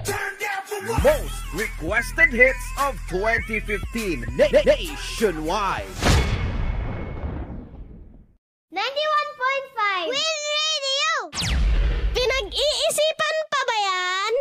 Most 0.80 1.54
requested 1.54 2.32
hits 2.32 2.64
of 2.80 2.96
2015 3.08 4.24
na 4.40 4.48
nationwide. 4.64 5.84
91.5 8.72 10.08
Will 10.08 10.38
Radio! 10.48 11.12
Pinag-iisipan 12.16 13.36
pa 13.52 13.60
ba 13.68 13.76
yan? 13.84 14.32